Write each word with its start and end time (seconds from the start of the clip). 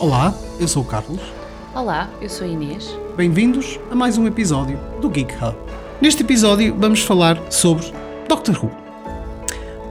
Olá, 0.00 0.34
eu 0.58 0.66
sou 0.66 0.82
o 0.82 0.86
Carlos. 0.86 1.20
Olá, 1.74 2.10
eu 2.22 2.28
sou 2.30 2.46
a 2.46 2.50
Inês. 2.50 2.88
Bem-vindos 3.18 3.78
a 3.90 3.94
mais 3.94 4.16
um 4.16 4.26
episódio 4.26 4.80
do 4.98 5.10
Geek 5.10 5.34
Hub. 5.34 5.54
Neste 6.00 6.22
episódio 6.22 6.74
vamos 6.74 7.02
falar 7.02 7.52
sobre 7.52 7.84
Doctor 8.26 8.64
Who. 8.64 8.70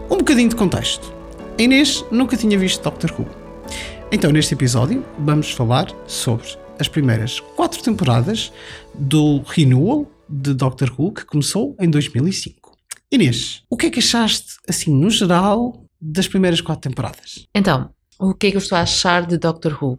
Um 0.10 0.18
bocadinho 0.18 0.50
de 0.50 0.56
contexto. 0.56 1.14
A 1.60 1.62
Inês 1.62 2.04
nunca 2.10 2.36
tinha 2.36 2.58
visto 2.58 2.82
Doctor 2.82 3.14
Who. 3.20 3.28
Então, 4.12 4.32
neste 4.32 4.56
episódio, 4.56 5.06
vamos 5.20 5.52
falar 5.52 5.94
sobre 6.08 6.48
as 6.80 6.88
primeiras 6.88 7.40
quatro 7.40 7.80
temporadas 7.84 8.52
do 8.96 9.44
renewal 9.46 10.08
de 10.28 10.56
Doctor 10.56 10.92
Who 10.98 11.12
que 11.12 11.24
começou 11.24 11.76
em 11.80 11.88
2005. 11.88 12.76
Inês, 13.12 13.62
o 13.70 13.78
que 13.78 13.86
é 13.86 13.90
que 13.92 14.00
achaste, 14.00 14.56
assim, 14.68 14.92
no 14.92 15.12
geral, 15.12 15.86
das 16.02 16.28
primeiras 16.28 16.62
quatro 16.62 16.90
temporadas? 16.90 17.48
Então, 17.54 17.92
o 18.20 18.34
que 18.34 18.48
é 18.48 18.52
que 18.52 18.58
eu 18.58 18.62
estou 18.62 18.78
a 18.78 18.82
achar 18.82 19.26
de 19.26 19.38
Doctor 19.38 19.82
Who? 19.82 19.98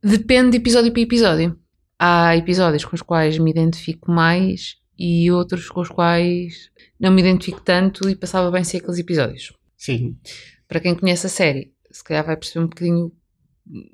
Depende 0.00 0.52
de 0.52 0.56
episódio 0.58 0.92
para 0.92 1.02
episódio. 1.02 1.58
Há 1.98 2.36
episódios 2.36 2.84
com 2.84 2.94
os 2.94 3.02
quais 3.02 3.38
me 3.38 3.50
identifico 3.50 4.10
mais 4.10 4.76
e 4.96 5.30
outros 5.32 5.68
com 5.68 5.80
os 5.80 5.88
quais 5.88 6.70
não 6.98 7.10
me 7.10 7.20
identifico 7.20 7.60
tanto 7.60 8.08
e 8.08 8.14
passava 8.14 8.50
bem 8.50 8.62
ser 8.62 8.78
aqueles 8.78 8.98
episódios. 8.98 9.52
Sim. 9.76 10.16
Para 10.68 10.78
quem 10.78 10.94
conhece 10.94 11.26
a 11.26 11.30
série, 11.30 11.72
se 11.90 12.04
calhar 12.04 12.24
vai 12.24 12.36
perceber 12.36 12.64
um 12.64 12.68
bocadinho 12.68 13.12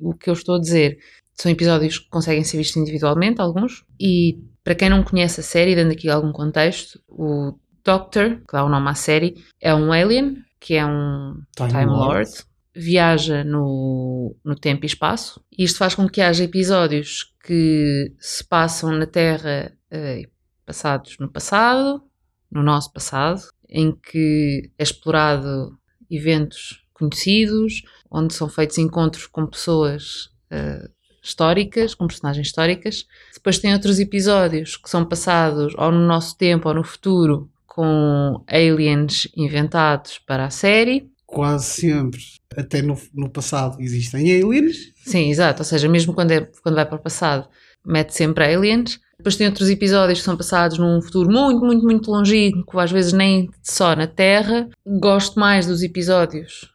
o 0.00 0.12
que 0.12 0.28
eu 0.28 0.34
estou 0.34 0.56
a 0.56 0.60
dizer. 0.60 0.98
São 1.32 1.50
episódios 1.50 1.98
que 1.98 2.08
conseguem 2.10 2.44
ser 2.44 2.58
vistos 2.58 2.76
individualmente, 2.76 3.40
alguns, 3.40 3.84
e 3.98 4.38
para 4.62 4.74
quem 4.74 4.90
não 4.90 5.02
conhece 5.02 5.40
a 5.40 5.42
série, 5.42 5.74
dando 5.74 5.92
aqui 5.92 6.08
algum 6.08 6.32
contexto, 6.32 7.00
o 7.08 7.58
Doctor, 7.84 8.36
que 8.38 8.52
dá 8.52 8.64
o 8.64 8.68
nome 8.68 8.88
à 8.88 8.94
série, 8.94 9.42
é 9.60 9.74
um 9.74 9.92
alien, 9.92 10.42
que 10.60 10.74
é 10.74 10.84
um 10.84 11.40
Time 11.56 11.70
Time, 11.70 11.86
Lord. 11.86 12.14
Lord, 12.14 12.30
viaja 12.76 13.42
no, 13.42 14.36
no 14.44 14.54
tempo 14.54 14.84
e 14.84 14.86
espaço, 14.86 15.42
e 15.50 15.64
isto 15.64 15.78
faz 15.78 15.94
com 15.94 16.06
que 16.08 16.20
haja 16.20 16.44
episódios 16.44 17.34
que 17.42 18.12
se 18.18 18.44
passam 18.44 18.92
na 18.92 19.06
Terra 19.06 19.72
eh, 19.90 20.28
passados 20.66 21.16
no 21.18 21.28
passado, 21.28 22.02
no 22.50 22.62
nosso 22.62 22.92
passado, 22.92 23.42
em 23.68 23.92
que 23.92 24.70
é 24.78 24.82
explorado 24.82 25.78
eventos 26.10 26.84
conhecidos, 26.92 27.82
onde 28.10 28.34
são 28.34 28.48
feitos 28.48 28.78
encontros 28.78 29.26
com 29.26 29.46
pessoas 29.46 30.30
eh, 30.50 30.88
históricas, 31.22 31.94
com 31.94 32.06
personagens 32.06 32.46
históricas. 32.46 33.06
Depois 33.34 33.58
tem 33.58 33.72
outros 33.72 33.98
episódios 33.98 34.76
que 34.76 34.88
são 34.88 35.04
passados 35.04 35.74
ou 35.76 35.90
no 35.90 36.06
nosso 36.06 36.36
tempo 36.36 36.68
ou 36.68 36.74
no 36.74 36.84
futuro, 36.84 37.50
com 37.66 38.42
aliens 38.46 39.28
inventados 39.36 40.18
para 40.18 40.46
a 40.46 40.50
série. 40.50 41.10
Quase 41.26 41.64
sempre, 41.64 42.20
até 42.56 42.80
no, 42.80 42.96
no 43.12 43.28
passado, 43.28 43.80
existem 43.80 44.20
aliens. 44.40 44.76
Sim, 45.04 45.28
exato. 45.28 45.62
Ou 45.62 45.64
seja, 45.64 45.88
mesmo 45.88 46.14
quando, 46.14 46.30
é, 46.30 46.48
quando 46.62 46.76
vai 46.76 46.86
para 46.86 46.96
o 46.96 47.02
passado, 47.02 47.48
mete 47.84 48.14
sempre 48.14 48.44
aliens. 48.44 49.00
Depois 49.18 49.36
tem 49.36 49.46
outros 49.46 49.68
episódios 49.68 50.18
que 50.20 50.24
são 50.24 50.36
passados 50.36 50.78
num 50.78 51.00
futuro 51.00 51.30
muito, 51.30 51.64
muito, 51.64 51.84
muito 51.84 52.10
longínquo, 52.10 52.78
às 52.78 52.92
vezes 52.92 53.12
nem 53.12 53.50
só 53.62 53.96
na 53.96 54.06
Terra. 54.06 54.68
Gosto 54.86 55.40
mais 55.40 55.66
dos 55.66 55.82
episódios 55.82 56.70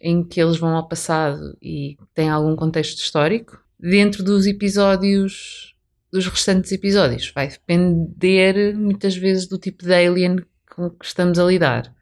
em 0.00 0.22
que 0.22 0.40
eles 0.40 0.58
vão 0.58 0.76
ao 0.76 0.88
passado 0.88 1.56
e 1.60 1.96
têm 2.14 2.28
algum 2.28 2.54
contexto 2.54 2.98
histórico. 2.98 3.58
Dentro 3.78 4.22
dos 4.22 4.46
episódios, 4.46 5.74
dos 6.12 6.26
restantes 6.26 6.70
episódios, 6.70 7.32
vai 7.34 7.48
depender 7.48 8.74
muitas 8.76 9.16
vezes 9.16 9.46
do 9.46 9.58
tipo 9.58 9.84
de 9.84 9.92
alien 9.92 10.36
com 10.70 10.90
que 10.90 11.04
estamos 11.06 11.38
a 11.38 11.44
lidar. 11.44 11.92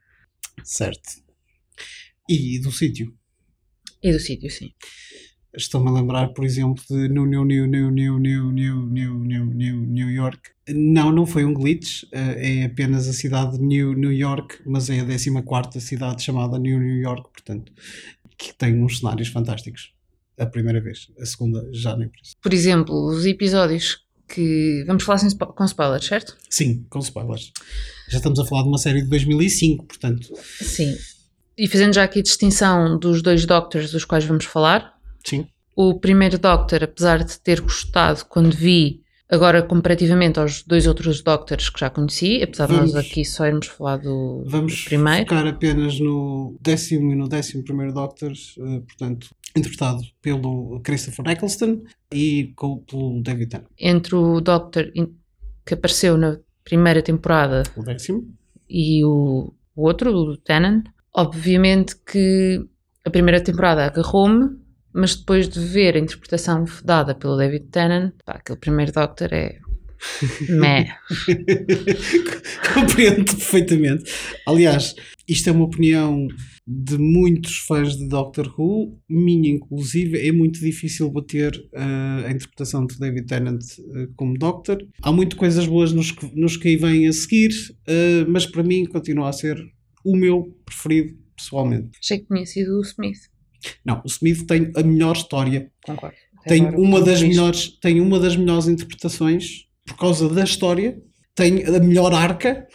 Certo. 0.62 1.23
E 2.28 2.58
do 2.58 2.72
sítio. 2.72 3.14
E 4.02 4.12
do 4.12 4.18
sítio, 4.18 4.50
sim. 4.50 4.70
Estou-me 5.56 5.88
a 5.88 5.92
lembrar, 5.92 6.28
por 6.28 6.44
exemplo, 6.44 6.82
de 6.90 7.08
New, 7.08 7.26
New, 7.26 7.44
New, 7.44 7.66
New, 7.66 7.90
New, 7.90 8.18
New, 8.18 8.50
New, 8.50 8.86
New, 8.86 9.14
New, 9.24 9.46
New, 9.46 9.76
New 9.76 10.10
York. 10.10 10.50
Não, 10.68 11.12
não 11.12 11.26
foi 11.26 11.44
um 11.44 11.54
glitch, 11.54 12.04
eh, 12.12 12.62
é 12.62 12.64
apenas 12.64 13.06
a 13.06 13.12
cidade 13.12 13.58
de 13.58 13.64
New, 13.64 13.92
New 13.94 14.12
York, 14.12 14.58
mas 14.66 14.90
é 14.90 15.00
a 15.00 15.42
14 15.42 15.80
cidade 15.80 16.22
chamada 16.22 16.58
New 16.58 16.80
New 16.80 16.98
York, 16.98 17.30
portanto, 17.32 17.72
que 18.36 18.52
tem 18.54 18.82
uns 18.82 18.98
cenários 18.98 19.28
fantásticos. 19.28 19.92
A 20.36 20.46
primeira 20.46 20.80
vez, 20.80 21.12
a 21.20 21.24
segunda 21.24 21.68
já 21.72 21.96
nem 21.96 22.08
por 22.08 22.18
isso. 22.20 22.34
Por 22.42 22.52
exemplo, 22.52 23.06
os 23.06 23.24
episódios 23.24 24.04
que. 24.26 24.82
Vamos 24.86 25.04
falar 25.04 25.20
com 25.54 25.64
spoilers, 25.64 26.04
certo? 26.04 26.36
Sim, 26.50 26.84
com 26.90 26.98
spoilers. 26.98 27.52
Já 28.10 28.16
estamos 28.16 28.40
a 28.40 28.44
falar 28.44 28.62
de 28.62 28.68
uma 28.68 28.78
série 28.78 29.02
de 29.02 29.08
2005, 29.08 29.86
portanto, 29.86 30.28
Sim. 30.60 30.96
E 31.56 31.68
fazendo 31.68 31.94
já 31.94 32.04
aqui 32.04 32.18
a 32.18 32.22
distinção 32.22 32.98
dos 32.98 33.22
dois 33.22 33.46
Doctors 33.46 33.92
dos 33.92 34.04
quais 34.04 34.24
vamos 34.24 34.44
falar, 34.44 34.94
sim. 35.24 35.46
o 35.76 35.98
primeiro 35.98 36.38
Doctor, 36.38 36.82
apesar 36.82 37.22
de 37.22 37.38
ter 37.40 37.60
gostado 37.60 38.24
quando 38.28 38.54
vi, 38.54 39.02
agora 39.30 39.62
comparativamente 39.62 40.38
aos 40.40 40.62
dois 40.64 40.86
outros 40.86 41.22
Doctors 41.22 41.68
que 41.70 41.78
já 41.80 41.88
conheci, 41.90 42.42
apesar 42.42 42.66
de 42.66 42.74
Vamos- 42.74 42.92
nós 42.94 43.04
aqui 43.06 43.24
só 43.24 43.46
irmos 43.46 43.68
falar 43.68 43.98
do, 43.98 44.44
Vamos 44.46 44.78
do 44.80 44.84
primeiro. 44.84 45.20
focar 45.28 45.46
apenas 45.46 45.98
no 46.00 46.56
décimo 46.60 47.12
e 47.12 47.14
no 47.14 47.28
décimo 47.28 47.62
primeiro 47.64 47.92
Doctors, 47.92 48.56
eh, 48.58 48.80
portanto, 48.80 49.28
interpretado 49.56 50.02
pelo 50.20 50.80
Christopher 50.82 51.24
Eccleston 51.30 51.82
e 52.12 52.52
com, 52.56 52.78
pelo 52.78 53.22
David 53.22 53.50
Tennant. 53.50 53.68
Entre 53.78 54.14
o 54.16 54.40
Doctor 54.40 54.90
que 55.64 55.74
apareceu 55.74 56.16
na 56.18 56.36
primeira 56.64 57.00
temporada 57.00 57.62
O 57.76 57.82
décimo. 57.84 58.28
e 58.68 59.04
o, 59.04 59.52
o 59.76 59.82
outro, 59.86 60.10
o 60.12 60.36
Tennant, 60.36 60.84
obviamente 61.14 61.94
que 62.04 62.60
a 63.04 63.10
primeira 63.10 63.40
temporada 63.40 63.84
agarrou-me, 63.84 64.58
mas 64.92 65.16
depois 65.16 65.48
de 65.48 65.60
ver 65.60 65.96
a 65.96 66.00
interpretação 66.00 66.64
dada 66.84 67.14
pelo 67.14 67.36
David 67.36 67.66
Tennant, 67.70 68.12
pá, 68.24 68.34
aquele 68.34 68.58
primeiro 68.58 68.92
Doctor 68.92 69.32
é. 69.32 69.58
meh. 70.48 70.88
Compreendo 72.74 73.24
perfeitamente. 73.24 74.10
Aliás, 74.46 74.94
isto 75.26 75.48
é 75.48 75.52
uma 75.52 75.64
opinião 75.64 76.28
de 76.66 76.96
muitos 76.96 77.58
fãs 77.58 77.96
de 77.96 78.08
Doctor 78.08 78.52
Who, 78.58 78.98
minha 79.08 79.50
inclusive, 79.50 80.26
é 80.26 80.32
muito 80.32 80.60
difícil 80.60 81.10
bater 81.10 81.52
eh, 81.72 82.26
a 82.26 82.30
interpretação 82.30 82.86
de 82.86 82.98
David 82.98 83.26
Tennant 83.26 83.62
eh, 83.78 84.08
como 84.16 84.38
Doctor. 84.38 84.78
Há 85.02 85.12
muito 85.12 85.36
coisas 85.36 85.66
boas 85.66 85.92
nos 85.92 86.10
que, 86.10 86.30
nos 86.34 86.56
que 86.56 86.68
aí 86.68 86.76
vêm 86.76 87.06
a 87.06 87.12
seguir, 87.12 87.50
eh, 87.86 88.24
mas 88.28 88.46
para 88.46 88.62
mim 88.62 88.86
continua 88.86 89.28
a 89.28 89.32
ser 89.32 89.62
o 90.04 90.16
meu 90.16 90.56
preferido 90.64 91.16
pessoalmente. 91.36 91.98
Achei 92.00 92.18
que 92.20 92.26
tinha 92.26 92.46
sido 92.46 92.78
o 92.78 92.82
Smith. 92.82 93.18
Não, 93.84 94.00
o 94.04 94.06
Smith 94.06 94.46
tem 94.46 94.70
a 94.76 94.82
melhor 94.82 95.16
história 95.16 95.70
Concordo. 95.84 96.14
Até 96.40 96.48
tem 96.50 96.66
uma 96.76 97.00
das 97.00 97.22
melhores 97.22 97.68
tem 97.80 98.00
uma 98.00 98.20
das 98.20 98.36
melhores 98.36 98.68
interpretações 98.68 99.66
por 99.86 99.96
causa 99.96 100.28
da 100.28 100.44
história 100.44 101.00
tem 101.34 101.64
a 101.64 101.78
melhor 101.80 102.12
arca 102.12 102.66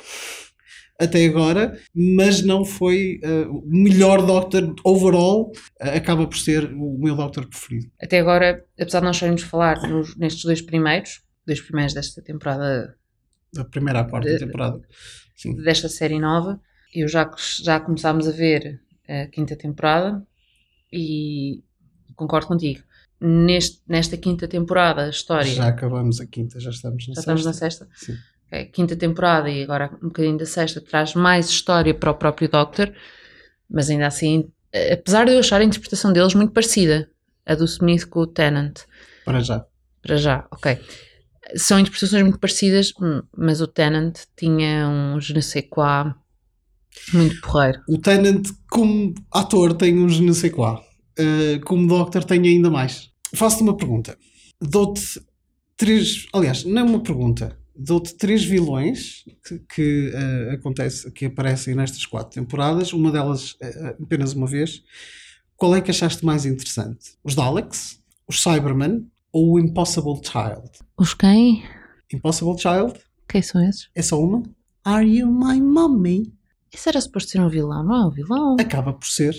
até 0.99 1.25
agora 1.25 1.79
mas 1.95 2.41
não 2.43 2.65
foi 2.65 3.19
eh, 3.23 3.45
o 3.47 3.61
melhor 3.67 4.25
Doctor 4.25 4.73
overall 4.83 5.51
eh, 5.79 5.97
acaba 5.97 6.25
por 6.27 6.37
ser 6.37 6.73
o 6.73 6.97
meu 6.99 7.15
Doctor 7.15 7.47
preferido 7.47 7.91
Até 8.01 8.19
agora, 8.19 8.65
apesar 8.79 8.99
de 9.01 9.05
nós 9.05 9.17
só 9.17 9.25
irmos 9.27 9.43
falar 9.43 9.87
nos- 9.87 10.17
nestes 10.17 10.43
dois 10.43 10.61
primeiros, 10.61 11.21
dois 11.45 11.61
primeiros 11.61 11.93
desta 11.93 12.21
temporada, 12.21 12.95
da 13.53 13.63
primeira 13.63 13.99
à 14.01 14.03
quarta 14.05 14.27
Eh, 14.29 14.39
temporada 14.39 14.81
sim 15.37 15.55
desta 15.55 15.87
série 15.87 16.19
nova, 16.19 16.59
eu 16.93 17.07
já, 17.07 17.29
já 17.61 17.79
começámos 17.79 18.27
a 18.27 18.31
ver 18.31 18.81
a 19.07 19.27
quinta 19.27 19.55
temporada 19.55 20.21
e 20.91 21.63
concordo 22.15 22.47
contigo. 22.47 22.81
Neste, 23.21 23.81
nesta 23.87 24.15
quinta 24.15 24.47
temporada, 24.47 25.03
a 25.05 25.09
história. 25.09 25.51
já 25.51 25.67
acabamos 25.67 26.21
a 26.21 26.25
quinta 26.25 26.57
já 26.59 26.69
estamos 26.69 27.05
na 27.07 27.13
Já 27.15 27.19
estamos 27.19 27.45
na 27.45 27.53
sexta. 27.53 27.87
sexta? 27.93 28.13
Sim. 28.13 28.17
Ok, 28.47 28.65
Quinta 28.67 28.95
temporada 28.95 29.49
e 29.49 29.61
agora 29.61 29.91
um 30.01 30.07
bocadinho 30.07 30.37
da 30.37 30.45
sexta 30.45 30.79
traz 30.81 31.13
mais 31.13 31.49
história 31.49 31.93
para 31.93 32.11
o 32.11 32.15
próprio 32.15 32.47
Doctor, 32.49 32.91
mas 33.69 33.89
ainda 33.89 34.07
assim, 34.07 34.49
eh, 34.71 34.93
apesar 34.93 35.25
de 35.25 35.33
eu 35.33 35.39
achar 35.39 35.59
a 35.61 35.63
interpretação 35.63 36.11
deles 36.13 36.33
muito 36.33 36.53
parecida, 36.53 37.09
a 37.45 37.55
do 37.55 37.65
Smith 37.65 38.05
com 38.05 38.21
o 38.21 38.27
Tennant, 38.27 38.79
para 39.25 39.41
já 39.41 39.65
para 40.01 40.15
já, 40.17 40.47
ok. 40.49 40.79
São 41.55 41.77
interpretações 41.79 42.23
muito 42.23 42.39
parecidas, 42.39 42.93
hum, 43.01 43.21
mas 43.35 43.59
o 43.59 43.67
Tennant 43.67 44.17
tinha 44.37 44.87
um 44.87 45.19
je 45.19 45.33
ne 45.33 45.41
sais 45.41 45.65
quoi 45.69 46.13
muito 47.13 47.39
porreiro. 47.41 47.79
o 47.87 47.97
Tennant 47.97 48.43
como 48.69 49.13
ator 49.31 49.73
tem 49.73 49.97
um 49.97 50.07
je 50.09 50.21
ne 50.21 50.33
sais 50.33 50.53
quoi 50.53 50.79
Eh, 51.21 51.59
como 51.65 51.85
Doctor 51.85 52.23
tem 52.23 52.39
ainda 52.47 52.69
mais 52.69 53.09
faço-te 53.35 53.63
uma 53.63 53.75
pergunta 53.75 54.17
dou-te 54.61 55.19
três 55.75 56.27
aliás, 56.33 56.63
não 56.63 56.81
é 56.81 56.83
uma 56.85 57.03
pergunta 57.03 57.57
dou-te 57.75 58.15
três 58.15 58.41
vilões 58.45 59.25
que, 59.45 59.59
que, 59.59 60.11
eh, 60.13 60.53
acontece, 60.53 61.11
que 61.11 61.25
aparecem 61.25 61.75
nestas 61.75 62.05
quatro 62.05 62.31
temporadas 62.39 62.93
uma 62.93 63.11
delas 63.11 63.57
eh, 63.61 63.97
apenas 64.01 64.31
uma 64.33 64.47
vez 64.47 64.81
qual 65.57 65.75
é 65.75 65.81
que 65.81 65.91
achaste 65.91 66.23
mais 66.23 66.45
interessante? 66.45 67.17
os 67.21 67.35
Daleks, 67.35 67.99
os 68.25 68.41
Cybermen 68.41 69.05
ou 69.33 69.53
o 69.55 69.59
Impossible 69.59 70.21
Child? 70.23 70.69
Os 70.97 71.13
quem? 71.13 71.63
Impossible 72.13 72.57
Child 72.57 72.97
Quem 73.27 73.41
são 73.41 73.61
esses? 73.67 73.89
é 73.93 74.01
só 74.01 74.17
uma? 74.21 74.41
Are 74.85 75.05
you 75.05 75.27
my 75.27 75.59
mommy? 75.59 76.31
Isso 76.73 76.87
era 76.89 77.01
suposto 77.01 77.31
ser 77.31 77.41
um 77.41 77.49
vilão, 77.49 77.83
não 77.83 77.95
é 77.95 78.05
um 78.07 78.11
vilão? 78.11 78.57
Acaba 78.59 78.93
por 78.93 79.07
ser 79.07 79.35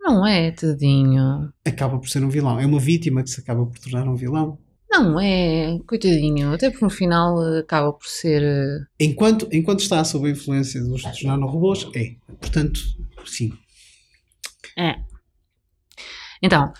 Não 0.00 0.26
é, 0.26 0.50
tadinho. 0.52 1.52
Acaba 1.64 1.98
por 1.98 2.08
ser 2.08 2.22
um 2.22 2.28
vilão. 2.28 2.60
É 2.60 2.66
uma 2.66 2.78
vítima 2.78 3.22
que 3.22 3.30
se 3.30 3.40
acaba 3.40 3.64
por 3.66 3.78
tornar 3.78 4.06
um 4.08 4.14
vilão. 4.14 4.58
Não 4.90 5.18
é, 5.20 5.78
coitadinho. 5.86 6.52
Até 6.54 6.70
porque 6.70 6.84
no 6.84 6.90
final 6.90 7.42
eh, 7.44 7.58
acaba 7.60 7.92
por 7.92 8.06
ser. 8.06 8.42
eh, 8.42 8.78
Enquanto, 9.00 9.48
enquanto 9.52 9.80
está 9.80 10.02
sob 10.04 10.28
a 10.28 10.30
influência 10.30 10.80
dos, 10.82 11.02
dos 11.02 11.22
nanorobôs, 11.24 11.88
é. 11.94 12.14
Portanto, 12.40 12.80
sim. 13.26 13.52
É. 14.78 14.96
Então, 16.42 16.72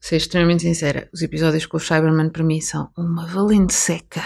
ser 0.00 0.16
extremamente 0.16 0.62
sincera, 0.62 1.08
os 1.14 1.22
episódios 1.22 1.64
com 1.66 1.76
o 1.76 1.80
Cyberman 1.80 2.28
para 2.30 2.44
mim 2.44 2.60
são 2.60 2.90
uma 2.96 3.26
valente 3.26 3.72
seca. 3.72 4.22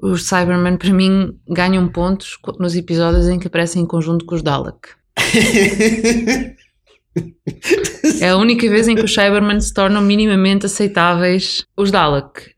Os 0.00 0.28
Cybermen 0.28 0.76
para 0.76 0.92
mim 0.92 1.38
ganham 1.48 1.88
pontos 1.88 2.38
nos 2.58 2.74
episódios 2.76 3.28
em 3.28 3.38
que 3.38 3.46
aparecem 3.46 3.82
em 3.82 3.86
conjunto 3.86 4.24
com 4.26 4.34
os 4.34 4.42
Dalek. 4.42 4.88
É 8.20 8.30
a 8.30 8.36
única 8.36 8.68
vez 8.68 8.88
em 8.88 8.96
que 8.96 9.04
os 9.04 9.14
Cybermen 9.14 9.60
se 9.60 9.72
tornam 9.72 10.02
minimamente 10.02 10.66
aceitáveis. 10.66 11.64
Os 11.76 11.90
Dalek, 11.90 12.54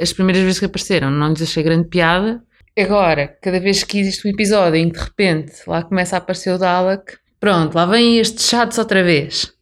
as 0.00 0.12
primeiras 0.12 0.42
vezes 0.42 0.58
que 0.58 0.66
apareceram, 0.66 1.10
não 1.10 1.30
lhes 1.30 1.42
achei 1.42 1.62
grande 1.62 1.88
piada. 1.88 2.42
Agora, 2.76 3.28
cada 3.40 3.58
vez 3.60 3.82
que 3.82 3.98
existe 3.98 4.26
um 4.26 4.30
episódio 4.30 4.76
em 4.76 4.88
que 4.88 4.98
de 4.98 5.04
repente 5.04 5.52
lá 5.66 5.82
começa 5.82 6.16
a 6.16 6.18
aparecer 6.18 6.52
o 6.52 6.58
Dalek, 6.58 7.16
pronto, 7.40 7.74
lá 7.74 7.86
vêm 7.86 8.18
estes 8.18 8.48
chatos 8.48 8.78
outra 8.78 9.02
vez. 9.02 9.52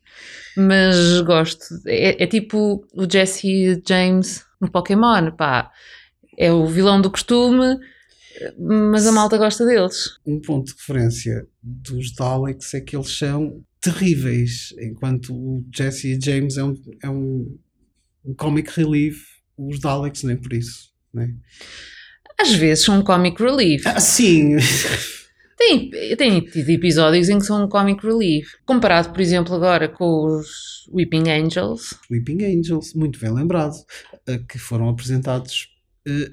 Mas 0.56 1.20
gosto. 1.20 1.64
É, 1.86 2.22
é 2.22 2.26
tipo 2.26 2.86
o 2.94 3.10
Jesse 3.10 3.82
James 3.86 4.44
no 4.60 4.70
Pokémon, 4.70 5.30
pá. 5.30 5.70
É 6.36 6.52
o 6.52 6.66
vilão 6.66 7.00
do 7.00 7.10
costume, 7.10 7.78
mas 8.58 9.06
a 9.06 9.12
malta 9.12 9.38
gosta 9.38 9.64
deles. 9.64 10.18
um 10.26 10.40
ponto 10.40 10.66
de 10.66 10.72
referência 10.78 11.46
dos 11.62 12.14
Daleks 12.14 12.74
é 12.74 12.80
que 12.80 12.96
eles 12.96 13.16
são 13.16 13.62
terríveis, 13.80 14.74
enquanto 14.80 15.34
o 15.34 15.64
Jesse 15.74 16.12
e 16.12 16.20
James 16.20 16.56
é 16.56 16.64
um, 16.64 16.82
é 17.02 17.08
um, 17.08 17.58
um 18.24 18.34
comic 18.34 18.70
relief, 18.74 19.22
os 19.56 19.80
Daleks 19.80 20.22
nem 20.24 20.36
por 20.36 20.52
isso. 20.52 20.90
Né? 21.12 21.34
Às 22.38 22.52
vezes 22.52 22.84
são 22.84 22.98
um 22.98 23.02
comic 23.02 23.40
relief. 23.42 23.86
Ah, 23.86 24.00
sim, 24.00 24.56
Tem, 25.56 25.88
tem 26.16 26.40
tido 26.40 26.68
episódios 26.68 27.30
em 27.30 27.38
que 27.38 27.46
são 27.46 27.64
um 27.64 27.68
comic 27.68 28.04
relief. 28.06 28.46
Comparado, 28.66 29.10
por 29.10 29.20
exemplo, 29.20 29.54
agora 29.54 29.88
com 29.88 30.26
os 30.26 30.86
Weeping 30.92 31.30
Angels. 31.30 31.94
Weeping 32.10 32.44
Angels, 32.44 32.92
muito 32.92 33.18
bem 33.18 33.32
lembrado, 33.32 33.74
que 34.48 34.58
foram 34.58 34.90
apresentados 34.90 35.68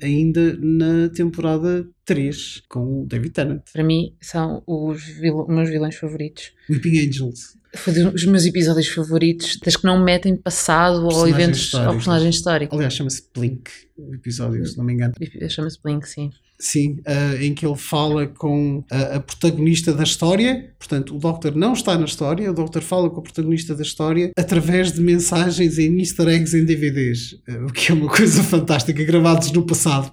ainda 0.02 0.58
na 0.60 1.10
temporada 1.10 1.88
3 2.06 2.64
com 2.70 3.04
o 3.04 3.06
David 3.06 3.32
Tennant. 3.32 3.62
Para 3.72 3.84
mim, 3.84 4.16
são 4.22 4.62
os 4.68 5.04
vil- 5.04 5.48
meus 5.48 5.70
vilões 5.70 5.96
favoritos. 5.96 6.52
Weeping 6.70 7.00
Angels. 7.08 7.58
Foi 7.76 7.92
dos 7.92 8.26
meus 8.26 8.46
episódios 8.46 8.88
favoritos, 8.88 9.58
das 9.58 9.76
que 9.76 9.84
não 9.86 10.04
metem 10.04 10.36
passado 10.36 11.04
ou 11.08 11.28
eventos 11.28 11.74
ou 11.74 11.94
personagens 11.94 12.36
históricos. 12.36 12.76
Aliás, 12.78 12.94
chama-se 12.94 13.24
Blink 13.36 13.72
o 13.98 14.14
episódio, 14.14 14.64
se 14.66 14.78
não 14.78 14.86
me 14.86 14.94
engano. 14.94 15.14
Chama-se 15.50 15.80
Blink, 15.84 16.08
sim. 16.08 16.30
Sim, 16.60 17.00
eh, 17.06 17.46
em 17.46 17.54
que 17.54 17.66
ele 17.66 17.76
fala 17.76 18.28
com 18.28 18.84
a, 18.90 19.16
a 19.16 19.20
protagonista 19.20 19.94
da 19.94 20.04
história. 20.04 20.74
Portanto, 20.80 21.16
o 21.16 21.20
Doctor 21.20 21.56
não 21.56 21.74
está 21.74 21.98
na 21.98 22.06
história, 22.06 22.50
o 22.50 22.54
Doctor 22.54 22.82
fala 22.82 23.10
com 23.10 23.20
a 23.20 23.24
protagonista 23.24 23.76
da 23.76 23.82
história 23.82 24.32
através 24.38 24.92
de 24.92 25.02
mensagens 25.02 25.78
em 25.78 26.00
easter 26.00 26.28
eggs 26.28 26.58
em 26.58 26.64
DVDs, 26.64 27.38
eh, 27.48 27.58
o 27.58 27.68
que 27.68 27.92
é 27.92 27.96
uma 27.96 28.08
coisa 28.08 28.42
fantástica, 28.44 29.04
gravados 29.04 29.52
no 29.52 29.66
passado. 29.66 30.12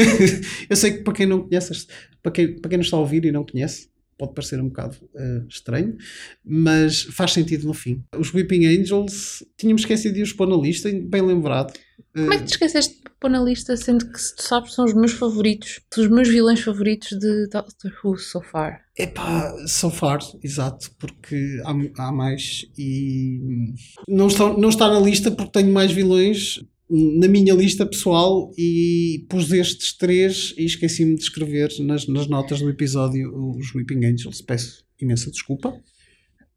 Eu 0.68 0.76
sei 0.76 0.92
que 0.92 1.02
para 1.02 1.14
quem 1.14 1.26
não 1.26 1.40
conhece, 1.40 1.86
para 2.22 2.32
quem, 2.32 2.54
para 2.60 2.68
quem 2.68 2.78
não 2.78 2.84
está 2.84 2.96
a 2.96 3.00
ouvir 3.00 3.24
e 3.24 3.32
não 3.32 3.44
conhece, 3.44 3.88
pode 4.20 4.34
parecer 4.34 4.60
um 4.60 4.68
bocado 4.68 4.96
eh, 5.16 5.42
estranho, 5.48 5.96
mas 6.44 7.02
faz 7.04 7.32
sentido 7.32 7.66
no 7.66 7.72
fim. 7.72 8.04
Os 8.16 8.34
Weeping 8.34 8.66
Angels, 8.66 9.42
tínhamos 9.56 9.82
esquecido 9.82 10.14
de 10.14 10.22
os 10.22 10.32
pôr 10.32 10.46
na 10.46 10.56
lista, 10.56 10.90
bem 10.92 11.22
lembrado. 11.22 11.72
Como 12.14 12.32
é 12.32 12.38
que 12.38 12.44
te 12.44 12.50
esqueceste 12.50 12.99
pôr 13.20 13.28
na 13.30 13.40
lista, 13.42 13.76
sendo 13.76 14.10
que 14.10 14.18
se 14.20 14.34
tu 14.34 14.42
sabes 14.42 14.72
são 14.74 14.84
os 14.84 14.94
meus 14.94 15.12
favoritos, 15.12 15.80
os 15.96 16.08
meus 16.08 16.28
vilões 16.28 16.60
favoritos 16.60 17.10
de 17.18 17.46
Doctor 17.48 17.92
Who 18.02 18.16
so 18.16 18.40
far? 18.40 18.80
Epá, 18.96 19.54
so 19.66 19.90
far, 19.90 20.18
exato, 20.42 20.90
porque 20.98 21.60
há, 21.64 22.04
há 22.08 22.12
mais 22.12 22.64
e 22.78 23.38
não 24.08 24.28
está, 24.28 24.52
não 24.56 24.68
está 24.70 24.88
na 24.88 24.98
lista 25.00 25.30
porque 25.30 25.52
tenho 25.52 25.72
mais 25.72 25.92
vilões 25.92 26.60
na 26.88 27.28
minha 27.28 27.54
lista 27.54 27.86
pessoal 27.86 28.50
e 28.58 29.24
pus 29.28 29.52
estes 29.52 29.96
três 29.96 30.52
e 30.58 30.64
esqueci-me 30.64 31.14
de 31.14 31.22
escrever 31.22 31.68
nas, 31.80 32.08
nas 32.08 32.26
notas 32.26 32.58
do 32.60 32.68
episódio 32.68 33.32
os 33.56 33.72
Weeping 33.74 34.04
Angels. 34.06 34.40
Peço 34.40 34.84
imensa 35.00 35.30
desculpa. 35.30 35.72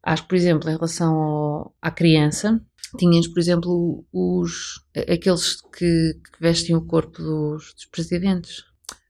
Acho 0.02 0.22
que, 0.24 0.28
por 0.30 0.34
exemplo, 0.34 0.68
em 0.68 0.74
relação 0.74 1.14
ao- 1.14 1.74
à 1.80 1.90
criança, 1.90 2.60
tinhas, 2.96 3.26
por 3.28 3.38
exemplo, 3.38 4.04
os, 4.12 4.80
aqueles 4.96 5.60
que, 5.76 6.14
que 6.14 6.40
vestem 6.40 6.74
o 6.76 6.82
corpo 6.84 7.22
dos, 7.22 7.74
dos 7.74 7.84
presidentes. 7.86 8.64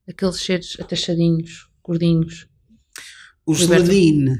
Aqueles 0.09 0.37
seres 0.37 0.77
atachadinhos, 0.81 1.69
gordinhos. 1.83 2.47
Os. 3.47 3.61
Sladine, 3.61 4.37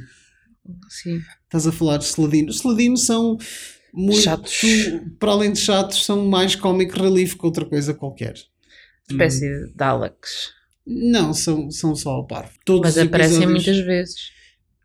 Sim. 0.89 1.21
estás 1.45 1.67
a 1.67 1.73
falar 1.73 1.99
de 1.99 2.05
Sladine. 2.05 2.49
Os 2.49 2.57
Sladine 2.57 2.97
são 2.99 3.37
muito, 3.93 4.21
Chatos. 4.21 4.61
para 5.19 5.33
além 5.33 5.53
de 5.53 5.59
chatos, 5.59 6.05
são 6.05 6.27
mais 6.27 6.55
comic 6.57 6.99
relief 6.99 7.35
que 7.37 7.47
outra 7.47 7.65
coisa 7.65 7.95
qualquer. 7.95 8.35
Espécie 9.11 9.41
de 9.49 9.73
Daleks. 9.75 10.53
Não, 10.87 11.33
são, 11.33 11.71
são 11.71 11.95
só 11.95 12.21
a 12.21 12.25
par. 12.27 12.51
Todos 12.65 12.95
Mas 12.95 12.99
aparecem 12.99 13.47
muitas 13.47 13.79
vezes. 13.79 14.33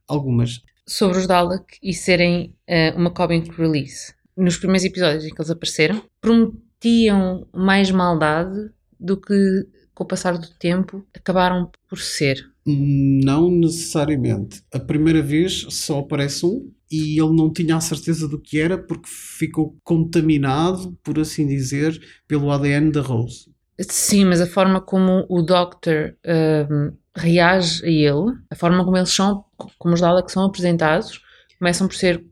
Algumas. 0.08 0.62
sobre 0.88 1.18
os 1.20 1.28
Dalek 1.28 1.78
e 1.84 1.94
serem 1.94 2.56
eh, 2.68 2.94
uma 2.96 3.12
comic 3.12 3.50
release. 3.52 4.14
Nos 4.39 4.57
primeiros 4.57 4.86
episódios 4.86 5.25
em 5.25 5.30
que 5.30 5.41
eles 5.41 5.51
apareceram, 5.51 6.01
prometiam 6.21 7.45
mais 7.53 7.91
maldade 7.91 8.71
do 8.97 9.19
que, 9.19 9.68
com 9.94 10.03
o 10.03 10.07
passar 10.07 10.38
do 10.38 10.50
tempo, 10.57 11.06
acabaram 11.13 11.69
por 11.89 12.00
ser. 12.00 12.50
Não 12.65 13.51
necessariamente. 13.51 14.63
A 14.74 14.80
primeira 14.80 15.21
vez 15.21 15.65
só 15.69 16.00
aparece 16.00 16.45
um 16.45 16.71
e 16.89 17.19
ele 17.21 17.36
não 17.36 17.51
tinha 17.51 17.75
a 17.75 17.81
certeza 17.81 18.27
do 18.27 18.39
que 18.39 18.59
era 18.59 18.77
porque 18.77 19.09
ficou 19.09 19.75
contaminado, 19.83 20.97
por 21.03 21.19
assim 21.19 21.45
dizer, 21.45 22.00
pelo 22.27 22.50
ADN 22.50 22.91
da 22.91 23.01
Rose. 23.01 23.51
Sim, 23.81 24.25
mas 24.25 24.41
a 24.41 24.47
forma 24.47 24.81
como 24.81 25.25
o 25.30 25.41
Doctor 25.41 26.15
ehm, 26.24 26.91
reage 27.15 27.86
a 27.86 27.89
ele, 27.89 28.38
a 28.50 28.56
forma 28.56 28.83
como 28.83 28.97
eles 28.97 29.09
são, 29.09 29.44
como 29.77 29.94
os 29.94 30.01
Daleks 30.01 30.33
são 30.33 30.45
apresentados, 30.45 31.21
começam 31.57 31.88
por 31.88 31.95
ser 31.95 32.24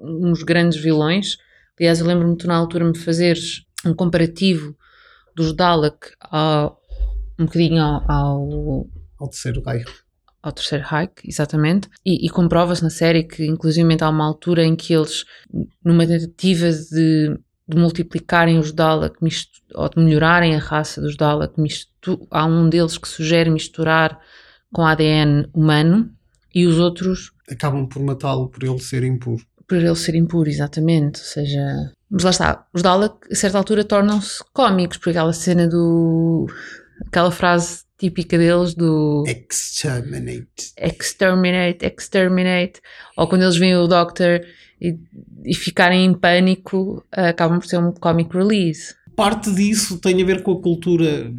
uns 0.00 0.42
grandes 0.42 0.80
vilões. 0.80 1.36
Aliás, 1.80 1.98
eu 2.00 2.06
lembro-me 2.06 2.36
tu 2.36 2.46
na 2.46 2.56
altura 2.56 2.84
me 2.84 2.96
fazeres 2.96 3.64
um 3.86 3.94
comparativo 3.94 4.76
dos 5.34 5.54
Dalek 5.54 6.08
ao, 6.20 6.78
um 7.38 7.46
bocadinho 7.46 7.80
ao, 7.82 8.04
ao, 8.10 8.86
Ao 9.18 9.28
terceiro 9.28 9.62
raio. 9.62 9.86
ao 10.42 10.52
terceiro 10.52 10.84
Reich, 10.86 11.12
exatamente, 11.24 11.88
e, 12.04 12.26
e 12.26 12.28
comprova-se 12.28 12.82
na 12.82 12.90
série 12.90 13.24
que 13.24 13.46
inclusive 13.46 13.96
há 14.00 14.08
uma 14.10 14.26
altura 14.26 14.62
em 14.64 14.76
que 14.76 14.92
eles, 14.92 15.24
numa 15.82 16.06
tentativa 16.06 16.70
de, 16.70 17.38
de 17.68 17.76
multiplicarem 17.78 18.58
os 18.58 18.72
Dalek, 18.72 19.16
mistu- 19.22 19.60
ou 19.74 19.88
de 19.88 19.98
melhorarem 20.02 20.54
a 20.54 20.58
raça 20.58 21.00
dos 21.00 21.16
Dalek, 21.16 21.58
mistu- 21.58 22.26
há 22.30 22.44
um 22.44 22.68
deles 22.68 22.98
que 22.98 23.08
sugere 23.08 23.48
misturar 23.50 24.20
com 24.72 24.84
ADN 24.84 25.48
humano 25.54 26.10
e 26.54 26.66
os 26.66 26.78
outros 26.78 27.32
Acabam 27.50 27.86
por 27.88 28.02
matá-lo 28.02 28.48
por 28.50 28.62
ele 28.62 28.78
ser 28.80 29.02
impuro. 29.02 29.42
Por 29.70 29.78
ele 29.78 29.94
ser 29.94 30.16
impuro, 30.16 30.50
exatamente, 30.50 31.20
ou 31.20 31.24
seja... 31.24 31.92
Mas 32.10 32.24
lá 32.24 32.30
está, 32.30 32.66
os 32.74 32.82
Dalek 32.82 33.14
a 33.30 33.34
certa 33.36 33.56
altura 33.56 33.84
tornam-se 33.84 34.42
cómicos, 34.52 34.98
por 34.98 35.10
aquela 35.10 35.32
cena 35.32 35.68
do... 35.68 36.48
aquela 37.06 37.30
frase 37.30 37.84
típica 37.96 38.36
deles 38.36 38.74
do... 38.74 39.22
Exterminate. 39.28 40.72
exterminate, 40.76 41.86
exterminate, 41.86 42.80
ou 43.16 43.28
quando 43.28 43.42
eles 43.42 43.56
veem 43.56 43.76
o 43.76 43.86
Doctor 43.86 44.40
e, 44.80 44.98
e 45.44 45.54
ficarem 45.54 46.04
em 46.04 46.14
pânico, 46.14 47.06
acabam 47.12 47.60
por 47.60 47.68
ser 47.68 47.78
um 47.78 47.92
comic 47.92 48.36
release. 48.36 48.92
Parte 49.14 49.54
disso 49.54 49.98
tem 49.98 50.20
a 50.20 50.26
ver 50.26 50.42
com 50.42 50.50
a 50.50 50.60
cultura 50.60 51.32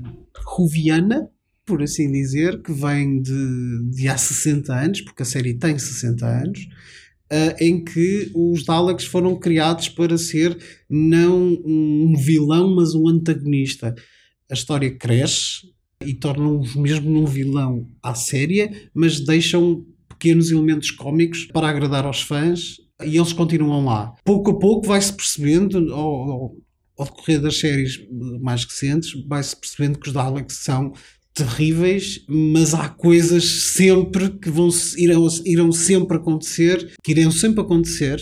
ruviana, 0.45 1.27
por 1.65 1.83
assim 1.83 2.09
dizer, 2.09 2.61
que 2.61 2.71
vem 2.71 3.21
de, 3.21 3.91
de 3.91 4.07
há 4.07 4.17
60 4.17 4.73
anos, 4.73 5.01
porque 5.01 5.23
a 5.23 5.25
série 5.25 5.53
tem 5.53 5.77
60 5.77 6.25
anos, 6.25 6.59
ah, 7.31 7.55
em 7.59 7.83
que 7.83 8.29
os 8.35 8.65
Daleks 8.65 9.05
foram 9.05 9.39
criados 9.39 9.88
para 9.89 10.17
ser 10.17 10.57
não 10.89 11.57
um 11.65 12.13
vilão, 12.17 12.75
mas 12.75 12.93
um 12.93 13.07
antagonista. 13.07 13.95
A 14.50 14.53
história 14.53 14.93
cresce 14.97 15.71
e 16.05 16.13
tornam-os 16.13 16.75
mesmo 16.75 17.09
num 17.09 17.25
vilão 17.25 17.88
à 18.03 18.13
séria, 18.13 18.69
mas 18.93 19.19
deixam 19.23 19.85
pequenos 20.09 20.51
elementos 20.51 20.91
cómicos 20.91 21.45
para 21.45 21.69
agradar 21.69 22.05
aos 22.05 22.21
fãs 22.21 22.75
e 23.03 23.17
eles 23.17 23.33
continuam 23.33 23.85
lá. 23.85 24.13
Pouco 24.25 24.51
a 24.51 24.59
pouco 24.59 24.88
vai-se 24.88 25.13
percebendo, 25.13 25.93
ao- 25.93 26.55
ao 26.97 27.05
decorrer 27.05 27.39
das 27.41 27.57
séries 27.59 28.00
mais 28.41 28.63
recentes, 28.65 29.11
vai-se 29.27 29.55
percebendo 29.55 29.97
que 30.00 30.07
os 30.09 30.13
Daleks 30.13 30.57
são 30.57 30.91
terríveis, 31.33 32.23
mas 32.27 32.73
há 32.73 32.89
coisas 32.89 33.73
sempre 33.73 34.29
que 34.29 34.50
vão 34.50 34.69
irão, 34.97 35.27
irão 35.45 35.71
sempre 35.71 36.17
acontecer, 36.17 36.93
que 37.03 37.11
irão 37.11 37.31
sempre 37.31 37.61
acontecer, 37.61 38.21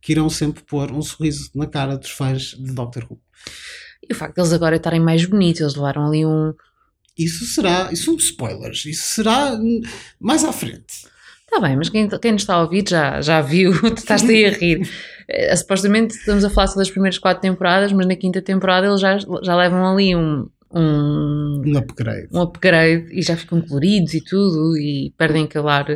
que 0.00 0.12
irão 0.12 0.30
sempre 0.30 0.62
pôr 0.62 0.92
um 0.92 1.02
sorriso 1.02 1.50
na 1.54 1.66
cara 1.66 1.96
dos 1.96 2.10
fãs 2.10 2.54
de 2.58 2.72
Doctor 2.72 3.06
Who. 3.10 3.20
E 4.08 4.12
o 4.12 4.16
facto 4.16 4.34
de 4.34 4.40
eles 4.42 4.52
agora 4.52 4.76
estarem 4.76 5.00
mais 5.00 5.24
bonitos, 5.24 5.60
eles 5.60 5.74
levaram 5.74 6.06
ali 6.06 6.24
um. 6.24 6.52
Isso 7.16 7.44
será, 7.46 7.90
isso 7.92 8.06
são 8.06 8.16
spoilers, 8.16 8.84
isso 8.84 9.02
será 9.02 9.58
mais 10.20 10.44
à 10.44 10.52
frente. 10.52 11.06
Está 11.40 11.60
bem, 11.60 11.76
mas 11.76 11.88
quem, 11.88 12.08
quem 12.08 12.32
nos 12.32 12.42
está 12.42 12.54
a 12.54 12.62
ouvir 12.62 12.84
já, 12.88 13.20
já 13.20 13.40
viu, 13.40 13.72
tu 13.80 13.98
estás 13.98 14.22
aí 14.28 14.44
a 14.46 14.50
rir. 14.50 14.88
Eh, 15.28 15.54
supostamente 15.56 16.14
estamos 16.14 16.44
a 16.44 16.50
falar 16.50 16.66
só 16.66 16.78
das 16.78 16.90
primeiras 16.90 17.18
quatro 17.18 17.40
temporadas, 17.40 17.92
mas 17.92 18.06
na 18.06 18.16
quinta 18.16 18.42
temporada 18.42 18.86
eles 18.86 19.00
já, 19.00 19.18
já 19.18 19.56
levam 19.56 19.86
ali 19.86 20.14
um, 20.16 20.48
um, 20.74 21.62
Um 21.66 21.78
upgrade. 21.78 22.28
um 22.32 22.40
upgrade 22.40 23.06
e 23.12 23.22
já 23.22 23.36
ficam 23.36 23.60
coloridos 23.60 24.14
e 24.14 24.20
tudo 24.22 24.76
e 24.76 25.12
perdem 25.16 25.44
aquele 25.44 25.68
ar. 25.68 25.86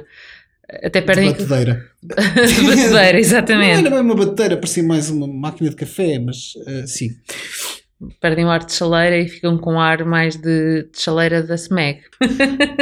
Até 0.82 1.00
De 1.00 1.06
perdem. 1.06 1.30
batedeira. 1.30 1.86
de 2.02 2.08
batedeira, 2.14 3.12
Não 3.12 3.18
exatamente. 3.18 3.80
era 3.86 3.90
bem 3.90 4.00
uma 4.00 4.14
batedeira, 4.14 4.56
parecia 4.56 4.82
mais 4.82 5.08
uma 5.10 5.26
máquina 5.26 5.70
de 5.70 5.76
café, 5.76 6.18
mas 6.18 6.52
eh, 6.66 6.86
sim. 6.86 7.08
Perdem 8.20 8.44
o 8.44 8.50
ar 8.50 8.64
de 8.64 8.72
chaleira 8.72 9.18
e 9.18 9.28
ficam 9.28 9.56
com 9.58 9.80
ar 9.80 10.04
mais 10.04 10.36
de, 10.36 10.84
de 10.84 11.00
chaleira 11.00 11.42
da 11.42 11.56
SMEG. 11.56 12.00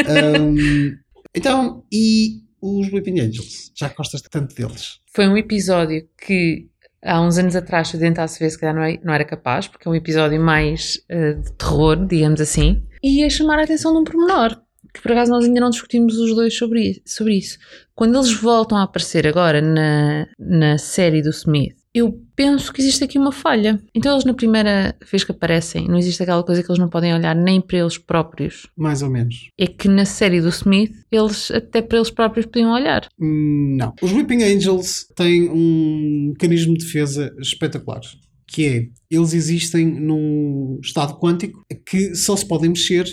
Ahm, 0.06 0.98
então, 1.34 1.84
e 1.92 2.42
os 2.60 2.92
Weeping 2.92 3.20
Angels? 3.20 3.70
Já 3.74 3.88
gostas 3.88 4.20
tanto 4.22 4.54
deles? 4.54 4.98
Foi 5.14 5.26
um 5.28 5.36
episódio 5.36 6.06
que 6.26 6.68
há 7.06 7.20
uns 7.20 7.38
anos 7.38 7.54
atrás, 7.56 7.88
se 7.88 7.96
eu 7.96 8.00
tentasse 8.00 8.38
ver, 8.38 8.50
se 8.50 8.58
calhar 8.58 8.74
não 8.74 8.82
é- 8.82 8.98
não 9.02 9.14
era 9.14 9.24
capaz, 9.24 9.68
porque 9.68 9.86
é 9.86 9.90
um 9.90 9.94
episódio 9.94 10.40
mais 10.40 10.98
eh, 11.08 11.34
de 11.34 11.52
terror, 11.52 11.96
digamos 12.06 12.40
assim, 12.40 12.82
e 13.02 13.20
ia 13.20 13.30
chamar 13.30 13.58
a 13.58 13.62
atenção 13.64 13.92
de 13.92 13.98
um 14.00 14.04
pormenor, 14.04 14.60
que 14.92 15.00
por 15.00 15.12
acaso 15.12 15.30
nós 15.30 15.44
ainda 15.44 15.60
não 15.60 15.70
discutimos 15.70 16.18
os 16.18 16.34
dois 16.34 16.56
sobre, 16.56 17.02
sobre 17.04 17.34
isso. 17.38 17.58
Quando 17.94 18.16
eles 18.16 18.32
voltam 18.34 18.76
a 18.78 18.82
aparecer 18.82 19.26
agora 19.26 19.60
na, 19.62 20.26
na 20.38 20.78
série 20.78 21.22
do 21.22 21.30
Smith, 21.30 21.76
eu 21.96 22.20
penso 22.36 22.70
que 22.70 22.82
existe 22.82 23.02
aqui 23.02 23.18
uma 23.18 23.32
falha. 23.32 23.80
Então 23.94 24.12
eles 24.12 24.26
na 24.26 24.34
primeira 24.34 24.94
vez 25.10 25.24
que 25.24 25.32
aparecem, 25.32 25.88
não 25.88 25.96
existe 25.96 26.22
aquela 26.22 26.42
coisa 26.42 26.62
que 26.62 26.70
eles 26.70 26.78
não 26.78 26.90
podem 26.90 27.14
olhar 27.14 27.34
nem 27.34 27.58
para 27.58 27.78
eles 27.78 27.96
próprios. 27.96 28.66
Mais 28.76 29.00
ou 29.00 29.08
menos. 29.08 29.50
É 29.58 29.66
que 29.66 29.88
na 29.88 30.04
série 30.04 30.42
do 30.42 30.50
Smith, 30.50 30.92
eles 31.10 31.50
até 31.50 31.80
para 31.80 31.96
eles 31.96 32.10
próprios 32.10 32.44
podiam 32.44 32.72
olhar. 32.72 33.08
Hum, 33.18 33.76
Não. 33.78 33.94
Os 34.02 34.12
Weeping 34.12 34.42
Angels 34.42 35.06
têm 35.16 35.48
um 35.48 36.28
mecanismo 36.32 36.76
de 36.76 36.84
defesa 36.84 37.34
espetacular. 37.40 38.02
Que 38.46 38.66
é, 38.66 38.88
eles 39.10 39.32
existem 39.32 39.86
num 39.86 40.78
estado 40.82 41.18
quântico 41.18 41.64
que 41.84 42.14
só 42.14 42.36
se 42.36 42.46
podem 42.46 42.68
mexer 42.70 43.06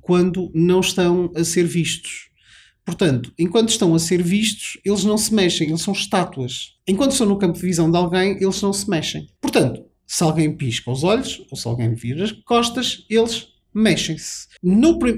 quando 0.00 0.50
não 0.54 0.80
estão 0.80 1.30
a 1.36 1.44
ser 1.44 1.64
vistos. 1.64 2.29
Portanto, 2.84 3.32
enquanto 3.38 3.68
estão 3.68 3.94
a 3.94 3.98
ser 3.98 4.22
vistos, 4.22 4.78
eles 4.84 5.04
não 5.04 5.16
se 5.18 5.32
mexem, 5.34 5.68
eles 5.68 5.82
são 5.82 5.92
estátuas. 5.92 6.74
Enquanto 6.86 7.12
estão 7.12 7.26
no 7.26 7.38
campo 7.38 7.58
de 7.58 7.66
visão 7.66 7.90
de 7.90 7.96
alguém, 7.96 8.36
eles 8.40 8.60
não 8.62 8.72
se 8.72 8.88
mexem. 8.88 9.28
Portanto, 9.40 9.84
se 10.06 10.24
alguém 10.24 10.52
pisca 10.56 10.90
os 10.90 11.04
olhos, 11.04 11.44
ou 11.50 11.56
se 11.56 11.68
alguém 11.68 11.94
vira 11.94 12.24
as 12.24 12.32
costas, 12.32 13.04
eles 13.08 13.48
mexem-se. 13.72 14.48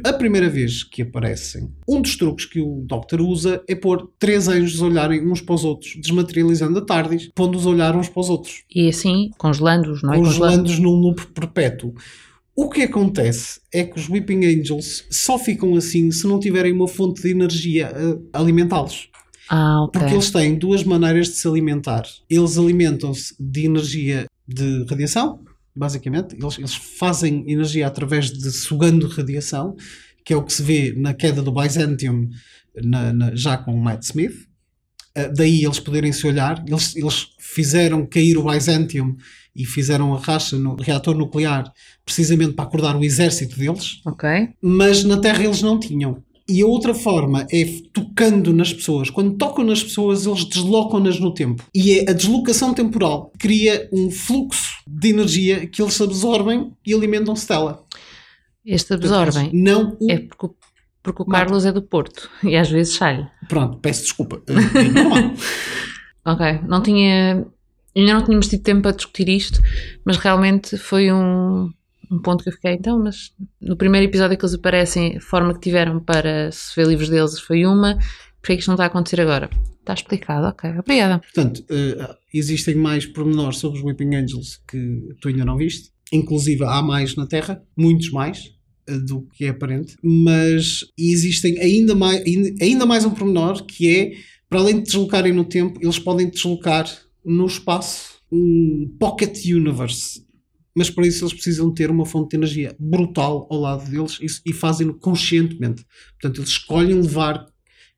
A 0.05 0.13
primeira 0.13 0.49
vez 0.49 0.85
que 0.85 1.03
aparecem, 1.03 1.71
um 1.89 2.01
dos 2.01 2.17
truques 2.17 2.45
que 2.45 2.61
o 2.61 2.85
Doctor 2.87 3.21
usa 3.21 3.63
é 3.67 3.75
pôr 3.75 4.11
três 4.19 4.49
anjos 4.49 4.83
a 4.83 4.87
olharem 4.87 5.27
uns 5.27 5.41
para 5.41 5.55
os 5.55 5.65
outros, 5.65 5.95
desmaterializando 5.97 6.79
a 6.79 6.83
TARDIS, 6.85 7.31
pondo-os 7.35 7.67
a 7.67 7.71
olhar 7.71 7.97
uns 7.97 8.09
para 8.09 8.21
os 8.21 8.29
outros 8.29 8.63
E 8.73 8.89
assim, 8.89 9.31
congelando-os, 9.39 10.03
não 10.03 10.13
é? 10.13 10.19
congelando-os 10.19 10.79
num 10.79 10.91
loop 10.93 11.27
perpétuo. 11.29 11.95
O 12.55 12.69
que 12.69 12.83
acontece 12.83 13.61
é 13.73 13.83
que 13.85 13.99
os 13.99 14.09
Weeping 14.09 14.45
Angels 14.45 15.05
só 15.11 15.39
ficam 15.39 15.75
assim 15.75 16.11
se 16.11 16.27
não 16.27 16.39
tiverem 16.39 16.73
uma 16.73 16.87
fonte 16.87 17.23
de 17.23 17.31
energia 17.31 17.91
a 18.33 18.39
alimentá-los. 18.41 19.09
Ah, 19.49 19.85
ok. 19.85 19.99
Porque 20.01 20.15
eles 20.15 20.31
têm 20.31 20.55
duas 20.57 20.85
maneiras 20.85 21.29
de 21.29 21.35
se 21.35 21.49
alimentar. 21.49 22.05
Eles 22.29 22.59
alimentam-se 22.59 23.35
de 23.41 23.65
energia 23.65 24.27
de 24.47 24.85
radiação, 24.89 25.41
basicamente. 25.75 26.37
Eles, 26.39 26.59
eles 26.59 26.75
fazem 26.75 27.45
energia 27.51 27.87
através 27.87 28.31
de 28.31 28.51
sugando 28.51 29.07
radiação, 29.09 29.75
que 30.25 30.33
é 30.33 30.37
o 30.37 30.43
que 30.45 30.53
se 30.53 30.63
vê 30.63 30.95
na 30.97 31.15
queda 31.15 31.43
do 31.43 31.53
Byzantium 31.53 32.29
na- 32.83 33.13
na- 33.13 33.35
já 33.35 33.57
com 33.57 33.75
o 33.75 33.83
Matt 33.83 34.03
Smith. 34.05 34.47
Uh, 35.17 35.33
daí 35.35 35.65
eles 35.65 35.81
poderem 35.81 36.13
se 36.13 36.27
olhar. 36.27 36.63
Eles, 36.67 36.95
eles 36.97 37.29
fizeram 37.39 38.07
cair 38.07 38.37
o 38.39 38.45
Byzantium 38.45 39.17
e 39.55 39.65
fizeram 39.65 40.15
a 40.15 40.19
racha 40.19 40.57
no 40.57 40.75
reator 40.77 41.17
nuclear 41.17 41.71
precisamente 42.05 42.53
para 42.55 42.65
acordar 42.65 42.97
o 42.97 43.05
exército 43.05 43.59
deles 43.59 44.01
Ok. 44.07 44.29
mas 44.63 45.05
na 45.05 45.19
Terra 45.19 45.45
eles 45.45 45.63
não 45.63 45.79
tinham. 45.79 46.23
E 46.49 46.61
a 46.61 46.67
outra 46.67 46.93
forma 46.93 47.47
é 47.53 47.65
tocando 47.93 48.53
nas 48.53 48.73
pessoas. 48.73 49.09
Quando 49.09 49.37
tocam 49.37 49.65
nas 49.65 49.83
pessoas, 49.83 50.27
eles 50.27 50.45
deslocam-nas 50.45 51.21
no 51.21 51.33
tempo. 51.33 51.65
E 51.73 51.93
é 52.01 52.11
a 52.11 52.13
deslocação 52.13 52.75
temporal 52.75 53.31
cria 53.39 53.89
um 53.93 54.11
fluxo 54.11 54.83
de 54.87 55.11
energia 55.11 55.67
que 55.69 55.81
eles 55.81 55.99
absorvem 56.01 56.73
e 56.85 56.93
alimentam-se 56.93 57.49
dela. 57.49 57.85
Este 58.67 58.93
absorvem. 58.95 59.51
Não 59.53 59.97
o... 60.01 60.11
É 60.11 60.19
porque, 60.19 60.47
o- 60.47 60.55
porque 61.03 61.23
o 61.23 61.27
Marco. 61.27 61.47
Carlos 61.47 61.65
é 61.65 61.73
do 61.73 61.81
Porto 61.83 62.29
e 62.43 62.57
às 62.57 62.69
vezes 62.69 62.95
sai. 62.97 63.27
Pronto, 63.49 63.79
peço 63.79 64.03
desculpa. 64.03 64.43
É 64.49 64.83
normal. 64.83 65.33
Ok. 66.25 66.61
Não 66.69 66.81
tinha. 66.83 67.45
Ainda 67.95 68.15
não 68.15 68.25
tínhamos 68.25 68.49
tido 68.49 68.63
tempo 68.63 68.83
para 68.83 68.97
discutir 68.97 69.29
isto, 69.29 69.61
mas 70.05 70.17
realmente 70.17 70.77
foi 70.79 71.13
um, 71.13 71.71
um 72.11 72.19
ponto 72.21 72.43
que 72.43 72.51
eu 72.51 72.55
fiquei. 72.55 72.73
Então, 72.73 72.99
mas 72.99 73.33
no 73.61 73.77
primeiro 73.77 74.07
episódio 74.07 74.37
que 74.37 74.45
eles 74.45 74.55
aparecem, 74.55 75.17
a 75.17 75.21
forma 75.21 75.55
que 75.55 75.61
tiveram 75.61 76.01
para 76.01 76.51
se 76.53 76.75
ver 76.77 76.87
livros 76.87 77.09
deles 77.09 77.39
foi 77.41 77.67
uma. 77.67 77.99
Porquê 78.41 78.53
é 78.53 78.57
que 78.57 78.61
isto 78.61 78.69
não 78.69 78.75
está 78.75 78.85
a 78.85 78.87
acontecer 78.89 79.21
agora? 79.21 79.49
Está 79.81 79.95
explicado, 79.95 80.47
ok. 80.47 80.71
Obrigada. 80.79 81.19
Portanto, 81.21 81.65
eh, 81.69 82.17
existem 82.33 82.75
mais 82.75 83.07
pormenores 83.07 83.59
sobre 83.59 83.79
os 83.79 83.85
Weeping 83.85 84.15
Angels 84.15 84.61
que 84.69 85.15
tu 85.21 85.29
ainda 85.29 85.45
não 85.45 85.57
viste. 85.57 85.91
Inclusive, 86.13 86.65
há 86.65 86.83
mais 86.83 87.17
na 87.17 87.27
Terra, 87.27 87.63
muitos 87.77 88.11
mais 88.11 88.53
eh, 88.87 88.99
do 88.99 89.23
que 89.33 89.45
é 89.45 89.49
aparente. 89.49 89.97
Mas 90.03 90.85
existem 90.99 91.59
ainda 91.59 91.95
mais, 91.95 92.23
ainda, 92.23 92.65
ainda 92.65 92.87
mais 92.87 93.05
um 93.05 93.11
pormenor 93.11 93.65
que 93.65 93.89
é, 93.89 94.13
para 94.49 94.61
além 94.61 94.77
de 94.77 94.85
deslocarem 94.85 95.33
no 95.33 95.45
tempo, 95.45 95.79
eles 95.83 95.99
podem 95.99 96.29
deslocar 96.29 96.87
no 97.25 97.47
espaço 97.47 98.21
um 98.31 98.95
pocket 98.99 99.45
universe. 99.45 100.25
Mas 100.75 100.89
para 100.89 101.07
isso 101.07 101.25
eles 101.25 101.35
precisam 101.35 101.73
ter 101.73 101.91
uma 101.91 102.07
fonte 102.07 102.31
de 102.31 102.37
energia 102.37 102.75
brutal 102.79 103.47
ao 103.51 103.61
lado 103.61 103.91
deles 103.91 104.19
e, 104.21 104.51
e 104.51 104.53
fazem-no 104.55 104.95
conscientemente. 104.95 105.85
Portanto, 106.13 106.41
eles 106.41 106.51
escolhem 106.51 107.01
levar 107.01 107.47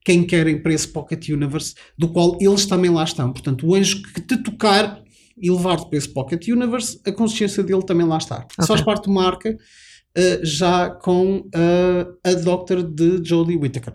quem 0.03 0.25
querem 0.25 0.61
para 0.61 0.73
esse 0.73 0.87
Pocket 0.87 1.29
Universe, 1.29 1.73
do 1.97 2.09
qual 2.09 2.37
eles 2.39 2.65
também 2.65 2.91
lá 2.91 3.03
estão. 3.03 3.31
Portanto, 3.31 3.65
o 3.65 3.73
anjo 3.73 4.03
que 4.13 4.21
te 4.21 4.37
tocar 4.37 5.01
e 5.37 5.49
levar-te 5.49 5.89
para 5.89 5.97
esse 5.97 6.09
Pocket 6.09 6.47
Universe, 6.47 6.99
a 7.05 7.11
consciência 7.11 7.63
dele 7.63 7.83
também 7.83 8.05
lá 8.05 8.17
está. 8.17 8.45
Ok. 8.57 8.67
Faz 8.67 8.81
parte 8.81 9.05
de 9.05 9.09
uma 9.09 9.25
arca 9.25 9.51
uh, 9.51 10.45
já 10.45 10.89
com 10.89 11.39
uh, 11.39 12.17
a 12.23 12.33
Doctor 12.33 12.83
de 12.83 13.21
Jodie 13.23 13.57
Whittaker. 13.57 13.93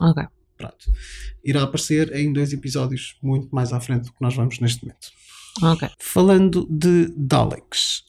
Ok. 0.00 0.24
Pronto. 0.62 0.92
Irá 1.44 1.64
aparecer 1.64 2.14
em 2.14 2.32
dois 2.32 2.52
episódios 2.52 3.16
muito 3.20 3.52
mais 3.52 3.72
à 3.72 3.80
frente 3.80 4.04
do 4.04 4.12
que 4.12 4.20
nós 4.22 4.36
vamos 4.36 4.60
neste 4.60 4.84
momento. 4.84 5.08
Ok. 5.60 5.88
Falando 5.98 6.66
de 6.70 7.12
Daleks, 7.16 8.04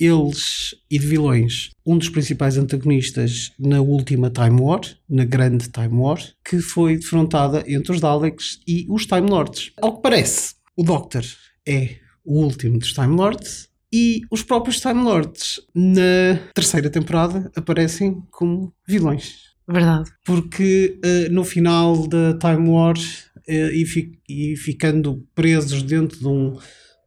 eles 0.00 0.74
e 0.90 0.98
de 0.98 1.06
vilões, 1.06 1.70
um 1.84 1.98
dos 1.98 2.08
principais 2.08 2.56
antagonistas 2.56 3.52
na 3.58 3.82
última 3.82 4.30
Time 4.30 4.58
War, 4.58 4.80
na 5.06 5.24
grande 5.26 5.68
Time 5.68 5.94
War, 5.98 6.18
que 6.42 6.60
foi 6.60 6.96
defrontada 6.96 7.62
entre 7.66 7.92
os 7.92 8.00
Daleks 8.00 8.60
e 8.66 8.86
os 8.88 9.04
Time 9.04 9.28
Lords. 9.28 9.70
Ao 9.82 9.96
que 9.96 10.02
parece, 10.02 10.54
o 10.74 10.82
Doctor 10.82 11.24
é 11.66 11.96
o 12.24 12.40
último 12.42 12.78
dos 12.78 12.94
Time 12.94 13.14
Lords 13.14 13.68
e 13.92 14.22
os 14.30 14.42
próprios 14.42 14.80
Time 14.80 15.02
Lords 15.02 15.60
na 15.74 16.38
terceira 16.54 16.88
temporada 16.88 17.52
aparecem 17.54 18.22
como 18.30 18.74
vilões 18.88 19.51
Verdade. 19.68 20.10
porque 20.24 20.98
eh, 21.04 21.28
no 21.30 21.44
final 21.44 22.06
da 22.08 22.36
Time 22.38 22.68
War 22.68 22.94
eh, 23.46 23.70
e, 23.74 23.84
fi- 23.86 24.12
e 24.28 24.56
ficando 24.56 25.24
presos 25.34 25.82
dentro 25.82 26.18
de 26.18 26.26
um, 26.26 26.56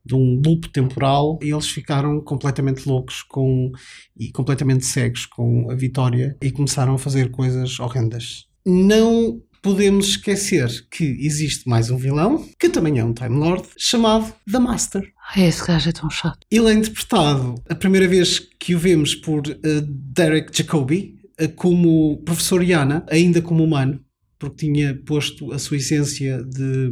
de 0.06 0.16
um 0.16 0.42
loop 0.46 0.70
temporal, 0.70 1.38
eles 1.42 1.68
ficaram 1.68 2.22
completamente 2.22 2.88
loucos 2.88 3.24
com, 3.24 3.72
e 4.18 4.32
completamente 4.32 4.86
cegos 4.86 5.26
com 5.26 5.70
a 5.72 5.76
vitória 5.76 6.38
e 6.42 6.52
começaram 6.52 6.94
a 6.96 6.98
fazer 7.00 7.32
coisas 7.32 7.80
horrendas. 7.80 8.46
Não 8.66 9.42
podemos 9.62 10.10
esquecer 10.10 10.70
que 10.92 11.04
existe 11.04 11.68
mais 11.68 11.90
um 11.90 11.98
vilão, 11.98 12.48
que 12.60 12.70
também 12.70 13.00
é 13.00 13.04
um 13.04 13.14
Time 13.14 13.36
Lord, 13.38 13.68
chamado 13.78 14.32
The 14.52 14.60
Master. 14.60 15.12
Ai, 15.36 15.46
esse 15.48 15.66
gajo 15.66 15.90
é 15.90 15.92
tão 15.92 16.08
chato. 16.08 16.38
Ele 16.52 16.68
é 16.70 16.74
interpretado 16.74 17.56
a 17.68 17.74
primeira 17.74 18.08
vez 18.08 18.38
que 18.60 18.76
o 18.76 18.80
vemos 18.80 19.16
por 19.16 19.42
eh, 19.48 19.82
Derek 19.88 20.56
Jacobi 20.56 21.15
como 21.56 22.18
professor 22.24 22.64
Yana, 22.64 23.06
ainda 23.10 23.42
como 23.42 23.64
humano. 23.64 24.00
porque 24.38 24.66
tinha 24.66 24.94
posto 25.06 25.52
a 25.54 25.58
sua 25.58 25.78
essência 25.78 26.44
de, 26.44 26.90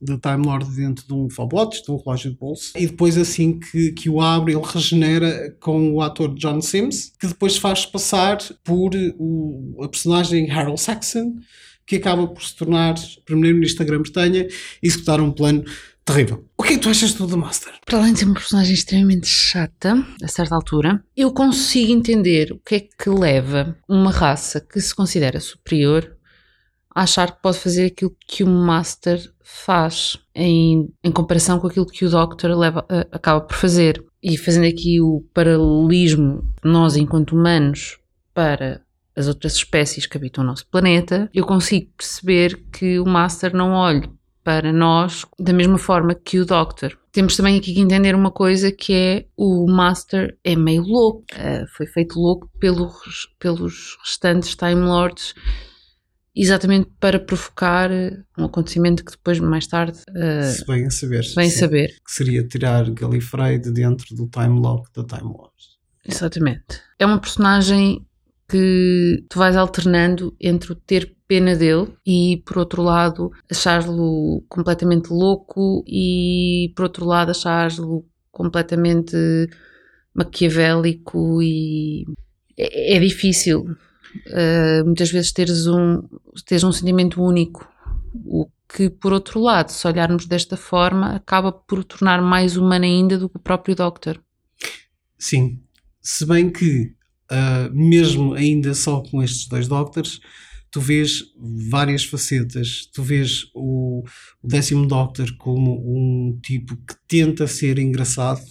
de 0.00 0.18
Time 0.18 0.46
Lord 0.46 0.74
dentro 0.76 1.06
de 1.06 1.12
um 1.12 1.28
fob-watch, 1.28 1.82
de 1.84 1.90
um 1.90 1.96
relógio 1.96 2.30
de 2.30 2.36
bolso, 2.36 2.72
e 2.76 2.86
depois 2.86 3.18
assim 3.18 3.58
que, 3.58 3.92
que 3.92 4.08
o 4.08 4.20
abre 4.20 4.54
ele 4.54 4.62
regenera 4.64 5.54
com 5.60 5.92
o 5.92 6.00
ator 6.00 6.34
John 6.34 6.60
Sims, 6.60 7.12
que 7.18 7.26
depois 7.26 7.56
faz 7.56 7.84
passar 7.84 8.38
por 8.62 8.92
o, 9.18 9.76
a 9.82 9.88
personagem 9.88 10.50
Harold 10.50 10.80
Saxon, 10.80 11.34
que 11.86 11.96
acaba 11.96 12.26
por 12.26 12.42
se 12.42 12.56
tornar 12.56 12.94
primeiro-ministro 13.26 13.84
da 13.84 13.90
Grã-Bretanha 13.90 14.48
e 14.82 14.86
executar 14.86 15.20
um 15.20 15.30
plano 15.30 15.64
terrível. 16.04 16.44
O 16.56 16.62
que 16.62 16.74
é 16.74 16.76
que 16.76 16.82
tu 16.82 16.88
achas 16.88 17.14
do 17.14 17.26
The 17.26 17.36
Master? 17.36 17.72
Para 17.84 17.98
além 17.98 18.12
de 18.12 18.20
ser 18.20 18.24
uma 18.26 18.34
personagem 18.34 18.74
extremamente 18.74 19.26
chata, 19.26 20.04
a 20.22 20.28
certa 20.28 20.54
altura, 20.54 21.02
eu 21.16 21.32
consigo 21.32 21.92
entender 21.92 22.52
o 22.52 22.58
que 22.58 22.74
é 22.74 22.80
que 22.80 23.10
leva 23.10 23.76
uma 23.88 24.10
raça 24.10 24.60
que 24.60 24.80
se 24.80 24.94
considera 24.94 25.40
superior 25.40 26.16
a 26.94 27.02
achar 27.02 27.32
que 27.32 27.42
pode 27.42 27.58
fazer 27.58 27.86
aquilo 27.86 28.14
que 28.26 28.44
o 28.44 28.46
Master 28.46 29.20
faz 29.42 30.16
em, 30.34 30.88
em 31.02 31.10
comparação 31.10 31.58
com 31.58 31.66
aquilo 31.66 31.86
que 31.86 32.04
o 32.04 32.10
Doctor 32.10 32.56
leva, 32.56 32.80
uh, 32.82 33.08
acaba 33.10 33.40
por 33.40 33.56
fazer. 33.56 34.02
E 34.22 34.38
fazendo 34.38 34.66
aqui 34.66 35.00
o 35.00 35.22
paralelismo 35.34 36.44
nós 36.62 36.96
enquanto 36.96 37.32
humanos 37.32 37.98
para 38.32 38.80
as 39.16 39.28
outras 39.28 39.54
espécies 39.54 40.06
que 40.06 40.16
habitam 40.16 40.42
o 40.42 40.46
nosso 40.46 40.66
planeta, 40.68 41.28
eu 41.32 41.44
consigo 41.44 41.90
perceber 41.96 42.64
que 42.72 42.98
o 42.98 43.04
Master 43.04 43.54
não 43.54 43.72
olha 43.72 44.08
para 44.44 44.72
nós 44.72 45.24
da 45.38 45.52
mesma 45.52 45.78
forma 45.78 46.14
que 46.14 46.38
o 46.38 46.44
Doctor. 46.44 46.96
Temos 47.10 47.36
também 47.36 47.58
aqui 47.58 47.72
que 47.72 47.80
entender 47.80 48.14
uma 48.14 48.30
coisa 48.30 48.70
que 48.70 48.92
é 48.92 49.26
o 49.36 49.66
Master 49.66 50.36
é 50.44 50.54
meio 50.54 50.82
louco, 50.82 51.24
uh, 51.34 51.66
foi 51.76 51.86
feito 51.86 52.18
louco 52.20 52.50
pelos, 52.60 53.28
pelos 53.38 53.96
restantes 54.04 54.54
Time 54.54 54.82
Lords 54.82 55.34
exatamente 56.36 56.90
para 56.98 57.20
provocar 57.20 57.90
um 58.36 58.44
acontecimento 58.44 59.04
que 59.04 59.12
depois, 59.12 59.38
mais 59.38 59.66
tarde, 59.66 59.98
uh, 60.10 60.52
Se 60.52 60.66
bem 60.66 60.86
a 60.86 60.90
saber. 60.90 61.24
vem 61.36 61.48
sim. 61.48 61.58
saber. 61.58 61.88
Que 62.04 62.12
seria 62.12 62.42
tirar 62.46 62.90
Gallifrey 62.90 63.58
de 63.58 63.70
dentro 63.70 64.14
do 64.16 64.26
time 64.26 64.58
lock 64.60 64.88
da 64.92 65.04
Time 65.04 65.32
Wars. 65.32 65.78
Exatamente. 66.04 66.82
É 66.98 67.06
uma 67.06 67.20
personagem 67.20 68.04
que 68.48 69.24
tu 69.28 69.38
vais 69.38 69.56
alternando 69.56 70.34
entre 70.40 70.72
o 70.72 70.74
ter 70.74 71.16
pena 71.26 71.56
dele 71.56 71.88
e, 72.06 72.42
por 72.44 72.58
outro 72.58 72.82
lado, 72.82 73.32
achar-lo 73.50 74.44
completamente 74.48 75.10
louco 75.10 75.82
e, 75.86 76.72
por 76.76 76.84
outro 76.84 77.06
lado, 77.06 77.30
achar-lo 77.30 78.04
completamente 78.30 79.16
maquiavélico 80.14 81.42
e 81.42 82.04
é, 82.56 82.96
é 82.96 83.00
difícil 83.00 83.60
uh, 84.26 84.84
muitas 84.84 85.10
vezes 85.10 85.32
teres 85.32 85.66
um, 85.66 86.02
teres 86.46 86.64
um 86.64 86.72
sentimento 86.72 87.22
único, 87.22 87.68
o 88.26 88.48
que, 88.68 88.90
por 88.90 89.12
outro 89.12 89.40
lado, 89.40 89.70
se 89.70 89.86
olharmos 89.86 90.26
desta 90.26 90.56
forma, 90.56 91.16
acaba 91.16 91.52
por 91.52 91.84
tornar 91.84 92.20
mais 92.20 92.56
humano 92.56 92.84
ainda 92.84 93.18
do 93.18 93.28
que 93.28 93.36
o 93.36 93.40
próprio 93.40 93.74
Doctor. 93.74 94.20
Sim. 95.18 95.60
Se 96.00 96.26
bem 96.26 96.50
que, 96.50 96.93
uh, 97.30 97.74
mesmo 97.74 98.34
ainda 98.34 98.74
só 98.74 99.00
com 99.00 99.22
estes 99.22 99.48
dois 99.48 99.68
Doctors, 99.68 100.20
tu 100.70 100.80
vês 100.80 101.22
várias 101.70 102.04
facetas. 102.04 102.88
Tu 102.92 103.02
vês 103.02 103.44
o, 103.54 104.02
o 104.42 104.48
décimo 104.48 104.86
Doctor 104.86 105.32
como 105.38 105.72
um 105.86 106.38
tipo 106.42 106.76
que 106.76 106.94
tenta 107.06 107.46
ser 107.46 107.78
engraçado, 107.78 108.42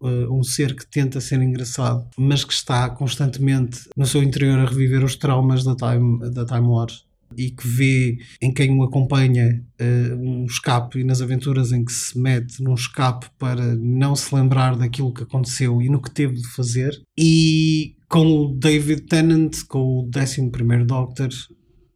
uh, 0.00 0.34
um 0.34 0.42
ser 0.42 0.74
que 0.74 0.86
tenta 0.86 1.20
ser 1.20 1.42
engraçado, 1.42 2.08
mas 2.16 2.42
que 2.42 2.54
está 2.54 2.88
constantemente 2.88 3.80
no 3.94 4.06
seu 4.06 4.22
interior 4.22 4.58
a 4.58 4.64
reviver 4.64 5.04
os 5.04 5.14
traumas 5.14 5.62
da 5.62 5.76
Time, 5.76 6.30
da 6.30 6.46
time 6.46 6.66
War 6.66 6.88
e 7.36 7.50
que 7.50 7.68
vê 7.68 8.18
em 8.40 8.52
quem 8.52 8.74
o 8.78 8.82
acompanha 8.82 9.62
uh, 9.78 10.16
um 10.16 10.46
escape 10.46 11.00
e 11.00 11.04
nas 11.04 11.20
aventuras 11.20 11.72
em 11.72 11.84
que 11.84 11.92
se 11.92 12.18
mete 12.18 12.62
num 12.62 12.74
escape 12.74 13.26
para 13.38 13.76
não 13.76 14.16
se 14.16 14.34
lembrar 14.34 14.76
daquilo 14.76 15.12
que 15.12 15.22
aconteceu 15.22 15.82
e 15.82 15.90
no 15.90 16.00
que 16.00 16.10
teve 16.10 16.36
de 16.36 16.48
fazer. 16.48 16.98
E 17.18 17.97
com 18.08 18.26
o 18.26 18.54
David 18.54 19.02
Tennant, 19.02 19.64
com 19.68 19.78
o 19.78 20.10
11 20.16 20.84
Doctor, 20.84 21.28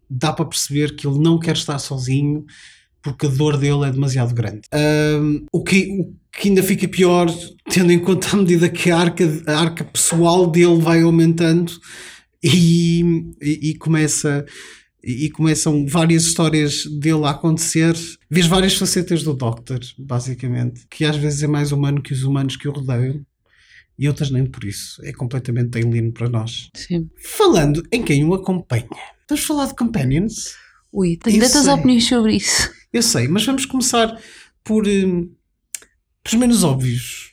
dá 0.08 0.32
para 0.32 0.44
perceber 0.44 0.94
que 0.94 1.06
ele 1.06 1.18
não 1.18 1.38
quer 1.38 1.54
estar 1.56 1.78
sozinho 1.78 2.44
porque 3.02 3.26
a 3.26 3.30
dor 3.30 3.56
dele 3.56 3.84
é 3.84 3.90
demasiado 3.90 4.32
grande. 4.32 4.62
Um, 4.72 5.44
o, 5.52 5.62
que, 5.62 5.88
o 6.00 6.14
que 6.30 6.48
ainda 6.48 6.62
fica 6.62 6.86
pior, 6.86 7.28
tendo 7.68 7.90
em 7.90 7.98
conta 7.98 8.28
a 8.32 8.36
medida 8.36 8.68
que 8.68 8.90
a 8.90 8.98
arca, 8.98 9.24
a 9.46 9.58
arca 9.58 9.84
pessoal 9.84 10.48
dele 10.48 10.80
vai 10.80 11.02
aumentando 11.02 11.72
e, 12.42 13.00
e, 13.42 13.70
e 13.70 13.74
começa 13.74 14.46
e 15.04 15.28
começam 15.30 15.84
várias 15.84 16.22
histórias 16.22 16.86
dele 16.86 17.24
a 17.24 17.30
acontecer. 17.30 17.92
Vês 18.30 18.46
várias 18.46 18.74
facetas 18.74 19.24
do 19.24 19.34
Doctor, 19.34 19.80
basicamente, 19.98 20.86
que 20.88 21.04
às 21.04 21.16
vezes 21.16 21.42
é 21.42 21.48
mais 21.48 21.72
humano 21.72 22.00
que 22.00 22.12
os 22.12 22.22
humanos 22.22 22.56
que 22.56 22.68
o 22.68 22.72
rodeiam. 22.72 23.20
E 23.98 24.08
outras 24.08 24.30
nem 24.30 24.44
por 24.46 24.64
isso. 24.64 25.00
É 25.04 25.12
completamente 25.12 25.78
alien 25.78 26.10
para 26.10 26.28
nós. 26.28 26.68
Sim. 26.74 27.08
Falando 27.22 27.82
em 27.92 28.02
quem 28.02 28.24
o 28.24 28.34
acompanha, 28.34 28.88
vamos 29.28 29.44
falar 29.44 29.66
de 29.66 29.74
Companions? 29.74 30.54
Ui, 30.92 31.16
tenho 31.16 31.40
tantas 31.40 31.68
opiniões 31.68 32.06
sobre 32.08 32.36
isso. 32.36 32.70
Eu 32.92 33.02
sei, 33.02 33.26
mas 33.28 33.44
vamos 33.46 33.64
começar 33.64 34.18
por, 34.64 34.84
pelos 34.84 36.38
menos 36.38 36.64
óbvios. 36.64 37.30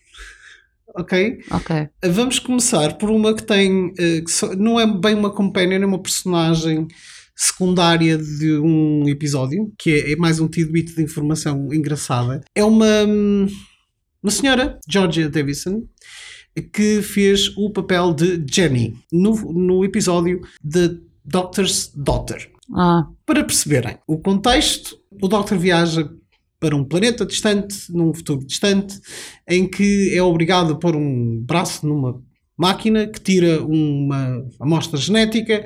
Ok? 0.95 1.39
Ok. 1.51 1.87
Vamos 2.11 2.39
começar 2.39 2.97
por 2.97 3.09
uma 3.09 3.33
que 3.35 3.43
tem. 3.43 3.93
eh, 3.97 4.21
que 4.21 4.31
só- 4.31 4.55
não 4.55 4.79
é 4.79 4.85
bem 4.87 5.15
uma 5.15 5.29
companion, 5.31 5.81
é 5.81 5.85
uma 5.85 6.01
personagem 6.01 6.87
secundária 7.35 8.17
de 8.17 8.53
um 8.59 9.07
episódio, 9.07 9.71
que 9.77 9.91
é, 9.91 10.11
é 10.13 10.15
mais 10.15 10.39
um 10.39 10.47
tidbit 10.47 10.93
de 10.95 11.01
informação 11.03 11.73
engraçada. 11.73 12.41
É 12.55 12.63
uma, 12.63 13.03
hum, 13.07 13.47
uma 14.21 14.31
senhora, 14.31 14.77
Georgia 14.89 15.29
Davison, 15.29 15.87
que 16.61 17.01
fez 17.01 17.55
o 17.57 17.69
papel 17.71 18.13
de 18.13 18.43
Jenny 18.51 18.95
no, 19.11 19.33
no 19.53 19.83
episódio 19.85 20.41
The 20.69 20.95
Doctor's 21.25 21.91
Daughter. 21.95 22.49
Ah, 22.75 23.07
Para 23.25 23.43
perceberem 23.43 23.97
o 24.07 24.17
contexto, 24.19 24.97
o 25.21 25.27
Doctor 25.27 25.57
viaja 25.57 26.09
para 26.59 26.75
um 26.75 26.83
planeta 26.83 27.25
distante, 27.25 27.75
num 27.89 28.13
futuro 28.13 28.45
distante, 28.45 28.99
em 29.47 29.67
que 29.67 30.13
é 30.13 30.21
obrigado 30.21 30.73
a 30.73 30.75
pôr 30.75 30.95
um 30.95 31.39
braço 31.41 31.87
numa 31.87 32.21
máquina 32.57 33.07
que 33.07 33.19
tira 33.21 33.63
uma 33.63 34.45
amostra 34.59 34.99
genética 34.99 35.65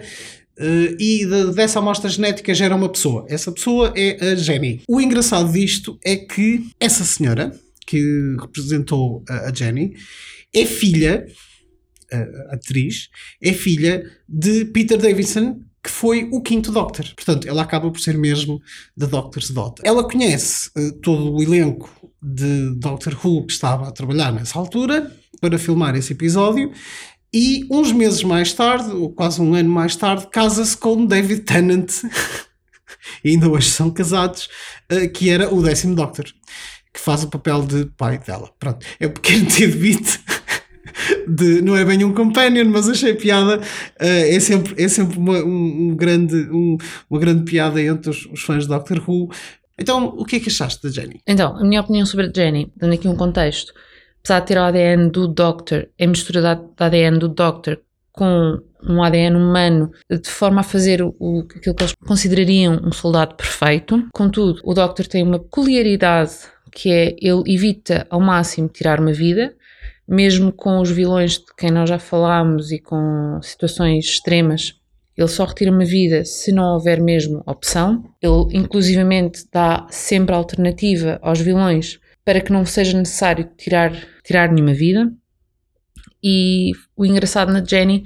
eh, 0.59 0.95
e 0.99 1.25
de- 1.25 1.53
dessa 1.55 1.79
amostra 1.79 2.07
genética 2.09 2.53
gera 2.53 2.75
uma 2.75 2.87
pessoa. 2.89 3.25
Essa 3.27 3.51
pessoa 3.51 3.91
é 3.95 4.31
a 4.31 4.35
Jenny. 4.35 4.81
O 4.87 5.01
engraçado 5.01 5.51
disto 5.51 5.97
é 6.05 6.15
que 6.15 6.63
essa 6.79 7.03
senhora, 7.03 7.51
que 7.87 8.35
representou 8.39 9.23
a, 9.27 9.49
a 9.49 9.53
Jenny, 9.53 9.95
é 10.53 10.65
filha, 10.65 11.25
a 12.11 12.55
atriz, 12.55 13.09
é 13.41 13.53
filha 13.53 14.03
de 14.27 14.65
Peter 14.65 14.97
Davison, 14.97 15.59
que 15.83 15.89
foi 15.89 16.29
o 16.31 16.41
quinto 16.41 16.71
Doctor. 16.71 17.05
Portanto, 17.15 17.47
ela 17.47 17.61
acaba 17.61 17.91
por 17.91 17.99
ser 17.99 18.17
mesmo 18.17 18.61
The 18.97 19.07
Doctor's 19.07 19.49
Daughter. 19.49 19.85
Ela 19.85 20.07
conhece 20.07 20.69
eh, 20.77 20.91
todo 21.01 21.33
o 21.33 21.43
elenco 21.43 21.89
de 22.21 22.73
Doctor 22.75 23.19
Who 23.21 23.45
que 23.45 23.51
estava 23.51 23.89
a 23.89 23.91
trabalhar 23.91 24.31
nessa 24.31 24.57
altura 24.57 25.11
para 25.41 25.59
filmar 25.59 25.93
esse 25.95 26.13
episódio 26.13 26.71
e 27.33 27.67
uns 27.69 27.91
meses 27.91 28.23
mais 28.23 28.53
tarde, 28.53 28.91
ou 28.91 29.11
quase 29.11 29.41
um 29.41 29.55
ano 29.55 29.69
mais 29.69 29.95
tarde, 29.95 30.27
casa-se 30.31 30.77
com 30.77 31.05
David 31.05 31.41
Tennant. 31.41 31.91
e 33.25 33.31
ainda 33.31 33.49
hoje 33.49 33.69
são 33.69 33.89
casados, 33.91 34.47
eh, 34.87 35.07
que 35.07 35.29
era 35.29 35.53
o 35.53 35.61
décimo 35.61 35.95
Doctor, 35.95 36.25
que 36.93 36.99
faz 36.99 37.23
o 37.23 37.29
papel 37.29 37.63
de 37.63 37.85
pai 37.97 38.19
dela. 38.19 38.49
Pronto, 38.57 38.85
é 38.99 39.07
um 39.07 39.11
pequeno 39.11 39.47
tidbit 39.51 40.21
de, 41.27 41.61
não 41.61 41.75
é 41.75 41.83
bem 41.85 42.03
um 42.03 42.13
companion, 42.13 42.65
mas 42.69 42.87
achei 42.89 43.13
piada. 43.13 43.61
eh, 43.99 44.35
é 44.35 44.39
sempre, 44.39 44.81
é 44.83 44.87
sempre 44.87 45.17
uma, 45.17 45.37
um, 45.43 45.89
um 45.91 45.95
grande, 45.95 46.35
um- 46.51 46.77
uma 47.09 47.19
grande 47.19 47.43
piada 47.43 47.81
entre 47.81 48.09
os, 48.09 48.25
os 48.27 48.41
fãs 48.41 48.63
de 48.63 48.69
Doctor 48.69 49.01
Who. 49.07 49.29
Então, 49.79 50.05
o 50.17 50.23
que 50.25 50.35
é 50.35 50.39
que 50.39 50.49
achaste 50.49 50.83
da 50.83 50.89
Jenny? 50.93 51.19
Então, 51.27 51.57
a 51.57 51.63
minha 51.63 51.81
opinião 51.81 52.05
sobre 52.05 52.27
a 52.27 52.31
Jenny, 52.33 52.71
dando 52.77 52.93
aqui 52.93 53.07
um 53.07 53.15
contexto, 53.15 53.73
apesar 54.19 54.39
de 54.41 54.45
ter 54.47 54.57
o 54.57 54.61
ADN 54.61 55.09
do 55.09 55.27
Doctor, 55.27 55.87
é 55.97 56.05
mistura 56.07 56.41
da, 56.41 56.53
da 56.53 56.85
ADN 56.85 57.17
do 57.17 57.27
Doctor 57.27 57.79
com 58.11 58.59
um 58.87 59.01
ADN 59.01 59.35
humano, 59.35 59.91
de 60.11 60.29
forma 60.29 60.59
a 60.61 60.63
fazer 60.63 61.01
o- 61.01 61.47
aquilo 61.49 61.73
que 61.75 61.83
eles 61.83 61.93
considerariam 62.05 62.79
um 62.83 62.91
soldado 62.91 63.33
perfeito. 63.35 64.07
Contudo, 64.13 64.61
o 64.63 64.73
Doctor 64.75 65.07
tem 65.07 65.23
uma 65.23 65.39
peculiaridade 65.39 66.31
que 66.71 66.91
é 66.91 67.15
ele 67.19 67.43
evita 67.47 68.05
ao 68.09 68.19
máximo 68.19 68.67
tirar 68.67 68.99
uma 68.99 69.13
vida, 69.13 69.55
mesmo 70.07 70.51
com 70.51 70.79
os 70.79 70.89
vilões 70.89 71.39
de 71.39 71.45
quem 71.57 71.71
nós 71.71 71.89
já 71.89 71.99
falámos 71.99 72.71
e 72.71 72.79
com 72.79 73.39
situações 73.41 74.05
extremas, 74.05 74.79
ele 75.15 75.27
só 75.27 75.45
retira 75.45 75.71
uma 75.71 75.85
vida 75.85 76.25
se 76.25 76.51
não 76.51 76.73
houver 76.73 76.99
mesmo 76.99 77.43
opção. 77.45 78.03
Ele, 78.21 78.57
inclusivamente, 78.57 79.45
dá 79.51 79.85
sempre 79.89 80.35
alternativa 80.35 81.19
aos 81.21 81.39
vilões 81.39 81.99
para 82.25 82.41
que 82.41 82.51
não 82.51 82.65
seja 82.65 82.97
necessário 82.97 83.49
tirar, 83.57 83.91
tirar 84.23 84.51
nenhuma 84.51 84.73
vida. 84.73 85.11
E 86.23 86.71
o 86.95 87.05
engraçado 87.05 87.51
na 87.51 87.63
Jenny 87.63 88.05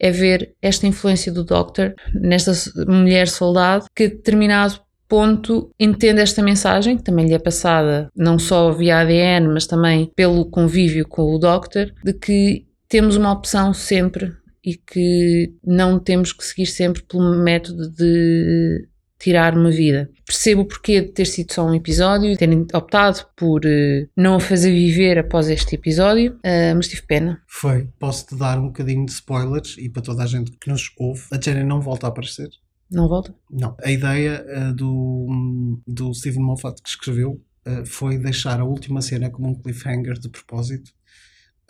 é 0.00 0.10
ver 0.10 0.54
esta 0.62 0.86
influência 0.86 1.30
do 1.32 1.44
Doctor 1.44 1.94
nesta 2.14 2.52
mulher 2.86 3.28
soldado 3.28 3.86
que 3.94 4.08
determinado 4.08 4.80
ponto 5.08 5.70
entende 5.80 6.20
esta 6.20 6.42
mensagem, 6.42 6.96
que 6.96 7.02
também 7.02 7.26
lhe 7.26 7.34
é 7.34 7.38
passada 7.38 8.10
não 8.14 8.38
só 8.38 8.70
via 8.70 9.00
ADN, 9.00 9.48
mas 9.48 9.66
também 9.66 10.10
pelo 10.14 10.44
convívio 10.46 11.06
com 11.08 11.34
o 11.34 11.38
Doctor, 11.38 11.92
de 12.04 12.12
que 12.12 12.66
temos 12.88 13.16
uma 13.16 13.32
opção 13.32 13.72
sempre 13.72 14.32
e 14.64 14.74
que 14.74 15.54
não 15.64 15.98
temos 15.98 16.32
que 16.32 16.44
seguir 16.44 16.66
sempre 16.66 17.02
pelo 17.02 17.42
método 17.42 17.90
de 17.90 18.86
tirar 19.18 19.56
uma 19.56 19.70
vida. 19.70 20.08
Percebo 20.24 20.62
o 20.62 20.64
porquê 20.64 21.00
de 21.00 21.08
ter 21.08 21.26
sido 21.26 21.52
só 21.52 21.66
um 21.66 21.74
episódio, 21.74 22.36
terem 22.36 22.66
optado 22.72 23.26
por 23.36 23.64
uh, 23.64 24.08
não 24.16 24.36
a 24.36 24.40
fazer 24.40 24.70
viver 24.70 25.18
após 25.18 25.48
este 25.48 25.74
episódio, 25.74 26.34
uh, 26.34 26.76
mas 26.76 26.88
tive 26.88 27.02
pena. 27.02 27.42
Foi. 27.48 27.88
Posso-te 27.98 28.36
dar 28.36 28.58
um 28.58 28.66
bocadinho 28.66 29.04
de 29.04 29.12
spoilers 29.12 29.76
e 29.78 29.88
para 29.88 30.02
toda 30.02 30.22
a 30.22 30.26
gente 30.26 30.52
que 30.52 30.70
nos 30.70 30.92
ouve, 30.98 31.22
a 31.32 31.40
Jenny 31.40 31.64
não 31.64 31.80
volta 31.80 32.06
a 32.06 32.10
aparecer. 32.10 32.48
Não 32.90 33.08
volta? 33.08 33.34
Não. 33.50 33.76
A 33.82 33.90
ideia 33.90 34.44
uh, 34.48 34.74
do, 34.74 35.80
do 35.86 36.14
Stephen 36.14 36.42
Moffat 36.42 36.80
que 36.82 36.88
escreveu 36.88 37.42
foi 37.84 38.16
deixar 38.16 38.60
a 38.60 38.64
última 38.64 39.02
cena 39.02 39.28
como 39.28 39.50
um 39.50 39.54
cliffhanger 39.54 40.18
de 40.18 40.30
propósito 40.30 40.90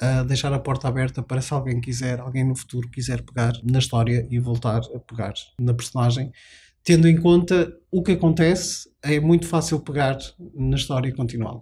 a 0.01 0.23
deixar 0.23 0.53
a 0.53 0.59
porta 0.59 0.87
aberta 0.87 1.23
para 1.23 1.41
se 1.41 1.53
alguém 1.53 1.81
quiser, 1.81 2.21
alguém 2.21 2.45
no 2.45 2.55
futuro 2.55 2.89
quiser 2.89 3.23
pegar 3.23 3.53
na 3.65 3.81
história 3.81 4.27
e 4.31 4.39
voltar 4.39 4.81
a 4.95 4.99
pegar 5.01 5.35
na 5.61 5.75
personagem. 5.75 6.33
Tendo 6.85 7.09
em 7.09 7.21
conta 7.21 7.77
o 7.91 8.03
que 8.03 8.13
acontece, 8.13 8.89
é 9.03 9.19
muito 9.19 9.47
fácil 9.47 9.81
pegar 9.81 10.17
na 10.55 10.77
história 10.77 11.09
e 11.09 11.13
continuá 11.13 11.61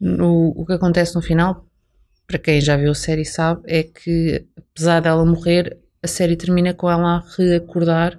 O, 0.00 0.62
o 0.62 0.66
que 0.66 0.72
acontece 0.72 1.14
no 1.14 1.20
final, 1.20 1.66
para 2.26 2.38
quem 2.38 2.60
já 2.60 2.76
viu 2.76 2.90
a 2.90 2.94
série 2.94 3.24
sabe, 3.24 3.62
é 3.66 3.82
que 3.82 4.46
apesar 4.56 5.00
dela 5.00 5.24
morrer, 5.24 5.78
a 6.02 6.06
série 6.06 6.36
termina 6.36 6.72
com 6.72 6.90
ela 6.90 7.18
a 7.18 7.24
reacordar 7.36 8.18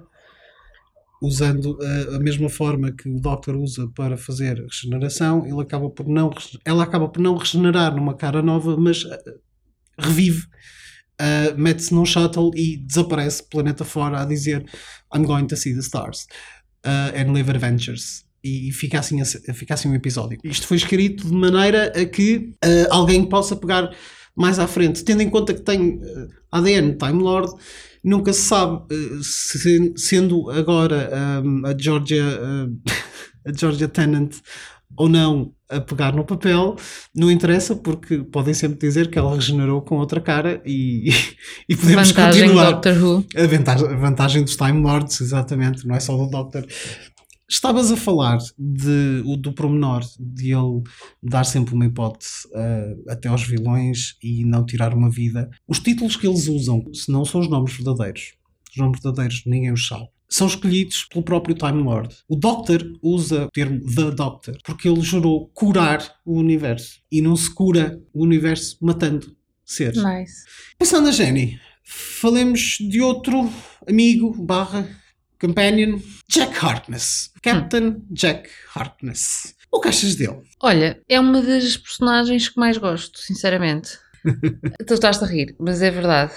usando 1.20 1.78
a, 1.82 2.16
a, 2.16 2.18
mesma 2.18 2.48
forma 2.48 2.90
que 2.92 3.08
o 3.08 3.20
Doctor 3.20 3.54
usa 3.56 3.88
para 3.94 4.16
fazer 4.16 4.58
regeneração, 4.58 5.46
ele 5.46 5.60
acaba 5.60 5.90
por 5.90 6.08
não, 6.08 6.30
ela 6.64 6.82
acaba 6.82 7.08
por 7.08 7.20
não 7.20 7.36
regenerar 7.36 7.94
numa 7.94 8.14
cara 8.14 8.40
nova, 8.40 8.76
mas 8.76 9.04
uh, 9.04 9.18
revive, 9.98 10.44
uh, 11.20 11.58
mete-se 11.58 11.92
num 11.92 12.06
shuttle 12.06 12.50
e 12.54 12.78
desaparece 12.78 13.42
planeta 13.50 13.84
fora 13.84 14.22
a 14.22 14.24
dizer 14.24 14.64
I'm 15.14 15.24
going 15.24 15.46
to 15.46 15.56
see 15.56 15.74
the 15.74 15.80
stars 15.80 16.26
uh, 16.86 17.14
and 17.14 17.32
live 17.32 17.50
adventures. 17.50 18.24
E 18.42 18.72
fica 18.72 18.98
assim, 18.98 19.22
fica 19.52 19.74
assim 19.74 19.90
um 19.90 19.94
episódio. 19.94 20.38
Isto 20.42 20.66
foi 20.66 20.78
escrito 20.78 21.26
de 21.26 21.34
maneira 21.34 21.92
a 21.94 22.06
que 22.06 22.54
alguém 22.88 23.28
possa 23.28 23.54
pegar 23.54 23.94
mais 24.34 24.58
à 24.58 24.66
frente, 24.66 25.04
tendo 25.04 25.20
em 25.20 25.28
conta 25.28 25.52
que 25.52 25.60
tem 25.60 26.00
ADN 26.50 26.96
Time 26.96 27.22
Lord 27.22 27.52
nunca 28.02 28.32
se 28.32 28.42
sabe, 28.42 28.82
eh, 28.90 29.92
sendo 29.96 30.50
agora 30.50 31.10
um, 31.44 31.66
a 31.66 31.76
Georgia, 31.76 32.24
a 33.46 33.52
Georgia 33.52 33.88
Tennant 33.88 34.36
ou 34.96 35.08
não 35.08 35.52
a 35.70 35.80
pegar 35.80 36.12
no 36.12 36.24
papel, 36.24 36.76
não 37.14 37.30
interessa 37.30 37.76
porque 37.76 38.18
podem 38.18 38.52
sempre 38.52 38.78
dizer 38.78 39.08
que 39.08 39.18
ela 39.18 39.34
regenerou 39.34 39.80
com 39.80 39.96
outra 39.96 40.20
cara 40.20 40.60
e, 40.66 41.10
e 41.68 41.76
podemos 41.76 42.10
vantagem 42.10 42.42
continuar. 42.42 42.72
Doctor 42.72 43.02
Who. 43.02 43.24
A 43.36 43.46
vantagem, 43.46 43.88
a 43.88 43.96
vantagem 43.96 44.42
dos 44.42 44.56
Time 44.56 44.82
Lords, 44.82 45.20
exatamente, 45.20 45.86
não 45.86 45.94
é 45.94 46.00
só 46.00 46.16
do 46.16 46.28
Doctor. 46.28 46.66
Estavas 47.50 47.90
a 47.90 47.96
falar 47.96 48.38
de, 48.56 49.22
do 49.38 49.52
promenor 49.52 50.02
de 50.20 50.52
ele 50.52 50.82
dar 51.20 51.44
sempre 51.44 51.74
uma 51.74 51.86
hipótese 51.86 52.46
uh, 52.48 53.10
até 53.10 53.28
aos 53.28 53.42
vilões 53.42 54.16
e 54.22 54.44
não 54.44 54.64
tirar 54.64 54.94
uma 54.94 55.10
vida. 55.10 55.50
Os 55.66 55.80
títulos 55.80 56.14
que 56.14 56.28
eles 56.28 56.46
usam, 56.46 56.84
se 56.94 57.10
não 57.10 57.24
são 57.24 57.40
os 57.40 57.50
nomes 57.50 57.74
verdadeiros, 57.74 58.34
os 58.70 58.76
nomes 58.76 59.00
verdadeiros 59.02 59.42
ninguém 59.46 59.72
os 59.72 59.84
sabe, 59.84 60.06
são 60.28 60.46
escolhidos 60.46 61.06
pelo 61.06 61.24
próprio 61.24 61.56
Time 61.56 61.82
Lord. 61.82 62.14
O 62.28 62.36
Doctor 62.36 62.80
usa 63.02 63.46
o 63.46 63.50
termo 63.50 63.80
The 63.80 64.12
Doctor 64.12 64.56
porque 64.64 64.88
ele 64.88 65.00
jurou 65.00 65.50
curar 65.52 66.20
o 66.24 66.38
universo 66.38 67.00
e 67.10 67.20
não 67.20 67.34
se 67.34 67.52
cura 67.52 68.00
o 68.14 68.22
universo 68.22 68.78
matando 68.80 69.36
seres. 69.64 70.00
Nice. 70.04 70.44
Passando 70.78 71.08
a 71.08 71.10
Jenny, 71.10 71.58
falemos 71.82 72.76
de 72.78 73.00
outro 73.00 73.50
amigo 73.88 74.32
barra 74.40 74.99
companion 75.40 76.00
Jack 76.28 76.64
Harkness. 76.64 77.30
Captain 77.42 77.88
hum. 77.88 78.06
Jack 78.10 78.48
Harkness. 78.74 79.54
O 79.72 79.80
que 79.80 79.88
achas 79.88 80.14
dele? 80.14 80.42
Olha, 80.60 81.00
é 81.08 81.18
uma 81.18 81.40
das 81.40 81.76
personagens 81.76 82.48
que 82.48 82.58
mais 82.58 82.76
gosto, 82.76 83.18
sinceramente. 83.18 83.98
tu 84.86 84.94
estás 84.94 85.22
a 85.22 85.26
rir, 85.26 85.54
mas 85.58 85.80
é 85.80 85.90
verdade. 85.90 86.32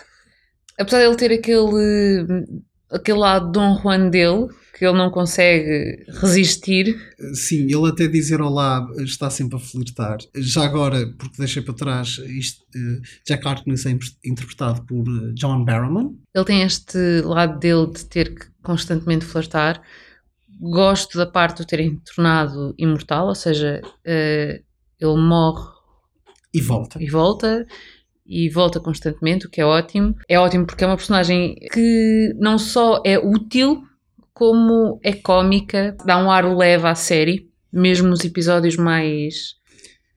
Apesar 0.79 0.99
de 0.99 1.05
ele 1.05 1.15
ter 1.15 1.31
aquele, 1.31 2.45
aquele 2.93 3.17
lado 3.17 3.51
Dom 3.51 3.79
Juan 3.81 4.09
dele, 4.09 4.47
que 4.77 4.85
ele 4.85 4.97
não 4.97 5.09
consegue 5.09 6.05
resistir. 6.21 6.95
Sim, 7.33 7.63
ele 7.63 7.87
até 7.87 8.07
dizer 8.07 8.41
olá 8.41 8.87
está 8.97 9.29
sempre 9.29 9.57
a 9.57 9.59
flirtar. 9.59 10.17
Já 10.35 10.63
agora, 10.63 11.07
porque 11.17 11.37
deixei 11.37 11.61
para 11.61 11.73
trás, 11.73 12.17
isto, 12.25 12.61
uh, 12.75 13.01
Jack 13.25 13.47
Harkness 13.47 13.85
é 13.85 13.97
interpretado 14.25 14.83
por 14.85 15.07
uh, 15.07 15.33
John 15.33 15.63
Barrowman. 15.65 16.15
Ele 16.33 16.45
tem 16.45 16.61
este 16.61 17.21
lado 17.21 17.59
dele 17.59 17.87
de 17.87 18.05
ter 18.05 18.33
que 18.33 18.45
constantemente 18.61 19.25
flertar. 19.25 19.81
Gosto 20.59 21.17
da 21.17 21.25
parte 21.25 21.57
de 21.57 21.63
o 21.63 21.65
terem 21.65 21.95
tornado 21.97 22.73
imortal, 22.77 23.27
ou 23.27 23.35
seja, 23.35 23.81
uh, 23.83 24.63
ele 24.99 25.17
morre 25.17 25.73
e 26.53 26.61
volta. 26.61 27.01
E 27.01 27.09
volta 27.09 27.65
e 28.25 28.49
volta 28.49 28.79
constantemente, 28.79 29.45
o 29.47 29.49
que 29.49 29.61
é 29.61 29.65
ótimo. 29.65 30.15
É 30.27 30.39
ótimo 30.39 30.65
porque 30.65 30.83
é 30.83 30.87
uma 30.87 30.97
personagem 30.97 31.55
que 31.71 32.33
não 32.37 32.57
só 32.57 33.01
é 33.05 33.17
útil, 33.19 33.83
como 34.33 34.99
é 35.03 35.13
cómica, 35.13 35.95
dá 36.05 36.17
um 36.17 36.31
ar 36.31 36.45
leve 36.55 36.87
à 36.87 36.95
série, 36.95 37.49
mesmo 37.71 38.07
nos 38.07 38.23
episódios 38.23 38.75
mais, 38.75 39.55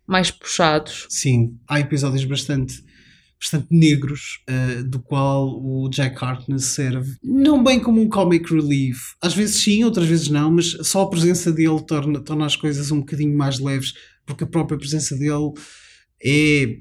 mais 0.06 0.30
puxados. 0.30 1.06
Sim, 1.10 1.58
há 1.68 1.80
episódios 1.80 2.24
bastante 2.24 2.84
bastante 3.38 3.66
negros, 3.70 4.42
uh, 4.48 4.82
do 4.84 4.98
qual 4.98 5.62
o 5.62 5.90
Jack 5.90 6.16
Harkness 6.24 6.64
serve 6.64 7.16
não 7.22 7.62
bem 7.62 7.78
como 7.78 8.00
um 8.00 8.08
comic 8.08 8.50
relief. 8.52 8.98
Às 9.20 9.34
vezes 9.34 9.56
sim, 9.62 9.84
outras 9.84 10.06
vezes 10.06 10.28
não, 10.28 10.50
mas 10.50 10.70
só 10.82 11.02
a 11.02 11.10
presença 11.10 11.52
dele 11.52 11.82
torna, 11.86 12.18
torna 12.20 12.46
as 12.46 12.56
coisas 12.56 12.90
um 12.90 13.00
bocadinho 13.00 13.36
mais 13.36 13.58
leves, 13.58 13.92
porque 14.24 14.44
a 14.44 14.46
própria 14.46 14.78
presença 14.78 15.14
dele 15.16 15.52
é 16.24 16.78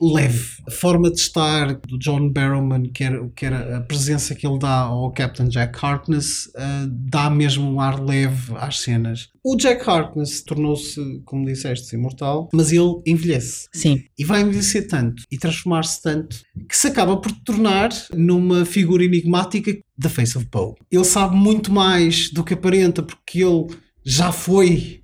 leve. 0.00 0.58
A 0.66 0.70
forma 0.70 1.10
de 1.10 1.18
estar 1.18 1.74
do 1.74 1.98
John 1.98 2.30
Barrowman, 2.30 2.84
que 2.84 3.04
era, 3.04 3.28
que 3.34 3.46
era 3.46 3.78
a 3.78 3.80
presença 3.80 4.34
que 4.34 4.46
ele 4.46 4.58
dá 4.58 4.80
ao 4.80 5.10
Captain 5.12 5.48
Jack 5.48 5.78
Harkness, 5.84 6.46
uh, 6.46 6.86
dá 6.88 7.28
mesmo 7.28 7.70
um 7.70 7.80
ar 7.80 8.00
leve 8.00 8.54
às 8.56 8.80
cenas. 8.80 9.28
O 9.44 9.56
Jack 9.56 9.88
Harkness 9.88 10.42
tornou-se, 10.42 11.00
como 11.24 11.46
disseste, 11.46 11.94
imortal, 11.94 12.48
mas 12.52 12.70
ele 12.72 13.00
envelhece. 13.06 13.68
Sim. 13.72 14.04
E 14.18 14.24
vai 14.24 14.42
envelhecer 14.42 14.86
tanto 14.86 15.22
e 15.30 15.38
transformar-se 15.38 16.02
tanto 16.02 16.40
que 16.68 16.76
se 16.76 16.88
acaba 16.88 17.16
por 17.16 17.32
tornar 17.44 17.90
numa 18.14 18.64
figura 18.64 19.04
enigmática 19.04 19.76
da 19.96 20.08
Face 20.08 20.36
of 20.36 20.46
Poe. 20.46 20.74
Ele 20.90 21.04
sabe 21.04 21.34
muito 21.34 21.72
mais 21.72 22.30
do 22.30 22.44
que 22.44 22.54
aparenta, 22.54 23.02
porque 23.02 23.42
ele 23.42 23.66
já 24.04 24.30
foi 24.30 25.00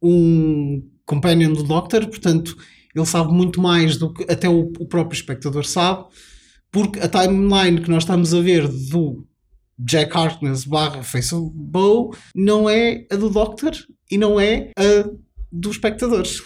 um 0.00 0.82
companion 1.04 1.52
do 1.52 1.62
Doctor, 1.62 2.06
portanto 2.06 2.56
ele 2.94 3.06
sabe 3.06 3.32
muito 3.32 3.60
mais 3.60 3.96
do 3.96 4.12
que 4.12 4.30
até 4.30 4.48
o, 4.48 4.72
o 4.78 4.86
próprio 4.86 5.16
espectador 5.16 5.64
sabe, 5.64 6.04
porque 6.70 7.00
a 7.00 7.08
timeline 7.08 7.80
que 7.80 7.90
nós 7.90 8.02
estamos 8.02 8.32
a 8.34 8.40
ver 8.40 8.66
do 8.68 9.26
Jack 9.78 10.16
Harkness 10.16 10.64
barra 10.64 11.02
Face 11.02 11.34
of 11.34 11.50
Bow 11.54 12.14
não 12.34 12.68
é 12.68 13.06
a 13.10 13.16
do 13.16 13.30
Doctor 13.30 13.72
e 14.10 14.18
não 14.18 14.38
é 14.38 14.70
a 14.76 15.08
dos 15.50 15.72
espectadores. 15.72 16.42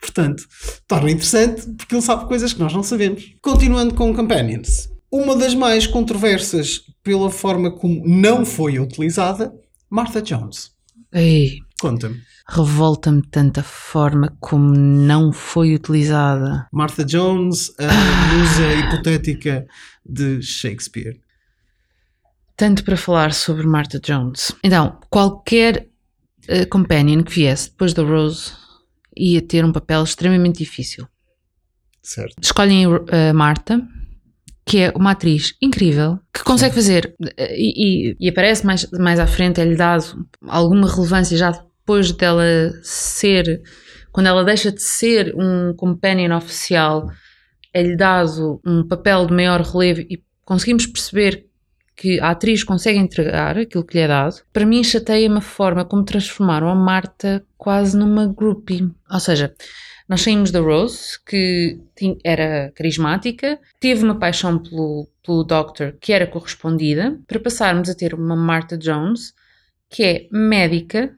Portanto, 0.00 0.44
torna 0.88 1.10
interessante 1.10 1.66
porque 1.76 1.94
ele 1.94 2.02
sabe 2.02 2.26
coisas 2.26 2.52
que 2.52 2.60
nós 2.60 2.72
não 2.72 2.82
sabemos. 2.82 3.34
Continuando 3.42 3.94
com 3.94 4.14
Companions. 4.14 4.88
Uma 5.12 5.36
das 5.36 5.54
mais 5.54 5.86
controversas 5.86 6.80
pela 7.02 7.30
forma 7.30 7.70
como 7.70 8.06
não 8.06 8.46
foi 8.46 8.78
utilizada, 8.78 9.52
Martha 9.90 10.22
Jones. 10.22 10.70
Ei. 11.12 11.58
Conta-me 11.80 12.20
revolta-me 12.50 13.22
de 13.22 13.28
tanta 13.28 13.62
forma 13.62 14.36
como 14.40 14.74
não 14.74 15.32
foi 15.32 15.74
utilizada. 15.74 16.66
Martha 16.72 17.04
Jones, 17.04 17.72
a 17.78 17.86
ah. 17.86 18.34
musa 18.34 18.74
hipotética 18.74 19.66
de 20.04 20.42
Shakespeare. 20.42 21.20
Tanto 22.56 22.84
para 22.84 22.96
falar 22.96 23.32
sobre 23.32 23.66
Martha 23.66 24.00
Jones. 24.00 24.52
Então, 24.64 24.98
qualquer 25.08 25.88
uh, 26.48 26.68
companion 26.68 27.22
que 27.22 27.32
viesse 27.32 27.70
depois 27.70 27.94
da 27.94 28.02
Rose 28.02 28.52
ia 29.16 29.40
ter 29.40 29.64
um 29.64 29.72
papel 29.72 30.02
extremamente 30.02 30.58
difícil. 30.58 31.06
Certo. 32.02 32.34
Escolhem 32.42 32.84
a 32.84 32.88
uh, 32.88 33.34
Marta, 33.34 33.80
que 34.66 34.78
é 34.78 34.92
uma 34.96 35.12
atriz 35.12 35.54
incrível, 35.62 36.18
que 36.34 36.42
consegue 36.42 36.74
fazer, 36.74 37.14
uh, 37.22 37.26
e, 37.52 38.10
e, 38.10 38.16
e, 38.18 38.28
aparece 38.28 38.66
mais, 38.66 38.90
mais 38.90 39.20
à 39.20 39.26
frente, 39.26 39.60
é-lhe 39.60 39.76
dado 39.76 40.26
alguma 40.48 40.92
relevância 40.92 41.36
já 41.36 41.52
depois 41.90 42.12
dela 42.12 42.44
ser, 42.84 43.62
quando 44.12 44.28
ela 44.28 44.44
deixa 44.44 44.70
de 44.70 44.80
ser 44.80 45.34
um 45.36 45.74
companion 45.74 46.36
oficial, 46.36 47.10
é-lhe 47.74 47.96
dado 47.96 48.60
um 48.64 48.86
papel 48.86 49.26
de 49.26 49.34
maior 49.34 49.60
relevo 49.60 50.00
e 50.02 50.22
conseguimos 50.44 50.86
perceber 50.86 51.46
que 51.96 52.20
a 52.20 52.30
atriz 52.30 52.62
consegue 52.62 52.96
entregar 52.96 53.58
aquilo 53.58 53.84
que 53.84 53.94
lhe 53.94 54.04
é 54.04 54.06
dado, 54.06 54.36
para 54.52 54.64
mim 54.64 54.84
chateia-me 54.84 55.38
a 55.38 55.40
forma 55.40 55.84
como 55.84 56.04
transformaram 56.04 56.68
a 56.68 56.74
Marta 56.76 57.44
quase 57.58 57.96
numa 57.96 58.26
groupie. 58.28 58.88
Ou 59.10 59.20
seja, 59.20 59.52
nós 60.08 60.22
saímos 60.22 60.52
da 60.52 60.60
Rose, 60.60 61.18
que 61.26 61.80
era 62.24 62.70
carismática, 62.76 63.58
teve 63.80 64.04
uma 64.04 64.18
paixão 64.18 64.58
pelo, 64.60 65.08
pelo 65.26 65.42
Doctor, 65.42 65.96
que 66.00 66.12
era 66.12 66.26
correspondida, 66.26 67.18
para 67.26 67.40
passarmos 67.40 67.90
a 67.90 67.94
ter 67.94 68.14
uma 68.14 68.36
Marta 68.36 68.78
Jones, 68.78 69.34
que 69.90 70.04
é 70.04 70.28
médica. 70.30 71.16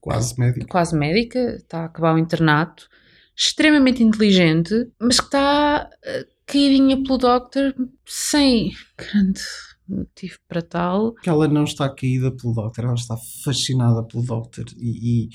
Quase 0.00 0.38
médica. 0.38 0.66
Quase 0.66 0.96
médica, 0.96 1.56
está 1.56 1.80
a 1.80 1.84
acabar 1.86 2.14
o 2.14 2.18
internato, 2.18 2.88
extremamente 3.36 4.02
inteligente, 4.02 4.90
mas 5.00 5.18
que 5.18 5.26
está 5.26 5.88
uh, 5.90 6.26
caidinha 6.46 7.02
pelo 7.02 7.18
Doctor 7.18 7.74
sem 8.06 8.72
grande 8.96 9.40
motivo 9.88 10.38
para 10.48 10.62
tal. 10.62 11.14
Que 11.14 11.28
ela 11.28 11.48
não 11.48 11.64
está 11.64 11.88
caída 11.88 12.30
pelo 12.30 12.54
Doctor, 12.54 12.84
ela 12.84 12.94
está 12.94 13.16
fascinada 13.44 14.02
pelo 14.02 14.24
Doctor 14.24 14.64
e, 14.76 15.28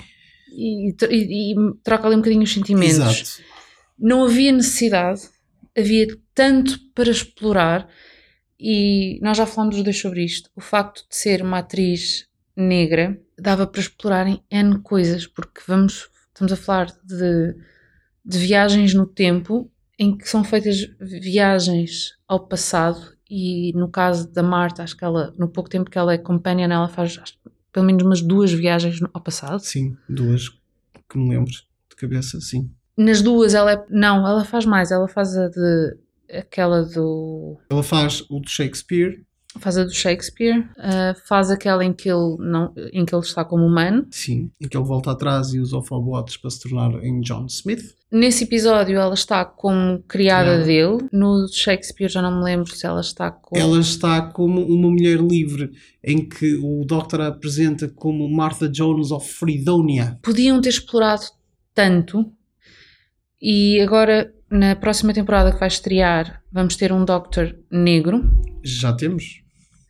e, 0.52 0.86
e, 0.88 0.96
e, 1.10 1.52
e 1.52 1.74
troca 1.82 2.06
ali 2.06 2.16
um 2.16 2.20
bocadinho 2.20 2.42
os 2.42 2.52
sentimentos. 2.52 2.96
Exato. 2.96 3.50
Não 3.98 4.24
havia 4.24 4.50
necessidade, 4.50 5.22
havia 5.76 6.06
tanto 6.34 6.78
para 6.94 7.10
explorar 7.10 7.88
e 8.58 9.18
nós 9.22 9.36
já 9.36 9.46
falamos 9.46 9.76
os 9.76 9.82
dois 9.82 9.98
sobre 9.98 10.24
isto. 10.24 10.50
O 10.56 10.60
facto 10.60 11.06
de 11.08 11.16
ser 11.16 11.42
uma 11.42 11.58
atriz 11.58 12.26
negra 12.56 13.20
dava 13.40 13.66
para 13.66 13.80
explorar 13.80 14.26
em 14.26 14.42
N 14.50 14.78
coisas, 14.80 15.26
porque 15.26 15.60
vamos, 15.66 16.08
estamos 16.28 16.52
a 16.52 16.56
falar 16.56 16.86
de, 17.02 17.56
de 18.24 18.38
viagens 18.38 18.94
no 18.94 19.06
tempo 19.06 19.70
em 19.98 20.16
que 20.16 20.28
são 20.28 20.42
feitas 20.42 20.90
viagens 20.98 22.16
ao 22.26 22.46
passado 22.46 23.14
e 23.30 23.72
no 23.74 23.88
caso 23.88 24.28
da 24.32 24.42
Marta, 24.42 24.82
acho 24.82 24.96
que 24.96 25.04
ela, 25.04 25.32
no 25.38 25.46
pouco 25.48 25.70
tempo 25.70 25.90
que 25.90 25.98
ela 25.98 26.14
é 26.14 26.18
companion, 26.18 26.70
ela 26.70 26.88
faz 26.88 27.18
acho, 27.22 27.34
pelo 27.72 27.86
menos 27.86 28.02
umas 28.02 28.22
duas 28.22 28.52
viagens 28.52 28.98
ao 29.12 29.20
passado. 29.20 29.60
Sim, 29.60 29.96
duas 30.08 30.48
que 31.08 31.16
me 31.18 31.30
lembro 31.30 31.50
de 31.50 31.96
cabeça, 31.96 32.40
sim. 32.40 32.70
Nas 32.96 33.22
duas 33.22 33.54
ela 33.54 33.72
é, 33.72 33.86
não, 33.88 34.26
ela 34.26 34.44
faz 34.44 34.64
mais, 34.66 34.90
ela 34.90 35.06
faz 35.06 35.36
a 35.36 35.48
de 35.48 35.96
aquela 36.32 36.82
do 36.82 37.58
Ela 37.70 37.82
faz 37.82 38.24
o 38.28 38.40
de 38.40 38.50
Shakespeare 38.50 39.24
faz 39.58 39.76
a 39.76 39.84
do 39.84 39.92
Shakespeare, 39.92 40.60
uh, 40.60 41.18
faz 41.26 41.50
aquela 41.50 41.84
em 41.84 41.92
que, 41.92 42.08
ele 42.08 42.36
não, 42.38 42.72
em 42.92 43.04
que 43.04 43.14
ele 43.14 43.22
está 43.22 43.44
como 43.44 43.64
humano. 43.64 44.06
Sim, 44.10 44.50
em 44.60 44.68
que 44.68 44.76
ele 44.76 44.84
volta 44.84 45.10
atrás 45.10 45.52
e 45.52 45.58
usa 45.58 45.76
o 45.76 45.82
Fobotes 45.82 46.36
para 46.36 46.50
se 46.50 46.60
tornar 46.60 47.02
em 47.02 47.20
John 47.20 47.46
Smith. 47.46 47.94
Nesse 48.12 48.44
episódio 48.44 48.98
ela 48.98 49.14
está 49.14 49.44
como 49.44 50.02
criada 50.02 50.64
dele, 50.64 50.98
no 51.12 51.46
Shakespeare 51.48 52.10
já 52.10 52.20
não 52.20 52.38
me 52.38 52.44
lembro 52.44 52.74
se 52.74 52.86
ela 52.86 53.00
está 53.00 53.30
como... 53.30 53.60
Ela 53.60 53.78
está 53.78 54.22
como 54.22 54.62
uma 54.62 54.90
mulher 54.90 55.20
livre, 55.20 55.70
em 56.02 56.28
que 56.28 56.54
o 56.56 56.84
Doctor 56.84 57.20
a 57.20 57.28
apresenta 57.28 57.88
como 57.88 58.28
Martha 58.28 58.68
Jones 58.68 59.10
of 59.10 59.32
Fredonia. 59.32 60.18
Podiam 60.22 60.60
ter 60.60 60.70
explorado 60.70 61.22
tanto 61.74 62.32
e 63.40 63.80
agora 63.80 64.32
na 64.50 64.74
próxima 64.74 65.14
temporada 65.14 65.52
que 65.52 65.58
vai 65.58 65.68
estrear 65.68 66.42
vamos 66.52 66.76
ter 66.76 66.92
um 66.92 67.04
Doctor 67.04 67.56
negro. 67.70 68.22
Já 68.62 68.92
temos. 68.92 69.40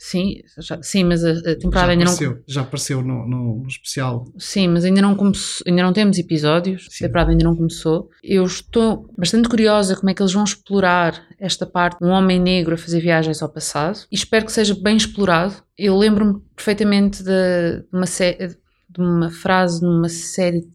Sim, 0.02 0.40
já, 0.58 0.82
sim, 0.82 1.04
mas 1.04 1.22
a, 1.22 1.32
a 1.32 1.56
temporada 1.56 1.88
já 1.88 1.92
ainda 1.92 2.04
apareceu, 2.04 2.30
não. 2.30 2.42
Já 2.48 2.60
apareceu 2.62 3.02
no, 3.02 3.28
no, 3.28 3.66
especial. 3.68 4.24
Sim, 4.38 4.68
mas 4.68 4.82
ainda 4.86 5.02
não, 5.02 5.14
começou, 5.14 5.62
ainda 5.68 5.82
não 5.82 5.92
temos 5.92 6.16
episódios, 6.16 6.86
sim. 6.88 7.04
a 7.04 7.08
temporada 7.08 7.30
ainda 7.32 7.44
não 7.44 7.54
começou. 7.54 8.08
Eu 8.24 8.46
estou 8.46 9.12
bastante 9.18 9.46
curiosa 9.46 9.94
como 9.94 10.08
é 10.08 10.14
que 10.14 10.22
eles 10.22 10.32
vão 10.32 10.42
explorar 10.42 11.22
esta 11.38 11.66
parte 11.66 11.98
de 11.98 12.06
um 12.06 12.12
homem 12.12 12.40
negro 12.40 12.74
a 12.74 12.78
fazer 12.78 12.98
viagens 13.00 13.42
ao 13.42 13.50
passado 13.50 13.98
e 14.10 14.14
espero 14.14 14.46
que 14.46 14.52
seja 14.52 14.74
bem 14.74 14.96
explorado. 14.96 15.56
Eu 15.76 15.98
lembro-me 15.98 16.40
perfeitamente 16.56 17.22
de, 17.22 17.84
uma, 17.92 18.06
de 18.06 19.00
uma 19.00 19.30
frase 19.30 19.82
numa 19.82 20.08
série 20.08 20.66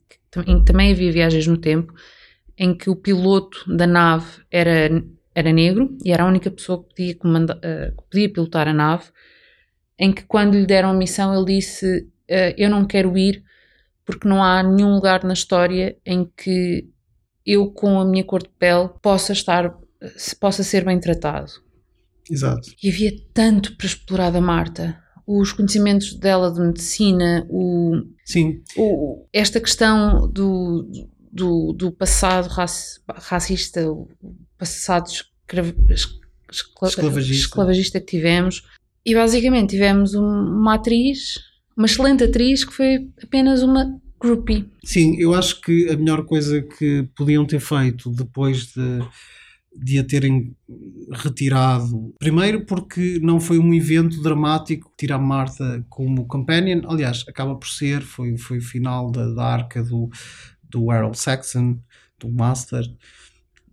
em 0.45 0.60
que 0.60 0.65
também 0.65 0.91
havia 0.91 1.12
viagens 1.12 1.48
no 1.48 1.58
tempo, 1.58 1.93
em 2.58 2.76
que 2.76 2.89
o 2.89 2.96
piloto 2.96 3.63
da 3.76 3.88
nave 3.88 4.41
era 4.52 5.04
era 5.36 5.52
negro 5.52 5.98
e 6.04 6.13
era 6.13 6.24
a 6.24 6.28
única 6.28 6.50
pessoa 6.50 6.82
que 6.82 6.89
podia, 6.89 7.15
comandar, 7.15 7.58
uh, 7.58 7.96
que 7.98 8.10
podia 8.10 8.32
pilotar 8.32 8.70
a 8.70 8.74
nave, 8.74 9.04
em 10.00 10.13
que 10.13 10.24
quando 10.24 10.58
lhe 10.58 10.65
deram 10.65 10.89
a 10.89 10.94
missão 10.94 11.36
ele 11.36 11.58
disse 11.58 12.04
uh, 12.30 12.54
eu 12.58 12.70
não 12.70 12.86
quero 12.86 13.18
ir 13.18 13.44
porque 14.06 14.28
não 14.28 14.41
há 14.41 14.63
nenhum 14.63 14.94
lugar 14.94 15.24
na 15.24 15.34
história 15.34 15.98
em 16.06 16.26
que 16.38 16.88
eu 17.46 17.70
com 17.72 18.00
a 18.00 18.06
minha 18.06 18.24
cor 18.24 18.41
de 18.41 18.50
pele 18.58 18.89
possa 19.02 19.34
estar, 19.34 19.76
possa 20.39 20.63
ser 20.63 20.86
bem 20.86 21.00
tratado. 21.00 21.52
Exato. 22.30 22.70
E 22.82 22.89
havia 22.89 23.12
tanto 23.34 23.76
para 23.76 23.86
explorar 23.86 24.32
da 24.32 24.41
Marta. 24.41 25.00
Os 25.28 25.52
conhecimentos 25.52 26.13
dela 26.13 26.52
de 26.52 26.60
medicina, 26.60 27.46
o, 27.50 27.94
Sim. 28.24 28.62
O, 28.78 29.28
esta 29.34 29.60
questão 29.60 30.30
do, 30.32 30.88
do, 31.36 31.74
do 31.74 31.91
passado 31.91 32.48
racista, 32.48 33.91
o 33.91 34.08
passado 34.58 35.10
esclavagista. 36.50 37.34
esclavagista 37.34 38.00
que 38.00 38.06
tivemos. 38.06 38.63
E 39.06 39.13
basicamente 39.13 39.71
tivemos 39.71 40.13
uma 40.13 40.76
atriz, 40.76 41.41
uma 41.76 41.88
excelente 41.88 42.24
atriz, 42.24 42.63
que 42.63 42.74
foi 42.74 43.10
apenas 43.21 43.62
uma 43.62 44.00
groupie. 44.19 44.65
Sim, 44.84 45.17
eu 45.19 45.34
acho 45.36 45.60
que 45.60 45.89
a 45.89 45.98
melhor 45.98 46.26
coisa 46.26 46.62
que 46.62 47.08
podiam 47.15 47.45
ter 47.45 47.60
feito 47.60 48.10
depois 48.10 48.67
de, 48.67 49.00
de 49.76 50.00
a 50.00 50.04
terem 50.06 50.56
retirado. 51.12 52.15
Primeiro, 52.17 52.65
porque 52.65 53.19
não 53.21 53.39
foi 53.39 53.60
um 53.60 53.74
evento 53.74 54.21
dramático 54.24 54.91
tirar 54.98 55.19
Marta 55.19 55.86
como 55.89 56.26
companion. 56.26 56.82
Aliás, 56.88 57.26
acaba 57.28 57.56
por 57.56 57.67
ser, 57.67 58.02
foi, 58.02 58.38
foi 58.38 58.58
o 58.60 58.63
final 58.63 59.12
da, 59.12 59.32
da 59.34 59.43
arca 59.43 59.84
do, 59.84 60.10
do 60.78 60.92
Errol 60.92 61.14
Saxon, 61.14 61.80
do 62.20 62.30
Master 62.30 62.84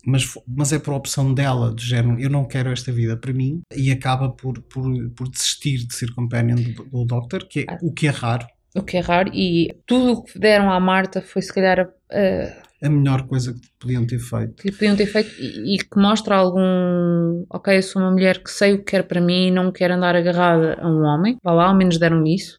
mas, 0.05 0.37
mas 0.47 0.73
é 0.73 0.79
por 0.79 0.95
opção 0.95 1.33
dela, 1.33 1.71
do 1.71 1.81
género, 1.81 2.21
eu 2.21 2.29
não 2.29 2.45
quero 2.45 2.71
esta 2.71 2.91
vida 2.91 3.17
para 3.17 3.33
mim, 3.33 3.63
e 3.75 3.91
acaba 3.91 4.29
por, 4.29 4.61
por, 4.63 4.93
por 5.11 5.29
desistir 5.29 5.87
de 5.87 5.95
ser 5.95 6.13
companion 6.13 6.57
do, 6.57 6.85
do 6.85 7.05
Doctor, 7.05 7.47
que 7.47 7.61
é, 7.61 7.79
o 7.81 7.93
que 7.93 8.09
é 8.09 8.11
raro. 8.11 8.47
O 8.75 8.83
que 8.83 8.97
é 8.97 9.01
raro, 9.01 9.31
e 9.33 9.77
tudo 9.87 10.13
o 10.13 10.23
que 10.25 10.39
deram 10.39 10.73
à 10.73 10.81
Marta 10.81 11.23
foi 11.23 11.43
se 11.43 11.53
calhar 11.53 11.81
a, 12.11 12.87
a 12.87 12.89
melhor 12.89 13.27
coisa 13.29 13.53
que 13.53 13.69
podiam 13.79 14.05
ter 14.05 14.19
feito. 14.19 14.63
Que 14.63 14.73
podiam 14.73 14.97
ter 14.97 15.07
feito 15.07 15.31
e, 15.39 15.77
e, 15.77 15.79
que 15.79 15.99
mostra 15.99 16.35
algum. 16.35 17.45
Ok, 17.49 17.77
eu 17.77 17.83
sou 17.83 18.03
uma 18.03 18.11
mulher 18.11 18.43
que 18.43 18.51
sei 18.51 18.73
o 18.73 18.79
que 18.79 18.85
quero 18.85 19.05
para 19.05 19.21
mim 19.21 19.49
e 19.49 19.51
não 19.51 19.71
quero 19.71 19.95
andar 19.95 20.17
agarrada 20.17 20.79
a 20.81 20.89
um 20.89 21.03
homem. 21.03 21.37
Vá 21.45 21.53
lá, 21.53 21.67
ao 21.67 21.77
menos 21.77 21.99
deram 21.99 22.25
isso. 22.27 22.59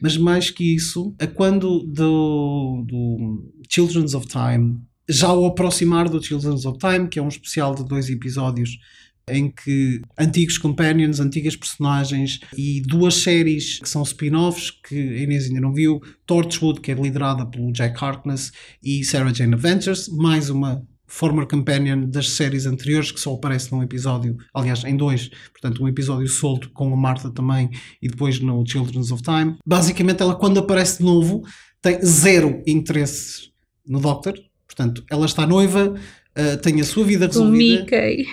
Mas 0.00 0.16
mais 0.16 0.50
que 0.50 0.74
isso, 0.74 1.14
a 1.18 1.26
quando 1.26 1.80
do, 1.84 2.84
do 2.86 3.52
Children's 3.68 4.14
of 4.14 4.26
Time 4.26 4.80
já 5.08 5.28
ao 5.28 5.44
aproximar 5.44 6.08
do 6.08 6.22
Children's 6.22 6.64
of 6.64 6.78
Time, 6.78 7.08
que 7.08 7.18
é 7.18 7.22
um 7.22 7.28
especial 7.28 7.74
de 7.74 7.84
dois 7.84 8.08
episódios 8.08 8.78
em 9.28 9.50
que 9.50 10.02
antigos 10.18 10.58
companions, 10.58 11.18
antigas 11.18 11.56
personagens 11.56 12.40
e 12.56 12.82
duas 12.82 13.14
séries 13.14 13.78
que 13.78 13.88
são 13.88 14.02
spin-offs 14.02 14.70
que 14.70 14.96
a 14.96 15.18
Inês 15.22 15.46
ainda 15.46 15.60
não 15.60 15.72
viu, 15.72 16.00
Torchwood, 16.26 16.80
que 16.80 16.92
é 16.92 16.94
liderada 16.94 17.46
pelo 17.46 17.72
Jack 17.72 18.02
Harkness, 18.02 18.52
e 18.82 19.02
Sarah 19.04 19.32
Jane 19.32 19.54
Adventures, 19.54 20.08
mais 20.08 20.50
uma 20.50 20.86
former 21.06 21.46
companion 21.46 22.08
das 22.08 22.30
séries 22.30 22.66
anteriores 22.66 23.12
que 23.12 23.20
só 23.20 23.34
aparece 23.34 23.72
num 23.72 23.82
episódio, 23.82 24.36
aliás, 24.52 24.84
em 24.84 24.96
dois, 24.96 25.30
portanto, 25.52 25.82
um 25.82 25.88
episódio 25.88 26.26
solto 26.28 26.70
com 26.70 26.92
a 26.92 26.96
Martha 26.96 27.30
também 27.30 27.70
e 28.00 28.08
depois 28.08 28.40
no 28.40 28.64
Children's 28.66 29.10
of 29.10 29.22
Time. 29.22 29.56
Basicamente, 29.66 30.22
ela 30.22 30.34
quando 30.34 30.58
aparece 30.58 30.98
de 30.98 31.04
novo 31.04 31.42
tem 31.82 32.00
zero 32.02 32.62
interesse 32.66 33.50
no 33.86 34.00
Doctor, 34.00 34.34
Portanto, 34.74 35.04
ela 35.08 35.24
está 35.24 35.46
noiva, 35.46 35.94
uh, 35.94 36.56
tem 36.60 36.80
a 36.80 36.84
sua 36.84 37.04
vida 37.04 37.26
resolvida. 37.26 37.84
Do 37.84 37.86
Mickey. 37.86 38.26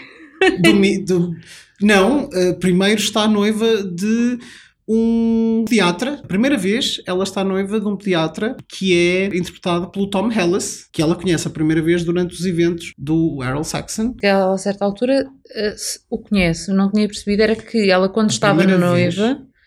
Do, 0.59 1.05
do, 1.05 1.35
não, 1.79 2.25
uh, 2.25 2.59
primeiro 2.59 2.99
está 2.99 3.27
noiva 3.27 3.83
de 3.83 4.39
um 4.87 5.65
pediatra. 5.67 6.21
Primeira 6.27 6.57
vez, 6.57 7.01
ela 7.05 7.23
está 7.23 7.43
noiva 7.43 7.79
de 7.79 7.87
um 7.87 7.95
pediatra 7.95 8.55
que 8.67 8.95
é 8.95 9.25
interpretado 9.25 9.89
pelo 9.89 10.09
Tom 10.09 10.31
Hellas, 10.31 10.87
que 10.91 11.01
ela 11.01 11.15
conhece 11.15 11.47
a 11.47 11.51
primeira 11.51 11.81
vez 11.81 12.03
durante 12.03 12.33
os 12.33 12.45
eventos 12.45 12.93
do 12.97 13.43
Errol 13.43 13.63
Saxon. 13.63 14.15
Ela, 14.21 14.53
a 14.53 14.57
certa 14.57 14.85
altura, 14.85 15.25
uh, 15.25 15.75
o 16.09 16.19
conhece. 16.19 16.71
Não 16.71 16.91
tinha 16.91 17.07
percebido, 17.07 17.43
era 17.43 17.55
que 17.55 17.89
ela, 17.89 18.09
quando 18.09 18.29
a 18.29 18.33
estava 18.33 18.63
noiva. 18.63 18.93
Vez, 18.95 19.17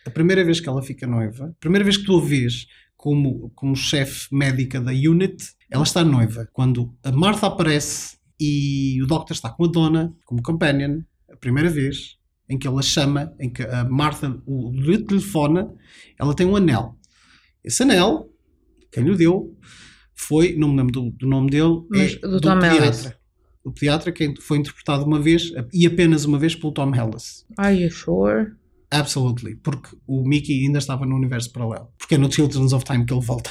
a 0.06 0.10
primeira 0.10 0.44
vez 0.44 0.60
que 0.60 0.68
ela 0.68 0.82
fica 0.82 1.06
noiva, 1.06 1.46
a 1.46 1.60
primeira 1.60 1.84
vez 1.84 1.96
que 1.96 2.04
tu 2.04 2.18
a 2.18 2.20
vês 2.20 2.66
como, 2.96 3.50
como 3.54 3.76
chefe 3.76 4.28
médica 4.34 4.80
da 4.80 4.92
unit, 4.92 5.36
ela 5.70 5.82
está 5.82 6.04
noiva. 6.04 6.48
Quando 6.52 6.94
a 7.02 7.12
Martha 7.12 7.46
aparece 7.46 8.16
e 8.40 9.00
o 9.02 9.06
Doctor 9.06 9.34
está 9.34 9.50
com 9.50 9.64
a 9.64 9.68
dona, 9.68 10.14
como 10.24 10.42
companion, 10.42 11.00
a 11.30 11.36
primeira 11.36 11.68
vez 11.68 12.16
em 12.48 12.58
que 12.58 12.66
ela 12.66 12.82
chama, 12.82 13.32
em 13.38 13.50
que 13.50 13.62
a 13.62 13.84
Martha 13.84 14.40
o 14.46 14.70
lhe 14.72 14.98
telefona, 14.98 15.72
ela 16.18 16.34
tem 16.34 16.46
um 16.46 16.56
anel. 16.56 16.96
Esse 17.62 17.82
anel, 17.82 18.28
quem 18.92 19.04
lhe 19.04 19.16
deu, 19.16 19.56
foi, 20.14 20.54
não 20.56 20.68
me 20.68 20.76
lembro 20.76 20.92
do, 20.92 21.10
do 21.10 21.26
nome 21.26 21.50
dele, 21.50 21.82
Mas, 21.88 22.14
é 22.14 22.18
do, 22.18 22.40
do 22.40 22.60
pediatra. 22.60 23.18
o 23.64 23.72
pediatra, 23.72 24.12
que 24.12 24.34
foi 24.40 24.58
interpretado 24.58 25.04
uma 25.04 25.20
vez 25.20 25.50
e 25.72 25.86
apenas 25.86 26.24
uma 26.24 26.38
vez 26.38 26.54
pelo 26.54 26.72
Tom 26.72 26.94
Hellas. 26.94 27.46
Are 27.56 27.74
you 27.74 27.90
sure? 27.90 28.52
Absolutely, 28.90 29.56
porque 29.56 29.96
o 30.06 30.22
Mickey 30.22 30.64
ainda 30.64 30.78
estava 30.78 31.04
no 31.04 31.16
universo 31.16 31.50
paralelo. 31.50 31.88
Porque 31.98 32.14
é 32.14 32.18
no 32.18 32.30
Children's 32.30 32.72
of 32.72 32.84
Time 32.84 33.04
que 33.04 33.12
ele 33.12 33.24
volta. 33.24 33.50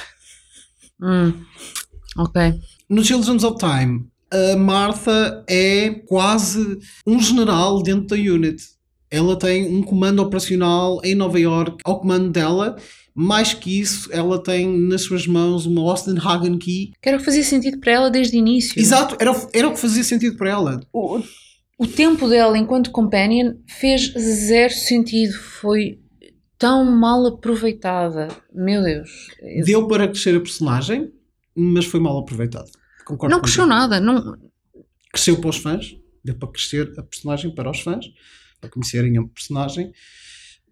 Hum. 1.02 1.44
Ok. 2.16 2.60
No 2.88 3.04
Children's 3.04 3.44
of 3.44 3.58
Time, 3.58 4.06
a 4.30 4.56
Martha 4.56 5.44
é 5.48 5.90
quase 6.06 6.78
um 7.06 7.20
general 7.20 7.82
dentro 7.82 8.06
da 8.06 8.16
unit. 8.16 8.62
Ela 9.10 9.38
tem 9.38 9.66
um 9.74 9.82
comando 9.82 10.20
operacional 10.20 11.00
em 11.04 11.14
Nova 11.14 11.38
York 11.38 11.78
ao 11.84 12.00
comando 12.00 12.30
dela. 12.30 12.76
Mais 13.14 13.54
que 13.54 13.80
isso, 13.80 14.08
ela 14.12 14.42
tem 14.42 14.66
nas 14.66 15.02
suas 15.02 15.26
mãos 15.26 15.66
uma 15.66 15.82
Austin 15.82 16.16
Hagen 16.18 16.58
Key. 16.58 16.92
Que 17.00 17.08
era 17.08 17.16
o 17.16 17.20
que 17.20 17.24
fazia 17.24 17.44
sentido 17.44 17.78
para 17.78 17.92
ela 17.92 18.10
desde 18.10 18.36
o 18.36 18.38
início. 18.38 18.80
Exato, 18.80 19.16
era, 19.20 19.30
era 19.52 19.68
o 19.68 19.72
que 19.72 19.78
fazia 19.78 20.02
sentido 20.02 20.36
para 20.36 20.50
ela. 20.50 20.80
O, 20.92 21.20
o 21.78 21.86
tempo 21.86 22.28
dela 22.28 22.58
enquanto 22.58 22.90
companion 22.90 23.54
fez 23.68 24.12
zero 24.18 24.72
sentido. 24.72 25.34
Foi 25.34 26.00
tão 26.58 26.84
mal 26.84 27.24
aproveitada. 27.26 28.28
Meu 28.52 28.82
Deus. 28.82 29.28
Deu 29.64 29.86
para 29.86 30.08
crescer 30.08 30.34
a 30.36 30.40
personagem, 30.40 31.12
mas 31.54 31.84
foi 31.84 32.00
mal 32.00 32.18
aproveitado. 32.18 32.70
Concordo 33.04 33.34
não 33.34 33.42
cresceu 33.42 33.66
nada. 33.66 34.00
Não, 34.00 34.36
Cresceu 35.12 35.40
para 35.40 35.50
os 35.50 35.58
fãs, 35.58 35.96
deu 36.24 36.34
para 36.34 36.48
crescer 36.48 36.92
a 36.98 37.02
personagem 37.04 37.54
para 37.54 37.70
os 37.70 37.78
fãs, 37.78 38.04
para 38.64 38.70
conhecerem 38.70 39.18
a 39.18 39.22
personagem, 39.22 39.92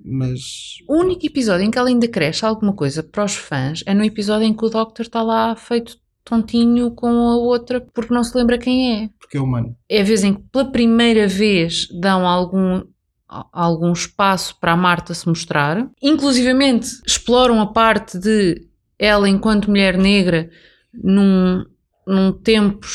mas 0.05 0.79
o 0.89 0.97
único 0.97 1.27
episódio 1.27 1.65
em 1.65 1.71
que 1.71 1.79
ela 1.79 1.89
ainda 1.89 2.09
cresce 2.09 2.45
alguma 2.45 2.73
coisa 2.73 3.03
para 3.03 3.25
os 3.25 3.35
fãs 3.35 3.83
é 3.87 3.95
no 3.95 4.05
episódio 4.05 4.47
em 4.47 4.55
que 4.55 4.65
o 4.65 4.71
Doctor 4.71 5.07
está 5.07 5.23
lá 5.23 5.55
feito 5.55 5.97
tontinho 6.25 6.91
com 6.93 7.07
a 7.07 7.37
outra 7.37 7.81
porque 7.81 8.13
não 8.13 8.25
se 8.25 8.37
lembra 8.37 8.59
quem 8.59 9.05
é. 9.05 9.11
porque 9.19 9.37
é 9.37 9.41
humano. 9.41 9.77
É 9.89 10.01
a 10.01 10.05
vez 10.05 10.25
em 10.25 10.35
que 10.35 10.43
pela 10.51 10.71
primeira 10.71 11.29
vez 11.29 11.89
dão 12.01 12.27
algum, 12.27 12.83
algum 13.29 13.93
espaço 13.93 14.57
para 14.61 14.73
a 14.73 14.77
Marta 14.77 15.15
se 15.15 15.29
mostrar. 15.29 15.89
Inclusivamente 16.03 16.89
exploram 17.07 17.61
a 17.61 17.67
parte 17.67 18.19
de 18.19 18.67
ela 18.99 19.29
enquanto 19.29 19.69
mulher 19.69 19.97
negra 19.97 20.51
num, 20.93 21.65
num 22.07 22.33
tempo 22.33 22.87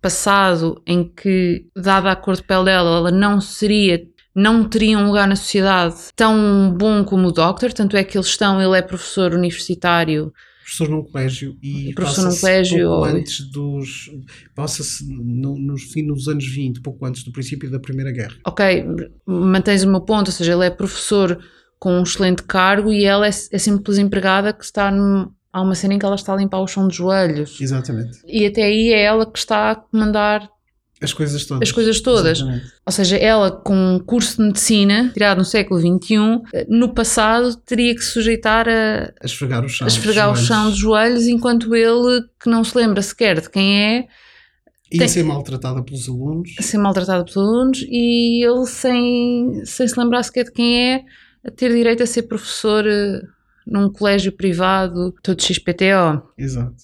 passado 0.00 0.80
em 0.86 1.02
que, 1.02 1.66
dada 1.74 2.12
a 2.12 2.16
cor 2.16 2.36
de 2.36 2.42
pele 2.42 2.64
dela, 2.64 2.98
ela 2.98 3.10
não 3.10 3.40
seria 3.40 4.06
não 4.36 4.68
teria 4.68 4.98
um 4.98 5.06
lugar 5.06 5.26
na 5.26 5.34
sociedade 5.34 5.96
tão 6.14 6.72
bom 6.76 7.02
como 7.02 7.28
o 7.28 7.32
Doctor, 7.32 7.72
tanto 7.72 7.96
é 7.96 8.04
que 8.04 8.16
eles 8.18 8.26
estão, 8.28 8.60
ele 8.62 8.76
é 8.78 8.82
professor 8.82 9.32
universitário 9.32 10.32
Professor 10.62 10.88
num 10.88 11.02
colégio 11.04 11.56
e 11.62 11.90
E 11.90 11.94
professor 11.94 12.24
num 12.24 12.36
colégio, 12.36 12.78
pouco 12.88 12.98
ou- 12.98 13.04
antes 13.04 13.40
dos 13.50 14.10
passa-se 14.54 15.04
no, 15.08 15.56
no 15.58 15.78
fim 15.78 16.04
dos 16.06 16.26
anos 16.28 16.44
20, 16.46 16.80
pouco 16.80 17.06
antes 17.06 17.22
do 17.22 17.30
princípio 17.32 17.70
da 17.70 17.78
Primeira 17.78 18.10
Guerra. 18.12 18.34
ok, 18.44 18.84
mantens 19.24 19.84
o 19.84 19.88
meu 19.88 20.00
ponto, 20.00 20.26
ou 20.28 20.32
seja, 20.32 20.52
ele 20.52 20.66
é 20.66 20.70
professor 20.70 21.38
com 21.78 21.92
um 21.98 22.02
excelente 22.02 22.42
cargo 22.42 22.92
e 22.92 23.04
ela 23.04 23.26
é, 23.26 23.30
é 23.30 23.58
simples 23.58 23.96
empregada 23.98 24.52
que 24.52 24.64
está 24.64 24.90
num, 24.90 25.30
há 25.52 25.62
uma 25.62 25.74
cena 25.74 25.94
em 25.94 25.98
que 25.98 26.04
ela 26.06 26.14
está 26.16 26.32
a 26.32 26.36
limpar 26.36 26.58
o 26.60 26.66
chão 26.66 26.88
de 26.88 26.96
joelhos 26.96 27.60
Exatamente. 27.60 28.18
e 28.26 28.44
até 28.44 28.64
aí 28.64 28.92
é 28.92 29.02
ela 29.04 29.24
que 29.30 29.38
está 29.38 29.70
a 29.70 29.74
comandar 29.76 30.48
As 31.02 31.12
coisas 31.12 31.44
todas. 31.44 31.68
as 31.68 31.72
coisas 31.74 32.00
todas. 32.00 32.38
Exatamente. 32.38 32.66
Ou 32.86 32.92
seja, 32.92 33.16
ela 33.18 33.50
com 33.50 33.74
um 33.74 33.98
curso 33.98 34.38
de 34.38 34.44
medicina 34.48 35.10
tirado 35.12 35.38
no 35.38 35.44
século 35.44 35.78
XXI, 35.78 36.40
no 36.68 36.94
passado 36.94 37.54
teria 37.56 37.94
que 37.94 38.00
se 38.02 38.12
sujeitar 38.12 38.66
a, 38.68 39.12
A 39.22 39.26
esfregar 39.26 39.64
o 39.64 39.68
chão. 39.68 39.84
a 39.86 39.88
esfregar 39.88 40.32
o 40.32 40.36
chão 40.36 40.70
de 40.70 40.78
joelhos 40.78 41.26
enquanto 41.26 41.74
ele, 41.74 42.22
que 42.42 42.48
não 42.48 42.64
se 42.64 42.76
lembra 42.76 43.02
sequer 43.02 43.40
de 43.40 43.50
quem 43.50 43.78
é, 43.98 44.06
E 44.90 44.98
tem- 44.98 45.06
ser 45.08 45.22
maltratada 45.22 45.82
pelos 45.82 46.08
alunos. 46.08 46.54
a 46.58 46.62
ser 46.62 46.78
maltratado 46.78 47.24
pelos 47.24 47.36
alunos 47.36 47.84
e 47.88 48.42
ele 48.42 48.64
sem, 48.66 49.62
sem 49.66 49.86
se 49.86 49.98
lembrar 50.00 50.22
sequer 50.22 50.44
de 50.44 50.52
quem 50.52 50.92
é, 50.94 51.04
a 51.46 51.50
ter 51.50 51.70
direito 51.74 52.02
a 52.02 52.06
ser 52.06 52.22
professor 52.22 52.86
eh, 52.86 53.20
num 53.66 53.90
colégio 53.92 54.32
privado, 54.32 55.12
todo 55.22 55.42
XPTO. 55.42 56.22
Exato. 56.38 56.74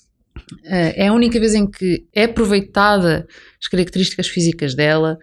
Eh, 0.64 1.04
É 1.04 1.08
a 1.08 1.12
única 1.12 1.38
vez 1.40 1.54
em 1.54 1.70
que 1.70 2.06
é 2.14 2.24
aproveitada 2.24 3.26
as 3.60 3.68
características 3.68 4.28
físicas 4.28 4.74
dela, 4.74 5.18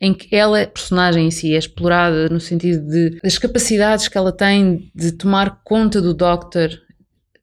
em 0.00 0.14
que 0.14 0.34
ela, 0.34 0.66
personagem 0.66 1.26
em 1.26 1.30
si, 1.30 1.54
é 1.54 1.58
explorada 1.58 2.28
no 2.28 2.40
sentido 2.40 2.86
de 2.86 3.18
das 3.22 3.36
capacidades 3.38 4.08
que 4.08 4.16
ela 4.16 4.32
tem 4.32 4.90
de 4.94 5.12
tomar 5.12 5.60
conta 5.62 6.00
do 6.00 6.14
Doctor, 6.14 6.70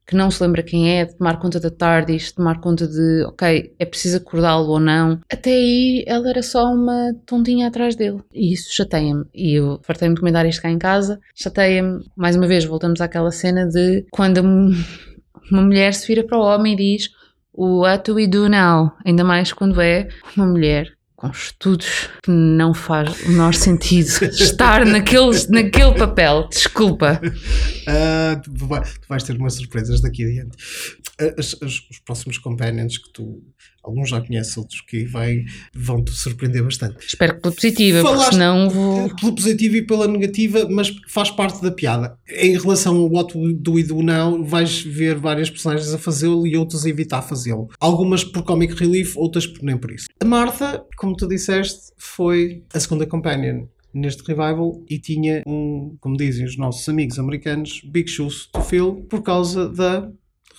que 0.08 0.16
não 0.16 0.32
se 0.32 0.42
lembra 0.42 0.64
quem 0.64 0.98
é, 0.98 1.04
de 1.06 1.18
tomar 1.18 1.38
conta 1.38 1.60
da 1.60 1.70
TARDIS, 1.70 2.28
de 2.28 2.36
tomar 2.36 2.62
conta 2.62 2.88
de, 2.88 3.26
ok, 3.28 3.74
é 3.78 3.86
preciso 3.86 4.18
acordá-lo 4.18 4.70
ou 4.70 4.80
não. 4.80 5.20
Até 5.30 5.52
aí 5.52 6.04
ela 6.08 6.30
era 6.30 6.42
só 6.42 6.64
uma 6.74 7.14
tontinha 7.26 7.68
atrás 7.68 7.94
dele. 7.96 8.22
E 8.34 8.54
isso 8.54 8.74
chateia-me. 8.74 9.26
E 9.36 9.56
eu 9.56 9.80
fartei-me 9.84 10.16
de 10.16 10.22
comentar 10.22 10.46
isto 10.46 10.62
cá 10.62 10.72
em 10.72 10.80
casa. 10.80 11.20
Chateia-me. 11.36 12.06
Mais 12.16 12.38
uma 12.38 12.48
vez, 12.48 12.64
voltamos 12.64 13.02
àquela 13.02 13.32
cena 13.32 13.68
de 13.68 14.06
quando 14.10 14.42
uma 15.52 15.62
mulher 15.62 15.94
se 15.94 16.08
vira 16.08 16.24
para 16.24 16.38
o 16.38 16.42
homem 16.42 16.74
e 16.74 16.78
diz 16.78 17.10
What 17.54 18.10
do 18.12 18.16
we 18.16 18.28
do 18.28 18.48
now? 18.48 18.92
Ainda 19.06 19.24
mais 19.24 19.52
quando 19.52 19.82
é 19.82 20.08
uma 20.36 20.46
mulher 20.46 20.94
com 21.16 21.28
estudos 21.32 22.10
que 22.22 22.30
não 22.30 22.76
faz 22.76 23.24
o 23.24 23.30
menor 23.30 23.54
sentido 23.56 24.08
estar 24.30 24.86
naquele, 24.86 25.32
naquele 25.50 25.94
papel. 25.98 26.48
Desculpa. 26.50 27.20
Ah, 27.88 28.40
tu, 28.44 28.52
vai- 28.68 28.82
tu 28.84 29.08
vais 29.10 29.24
ter 29.24 29.36
umas 29.36 29.56
surpresas 29.56 30.02
daqui 30.02 30.24
adiante. 30.24 30.56
As- 31.20 31.56
as- 31.64 31.90
os 31.90 32.00
próximos 32.06 32.38
companions 32.38 33.00
que 33.00 33.12
tu, 33.12 33.42
alguns 33.88 34.10
já 34.10 34.22
conheces, 34.22 34.56
outros 34.58 34.82
que 34.82 35.06
vai, 35.06 35.46
vão 35.74 36.04
te 36.04 36.12
surpreender 36.12 36.64
bastante. 36.64 37.06
Espero 37.06 37.36
que 37.36 37.42
pela 37.42 37.56
positiva, 37.56 38.02
porque 38.04 38.26
senão 38.26 38.70
vou. 38.70 39.16
Pela 39.16 39.34
positiva 39.34 39.78
e 39.78 39.82
pela 39.82 40.08
negativa, 40.08 40.68
mas 40.70 40.94
faz 41.08 41.32
parte 41.32 41.62
da 41.62 41.72
piada. 41.72 42.18
Em 42.30 42.58
relação 42.58 42.98
ao 42.98 43.10
What 43.10 43.34
Do 43.56 43.74
We 43.74 43.84
Do 43.84 44.02
Now, 44.02 44.44
vais 44.44 44.82
ver 44.82 45.16
várias 45.16 45.50
personagens 45.50 45.94
a 45.94 45.98
fazê-lo 45.98 46.46
e 46.46 46.58
outras 46.58 46.86
a 46.86 46.90
evitar 46.90 47.22
fazê-lo. 47.22 47.70
Algumas 47.80 48.24
por 48.24 48.44
comic 48.44 48.74
relief, 48.76 49.18
outras 49.18 49.52
nem 49.62 49.78
por 49.78 49.92
isso. 49.92 50.08
A 50.20 50.26
Martha, 50.26 50.84
como 50.98 51.16
tu 51.16 51.28
disseste, 51.28 51.92
foi 51.98 52.64
a 52.74 52.80
segunda 52.80 53.06
companion 53.06 53.68
neste 53.94 54.22
revival 54.24 54.84
e 54.90 55.00
tinha 55.00 55.44
um, 55.48 55.96
como 56.00 56.18
dizem 56.18 56.46
os 56.46 56.58
nossos 56.58 56.88
amigos 56.88 57.18
americanos, 57.18 57.82
big 57.86 58.10
shoes 58.10 58.48
to 58.48 58.62
fill 58.62 59.06
por 59.10 59.24
causa 59.24 59.68
da 59.70 60.12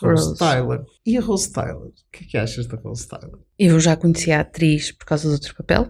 Rose, 0.03 0.29
Rose. 0.29 0.39
Tyler. 0.39 0.81
E 1.07 1.17
a 1.17 1.21
Rose 1.21 1.53
Tyler? 1.53 1.77
O 1.89 1.93
que 2.13 2.25
é 2.25 2.27
que 2.27 2.37
achas 2.39 2.67
da 2.67 2.77
Rose 2.77 3.07
Tyler? 3.09 3.39
Eu 3.59 3.79
já 3.81 3.97
conheci 3.97 4.31
a 4.33 4.41
atriz 4.41 4.93
por 4.93 5.05
causa 5.07 5.29
do 5.29 5.33
outro 5.35 5.55
papel 5.55 5.87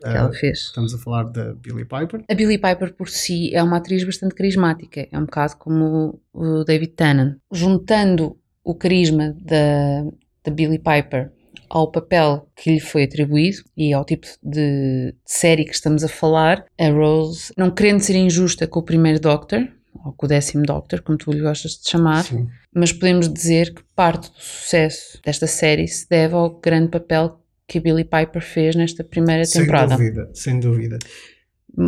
que 0.00 0.06
Ah, 0.06 0.12
ela 0.14 0.32
fez. 0.32 0.58
estamos 0.60 0.94
a 0.94 0.98
falar 0.98 1.24
da 1.24 1.54
Billie 1.54 1.84
Piper. 1.84 2.24
A 2.30 2.34
Billie 2.34 2.56
Piper 2.58 2.94
por 2.94 3.08
si 3.08 3.52
é 3.54 3.62
uma 3.62 3.78
atriz 3.78 4.04
bastante 4.04 4.34
carismática, 4.34 5.08
é 5.10 5.18
um 5.18 5.24
bocado 5.24 5.56
como 5.56 6.20
o 6.32 6.62
David 6.64 6.92
Tennant. 6.92 7.36
Juntando 7.52 8.36
o 8.62 8.74
carisma 8.74 9.34
da, 9.40 10.04
da 10.44 10.50
Billie 10.52 10.78
Piper 10.78 11.32
ao 11.68 11.90
papel 11.90 12.48
que 12.56 12.70
lhe 12.74 12.80
foi 12.80 13.02
atribuído 13.04 13.58
e 13.76 13.92
ao 13.92 14.04
tipo 14.04 14.26
de 14.42 15.14
série 15.26 15.64
que 15.64 15.74
estamos 15.74 16.02
a 16.04 16.08
falar, 16.08 16.64
a 16.80 16.88
Rose, 16.90 17.52
não 17.58 17.70
querendo 17.70 18.00
ser 18.00 18.14
injusta 18.16 18.66
com 18.66 18.78
o 18.80 18.84
primeiro 18.84 19.18
Doctor, 19.20 19.66
ou 20.04 20.12
com 20.12 20.26
o 20.26 20.28
décimo 20.28 20.64
Doctor, 20.64 21.02
como 21.02 21.18
tu 21.18 21.30
lhe 21.32 21.40
gostas 21.40 21.72
de 21.72 21.90
chamar, 21.90 22.24
Sim. 22.24 22.46
Mas 22.78 22.92
podemos 22.92 23.32
dizer 23.32 23.74
que 23.74 23.82
parte 23.94 24.30
do 24.30 24.38
sucesso 24.38 25.20
desta 25.24 25.46
série 25.46 25.86
se 25.88 26.08
deve 26.08 26.34
ao 26.34 26.58
grande 26.58 26.88
papel 26.88 27.40
que 27.66 27.78
a 27.78 27.80
Billie 27.80 28.04
Piper 28.04 28.42
fez 28.42 28.74
nesta 28.74 29.04
primeira 29.04 29.44
temporada. 29.46 29.96
Sem 29.96 29.98
dúvida, 29.98 30.30
sem 30.34 30.60
dúvida. 30.60 30.98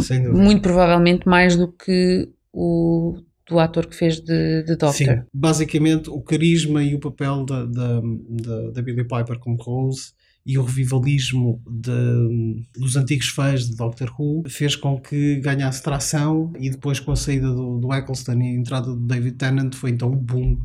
Sem 0.00 0.22
dúvida. 0.22 0.42
Muito 0.42 0.62
provavelmente 0.62 1.26
mais 1.26 1.56
do 1.56 1.72
que 1.72 2.28
o 2.52 3.16
do 3.48 3.58
ator 3.58 3.86
que 3.86 3.96
fez 3.96 4.20
de, 4.20 4.62
de 4.62 4.76
Doctor. 4.76 4.92
Sim, 4.92 5.22
basicamente 5.34 6.08
o 6.08 6.20
carisma 6.20 6.82
e 6.84 6.94
o 6.94 7.00
papel 7.00 7.44
da, 7.44 7.64
da, 7.64 8.00
da, 8.00 8.70
da 8.70 8.82
Billie 8.82 9.02
Piper 9.02 9.38
como 9.40 9.56
Rose 9.56 10.12
e 10.46 10.58
o 10.58 10.62
revivalismo 10.64 11.62
de- 11.70 12.64
dos 12.78 12.96
antigos 12.96 13.28
fãs 13.28 13.68
de 13.68 13.76
Doctor 13.76 14.12
Who 14.18 14.42
fez 14.48 14.74
com 14.76 14.98
que 15.00 15.36
ganhasse 15.40 15.82
tração 15.82 16.52
e 16.58 16.70
depois 16.70 16.98
com 16.98 17.12
a 17.12 17.16
saída 17.16 17.48
do, 17.52 17.78
do 17.78 17.92
Eccleston 17.92 18.40
e 18.40 18.42
a 18.48 18.54
entrada 18.54 18.86
do 18.86 18.96
David 19.06 19.36
Tennant 19.36 19.74
foi 19.74 19.90
então 19.90 20.10
o 20.10 20.16
boom 20.16 20.56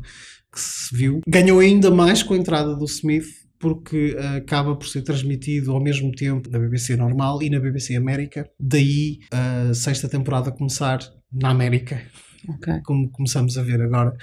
que 0.52 0.60
se 0.60 0.96
viu. 0.96 1.20
Ganhou 1.28 1.60
ainda 1.60 1.90
mais 1.90 2.22
com 2.22 2.34
a 2.34 2.38
entrada 2.38 2.74
do 2.74 2.84
Smith 2.86 3.26
porque 3.58 4.14
eh, 4.18 4.36
acaba 4.36 4.76
por 4.76 4.86
ser 4.86 5.02
transmitido 5.02 5.72
ao 5.72 5.82
mesmo 5.82 6.10
tempo 6.12 6.48
na 6.50 6.58
BBC 6.58 6.94
normal 6.96 7.42
e 7.42 7.48
na 7.50 7.58
BBC 7.60 7.96
América. 7.96 8.48
Daí 8.60 9.20
a 9.30 9.72
sexta 9.74 10.08
temporada 10.08 10.50
começar 10.52 10.98
na 11.32 11.50
América 11.50 12.00
Ok. 12.48 12.72
como 12.84 13.10
começamos 13.10 13.56
a 13.58 13.62
ver 13.62 13.80
agora. 13.82 14.14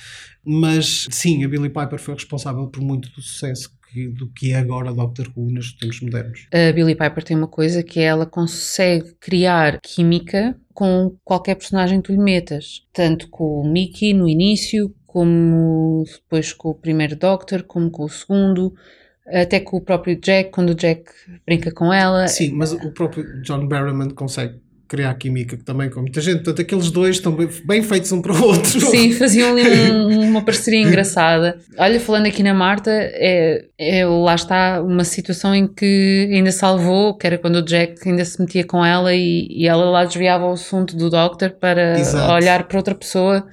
Mas 0.46 1.08
sim, 1.12 1.44
a 1.44 1.48
Billie 1.48 1.70
Piper 1.70 2.00
foi 2.00 2.14
responsável 2.14 2.68
por 2.68 2.82
muito 2.82 3.10
do 3.12 3.22
sucesso 3.22 3.70
que- 3.94 4.08
do 4.08 4.28
que 4.28 4.52
é 4.52 4.56
agora 4.58 4.92
Doctor 4.92 5.32
Who 5.36 5.52
nos 5.52 5.72
tempos 5.74 6.02
modernos. 6.02 6.48
A 6.52 6.72
Billie 6.74 6.96
Piper 6.96 7.24
tem 7.24 7.38
uma 7.38 7.48
coisa 7.48 7.84
que 7.84 8.00
é 8.00 8.04
ela 8.04 8.26
consegue 8.26 9.14
criar 9.20 9.80
química 9.82 10.56
com 10.74 11.16
qualquer 11.24 11.56
personagem 11.56 12.02
que 12.02 12.08
tu 12.08 12.12
lhe 12.12 12.18
metas. 12.18 12.84
Tanto 12.92 13.30
com 13.30 13.62
o 13.62 13.72
Mickey 13.72 14.14
no 14.14 14.28
início, 14.28 14.94
como 15.06 16.04
depois 16.12 16.52
com 16.52 16.70
o 16.70 16.76
primeiro 16.76 17.16
Doctor, 17.16 17.64
como 17.64 17.90
com 17.92 18.04
o 18.06 18.10
segundo. 18.10 18.74
Até 19.26 19.60
com 19.62 19.78
o 19.78 19.82
próprio 19.82 20.20
Jack, 20.20 20.52
quando 20.52 20.72
o 20.72 20.76
Jack 20.76 21.04
brinca 21.46 21.72
com 21.72 21.94
ela. 21.94 22.28
Sim, 22.28 22.52
mas 22.52 22.74
o 22.74 22.92
próprio 22.92 23.42
John 23.42 23.68
Barrowman 23.68 24.10
consegue 24.10 24.60
criar 24.88 25.14
química 25.16 25.58
também 25.64 25.90
com 25.90 26.02
muita 26.02 26.22
gente. 26.22 26.38
Portanto, 26.44 26.62
aqueles 26.62 26.92
dois 26.92 27.16
estão 27.16 27.36
bem, 27.36 27.50
bem 27.66 27.82
feitos 27.84 28.12
um 28.12 28.22
para 28.22 28.34
o 28.34 28.44
outro. 28.44 28.80
Sim, 28.80 29.12
faziam 29.12 29.52
ali 29.52 29.64
um, 29.92 30.30
uma 30.30 30.44
parceria 30.44 30.82
engraçada. 30.82 31.58
Olha, 31.78 32.00
falando 32.00 32.28
aqui 32.28 32.44
na 32.44 32.54
Marta, 32.54 32.92
é, 32.92 33.66
é, 33.78 34.06
lá 34.06 34.36
está 34.36 34.82
uma 34.82 35.04
situação 35.04 35.56
em 35.56 35.68
que 35.68 36.30
ainda 36.32 36.52
salvou, 36.52 37.18
que 37.18 37.26
era 37.26 37.38
quando 37.38 37.56
o 37.58 37.62
Jack 37.66 38.08
ainda 38.08 38.24
se 38.26 38.40
metia 38.40 38.66
com 38.66 38.86
ela 38.86 39.14
e, 39.14 39.48
e 39.50 39.68
ela 39.68 39.86
lá 39.90 40.06
desviava 40.06 40.46
o 40.46 40.54
assunto 40.54 40.96
do 40.96 41.10
Doctor 41.10 41.52
para 41.52 42.00
Exato. 42.00 42.32
olhar 42.34 42.68
para 42.68 42.78
outra 42.78 42.96
pessoa. 42.96 43.46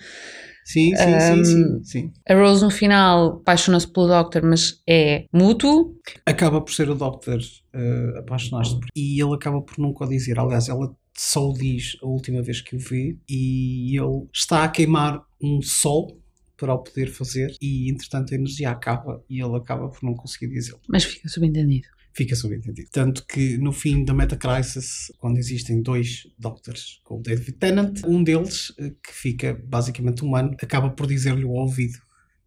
Sim, 0.62 0.94
sim, 0.94 1.20
sim, 1.20 1.44
sim, 1.44 1.80
sim. 1.82 2.12
A 2.28 2.34
Rose 2.34 2.62
no 2.62 2.70
final 2.70 3.40
apaixona-se 3.40 3.88
pelo 3.92 4.06
Doctor, 4.06 4.42
mas 4.44 4.74
é 4.88 5.24
mútuo. 5.32 5.96
Acaba 6.24 6.60
por 6.60 6.72
ser 6.72 6.88
o 6.88 6.94
Doctor 6.94 7.38
uh, 7.38 8.18
apaixonar-se 8.18 8.74
por- 8.78 8.86
e 8.94 9.20
ele 9.20 9.34
acaba 9.34 9.60
por 9.62 9.78
nunca 9.78 10.04
o 10.04 10.08
dizer. 10.08 10.38
Aliás, 10.38 10.68
ela 10.68 10.92
só 11.20 11.50
o 11.50 11.52
diz 11.52 11.98
a 12.02 12.06
última 12.06 12.40
vez 12.40 12.62
que 12.62 12.74
o 12.74 12.78
vê 12.78 13.14
e 13.28 13.94
ele 13.94 14.26
está 14.32 14.64
a 14.64 14.68
queimar 14.70 15.22
um 15.38 15.60
sol 15.60 16.18
para 16.56 16.72
o 16.72 16.78
poder 16.78 17.10
fazer 17.10 17.54
e 17.60 17.90
entretanto 17.90 18.32
a 18.32 18.36
energia 18.36 18.70
acaba 18.70 19.22
e 19.28 19.38
ele 19.38 19.54
acaba 19.54 19.90
por 19.90 20.02
não 20.02 20.14
conseguir 20.14 20.48
dizê-lo. 20.48 20.80
Mas 20.88 21.04
fica 21.04 21.28
subentendido. 21.28 21.88
Fica 22.14 22.34
subentendido. 22.34 22.88
Tanto 22.90 23.26
que 23.26 23.58
no 23.58 23.70
fim 23.70 24.02
da 24.02 24.14
Meta 24.14 24.34
Crisis, 24.34 25.12
quando 25.18 25.36
existem 25.36 25.82
dois 25.82 26.26
Doctors 26.38 27.02
com 27.04 27.18
o 27.18 27.22
David 27.22 27.52
Tennant, 27.52 28.00
um 28.06 28.24
deles, 28.24 28.72
eh, 28.78 28.94
que 29.06 29.12
fica 29.12 29.60
basicamente 29.62 30.24
humano, 30.24 30.56
acaba 30.62 30.88
por 30.88 31.06
dizer-lhe 31.06 31.44
ao 31.44 31.50
ouvido. 31.50 31.98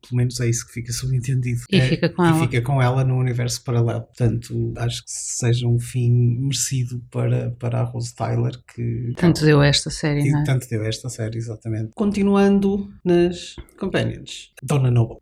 Pelo 0.08 0.18
menos 0.18 0.39
é 0.39 0.49
isso 0.49 0.66
que 0.68 0.74
fica 0.74 0.91
subentendido. 0.91 1.62
E 1.72 1.78
É, 1.78 1.88
fica 1.88 2.10
com 2.10 2.24
e 2.26 2.28
ela. 2.28 2.39
fica 2.39 2.62
com 2.62 2.82
ela 2.82 3.04
no 3.04 3.18
universo 3.18 3.64
paralelo. 3.64 4.01
Portanto, 4.01 4.74
acho 4.78 5.04
que 5.04 5.12
seja 5.12 5.68
um 5.68 5.80
fim 5.80 6.12
merecido 6.39 7.01
para, 7.12 7.51
para 7.60 7.80
a 7.80 7.84
Rose 7.84 8.14
Tyler, 8.16 8.54
que 8.76 9.14
Tanto 9.18 9.43
deu 9.45 9.62
esta 9.64 9.89
série, 9.89 10.30
não 10.32 10.41
é? 10.41 10.43
tanto 10.43 10.68
deu 10.70 10.84
esta 10.84 11.10
série, 11.10 11.38
exatamente. 11.38 11.91
Continuando 11.95 12.91
nas 13.04 13.56
Companions. 13.78 14.51
Donna 14.62 14.91
Noble. 14.91 15.18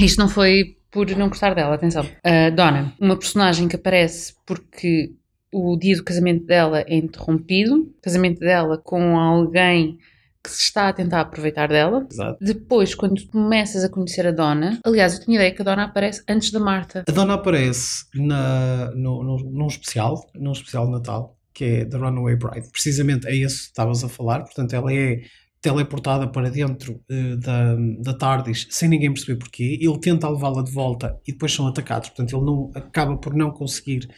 Isto 0.00 0.18
não 0.18 0.28
foi 0.28 0.76
por 0.90 1.08
não 1.16 1.28
gostar 1.28 1.54
dela, 1.54 1.74
atenção. 1.74 2.06
A 2.22 2.50
Donna, 2.50 2.94
uma 3.00 3.16
personagem 3.18 3.66
que 3.66 3.76
aparece 3.76 4.34
porque 4.46 5.14
o 5.50 5.76
dia 5.78 5.96
do 5.96 6.04
casamento 6.04 6.44
dela 6.46 6.82
é 6.86 6.96
interrompido, 6.96 7.90
casamento 8.02 8.40
dela 8.40 8.76
com 8.78 9.18
alguém 9.18 9.98
que 10.42 10.50
se 10.50 10.62
está 10.62 10.88
a 10.88 10.92
tentar 10.92 11.20
aproveitar 11.20 11.68
dela. 11.68 12.06
Exato. 12.10 12.38
Depois, 12.40 12.94
quando 12.94 13.24
começas 13.28 13.84
a 13.84 13.88
conhecer 13.88 14.26
a 14.26 14.32
Donna, 14.32 14.80
aliás, 14.84 15.14
eu 15.14 15.24
tinha 15.24 15.36
ideia 15.36 15.54
que 15.54 15.62
a 15.62 15.64
Donna 15.64 15.84
aparece 15.84 16.22
antes 16.28 16.50
da 16.50 16.58
Marta. 16.58 17.04
A 17.08 17.12
Donna 17.12 17.34
aparece 17.34 18.04
na, 18.14 18.90
no, 18.92 19.22
no, 19.22 19.38
num 19.38 19.66
especial, 19.66 20.28
num 20.34 20.52
especial 20.52 20.86
de 20.86 20.92
Natal, 20.92 21.36
que 21.54 21.64
é 21.64 21.84
The 21.84 21.96
Runaway 21.96 22.36
Bride. 22.36 22.70
Precisamente 22.72 23.28
é 23.28 23.34
isso 23.34 23.58
que 23.58 23.68
estavas 23.68 24.02
a 24.02 24.08
falar, 24.08 24.40
portanto 24.40 24.74
ela 24.74 24.92
é 24.92 25.22
teleportada 25.60 26.26
para 26.26 26.50
dentro 26.50 27.00
eh, 27.08 27.36
da, 27.36 27.76
da 28.00 28.12
TARDIS 28.12 28.66
sem 28.68 28.88
ninguém 28.88 29.12
perceber 29.12 29.38
porquê. 29.38 29.78
Ele 29.80 29.98
tenta 30.00 30.28
levá-la 30.28 30.62
de 30.62 30.72
volta 30.72 31.16
e 31.26 31.30
depois 31.30 31.54
são 31.54 31.68
atacados, 31.68 32.08
portanto 32.08 32.36
ele 32.36 32.44
não, 32.44 32.70
acaba 32.74 33.16
por 33.16 33.32
não 33.32 33.52
conseguir 33.52 34.08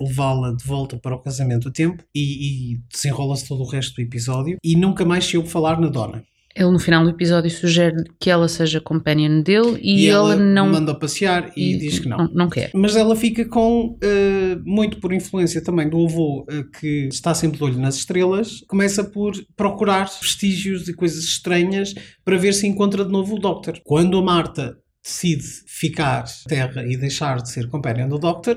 levá-la 0.00 0.52
de 0.52 0.64
volta 0.64 0.96
para 0.96 1.14
o 1.14 1.22
casamento 1.22 1.68
a 1.68 1.72
tempo 1.72 2.02
e, 2.14 2.74
e 2.74 2.80
desenrola-se 2.92 3.48
todo 3.48 3.62
o 3.62 3.68
resto 3.68 3.94
do 3.94 4.02
episódio 4.02 4.58
e 4.62 4.76
nunca 4.76 5.04
mais 5.04 5.24
se 5.24 5.36
ouve 5.36 5.48
falar 5.48 5.80
na 5.80 5.88
Donna. 5.88 6.24
Ele, 6.56 6.70
no 6.70 6.78
final 6.78 7.02
do 7.02 7.10
episódio, 7.10 7.50
sugere 7.50 7.96
que 8.20 8.30
ela 8.30 8.46
seja 8.46 8.80
companion 8.80 9.42
dele 9.42 9.76
e, 9.82 10.02
E, 10.02 10.06
ele 10.06 10.10
ela 10.10 10.36
não, 10.36 10.70
manda 10.70 10.94
passear 10.94 11.50
e, 11.56 11.76
diz 11.76 11.98
que 11.98 12.08
não. 12.08 12.18
não. 12.18 12.30
Não 12.32 12.48
quer. 12.48 12.70
Mas 12.72 12.94
ela 12.94 13.16
fica 13.16 13.44
com, 13.44 13.98
eh, 14.00 14.56
muito 14.64 15.00
por 15.00 15.12
influência 15.12 15.62
também 15.62 15.88
do 15.88 16.04
avô, 16.04 16.46
eh, 16.48 16.62
que 16.78 17.08
está 17.08 17.34
sempre 17.34 17.58
de 17.58 17.64
olho 17.64 17.80
nas 17.80 17.96
estrelas, 17.96 18.60
começa 18.68 19.02
por 19.02 19.32
procurar 19.56 20.08
vestígios 20.22 20.86
e 20.86 20.94
coisas 20.94 21.24
estranhas 21.24 21.92
para 22.24 22.38
ver 22.38 22.52
se 22.52 22.68
encontra 22.68 23.04
de 23.04 23.10
novo 23.10 23.34
o 23.34 23.40
Doctor. 23.40 23.80
Quando 23.82 24.16
a 24.16 24.22
Marta 24.22 24.76
decide 25.02 25.44
ficar 25.66 26.20
na 26.22 26.48
Terra 26.48 26.86
e 26.86 26.96
deixar 26.96 27.42
de 27.42 27.50
ser 27.50 27.68
companion 27.68 28.08
do 28.08 28.18
Doctor, 28.18 28.56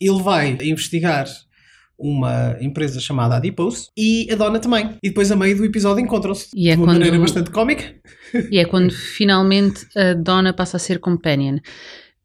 ele 0.00 0.22
vai 0.22 0.56
investigar 0.62 1.26
uma 1.98 2.56
empresa 2.60 3.00
chamada 3.00 3.36
Adipose 3.36 3.88
e 3.96 4.28
a 4.30 4.36
Donna 4.36 4.60
também. 4.60 4.96
E 5.02 5.08
depois, 5.08 5.32
a 5.32 5.36
meio 5.36 5.56
do 5.56 5.64
episódio, 5.64 6.02
encontram-se 6.04 6.46
é 6.56 6.70
de 6.72 6.76
uma 6.76 6.86
quando- 6.86 6.98
maneira 6.98 7.18
bastante 7.18 7.50
cómica. 7.50 7.94
E 8.52 8.58
é 8.58 8.64
quando 8.64 8.92
finalmente 8.92 9.86
a 9.98 10.12
Donna 10.14 10.52
passa 10.52 10.76
a 10.76 10.80
ser 10.80 10.98
companion. 11.00 11.58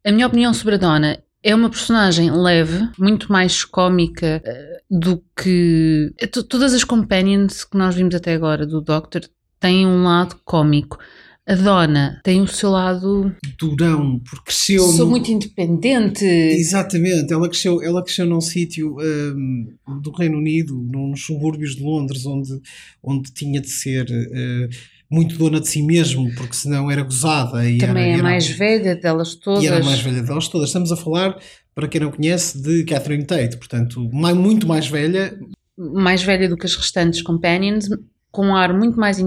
A 0.06 0.12
minha 0.12 0.28
opinião 0.28 0.54
sobre 0.54 0.76
a 0.76 0.78
Donna 0.78 1.18
é 1.42 1.56
uma 1.56 1.70
personagem 1.70 2.30
leve, 2.30 2.90
muito 3.00 3.32
mais 3.32 3.64
cómica 3.64 4.42
eh, 4.46 4.82
do 4.92 5.24
que. 5.36 6.14
eh, 6.20 6.28
to- 6.28 6.44
Todas 6.44 6.74
as 6.74 6.84
companions 6.84 7.64
que 7.64 7.78
nós 7.78 7.96
vimos 7.96 8.14
até 8.16 8.34
agora 8.34 8.66
do 8.68 8.82
Doctor 8.82 9.22
têm 9.62 9.88
um 9.88 10.04
lado 10.04 10.36
cómico. 10.46 10.98
A 11.46 11.56
Donna 11.56 12.22
tem 12.24 12.42
o 12.42 12.48
seu 12.48 12.70
lado. 12.70 13.36
Durão, 13.60 14.20
porque 14.20 14.46
cresceu. 14.46 14.82
Sou 14.84 15.06
no- 15.06 15.12
muito 15.12 15.30
independente. 15.30 16.24
Exatamente, 16.24 17.34
ela 17.34 17.50
cresceu, 17.50 17.82
ela 17.84 18.02
cresceu 18.02 18.26
num 18.26 18.40
sítio 18.40 18.96
hum, 18.98 19.68
do 20.02 20.12
Reino 20.12 20.38
Unido, 20.38 20.74
nos 20.76 21.26
subúrbios 21.26 21.76
de 21.76 21.84
Londres, 21.84 22.26
onde, 22.26 22.62
onde 23.04 23.32
tinha 23.34 23.60
de 23.60 23.70
ser 23.70 24.06
eh, 24.10 24.70
muito 25.12 25.38
dona 25.38 25.60
de 25.60 25.68
si 25.68 25.84
mesmo, 25.84 26.34
porque 26.36 26.54
senão 26.56 26.90
era 26.90 27.04
gozada. 27.04 27.70
E 27.70 27.78
Também 27.78 28.04
era, 28.04 28.12
é 28.12 28.14
era- 28.14 28.24
mais 28.24 28.48
velha 28.48 28.96
delas 28.96 29.36
todas. 29.36 29.64
E 29.64 29.68
era 29.68 29.82
a 29.82 29.84
mais 29.84 30.00
velha 30.00 30.22
delas 30.24 30.48
todas. 30.48 30.70
Estamos 30.70 30.94
a 30.94 30.96
falar, 30.96 31.38
para 31.76 31.90
quem 31.90 32.00
não 32.00 32.10
conhece, 32.12 32.62
de 32.62 32.86
Catherine 32.86 33.26
Tate, 33.26 33.58
portanto, 33.58 34.10
mai- 34.14 34.34
muito 34.34 34.66
mais 34.66 34.88
velha. 34.88 35.38
mais 35.78 36.24
velha 36.24 36.48
do 36.48 36.56
que 36.56 36.66
as 36.66 36.76
restantes 36.76 37.22
companions, 37.22 37.90
com 38.32 38.46
um 38.48 38.56
ar 38.56 38.74
muito 38.74 38.98
mais 38.98 39.20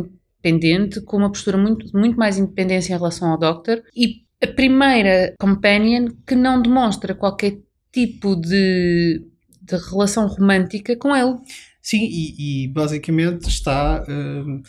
independente, 0.47 1.01
com 1.01 1.17
uma 1.17 1.31
postura 1.31 1.57
muito, 1.57 1.87
muito 1.97 2.17
mais 2.17 2.39
independência 2.39 2.93
em 2.93 2.97
relação 2.97 3.31
ao 3.31 3.39
Doctor, 3.39 3.83
e 3.95 4.25
a 4.43 4.47
primeira 4.47 5.35
companion 5.39 6.09
que 6.27 6.35
não 6.35 6.61
demonstra 6.61 7.15
qualquer 7.15 7.59
tipo 7.93 8.37
de, 8.37 9.23
de 9.63 9.77
relação 9.91 10.27
romântica 10.27 10.97
com 10.97 11.15
ele. 11.17 11.37
Sim, 11.83 12.03
e, 12.03 12.65
e 12.65 12.69
basicamente 12.69 13.49
está 13.49 14.05
hum, 14.09 14.63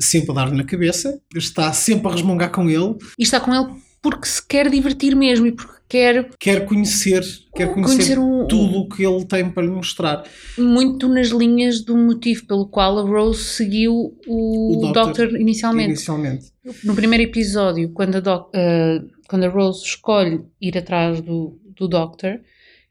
sempre 0.00 0.30
a 0.30 0.34
dar-lhe 0.34 0.56
na 0.56 0.64
cabeça, 0.64 1.20
está 1.34 1.72
sempre 1.72 2.08
a 2.08 2.12
resmungar 2.12 2.50
com 2.50 2.68
ele, 2.68 2.96
E 3.18 3.22
está 3.22 3.40
com 3.40 3.54
ele 3.54 3.80
porque 4.02 4.26
se 4.26 4.46
quer 4.46 4.70
divertir 4.70 5.14
mesmo 5.14 5.46
e 5.46 5.52
porque 5.52 5.79
quer 5.90 6.30
quer 6.38 6.64
conhecer, 6.64 7.22
quer 7.54 7.72
conhecer, 7.74 7.94
conhecer 7.96 8.18
um, 8.18 8.46
tudo 8.46 8.78
o 8.78 8.88
que 8.88 9.04
ele 9.04 9.24
tem 9.26 9.50
para 9.50 9.64
lhe 9.64 9.70
mostrar. 9.70 10.24
muito 10.56 11.08
nas 11.08 11.28
linhas 11.28 11.80
do 11.84 11.96
motivo 11.96 12.46
pelo 12.46 12.66
qual 12.68 12.98
a 12.98 13.02
Rose 13.02 13.42
seguiu 13.42 14.16
o, 14.26 14.78
O 14.78 14.92
Doctor, 14.92 15.06
Doctor 15.26 15.40
inicialmente. 15.40 15.88
Inicialmente. 15.90 16.46
No 16.84 16.94
primeiro 16.94 17.24
episódio, 17.24 17.90
quando 17.92 18.16
a, 18.16 18.20
Doc- 18.20 18.50
eh, 18.54 19.00
quando 19.28 19.44
a 19.44 19.48
Rose 19.48 19.84
escolhe 19.84 20.40
ir 20.60 20.78
atrás 20.78 21.20
do, 21.20 21.58
do 21.76 21.88
Doctor, 21.88 22.40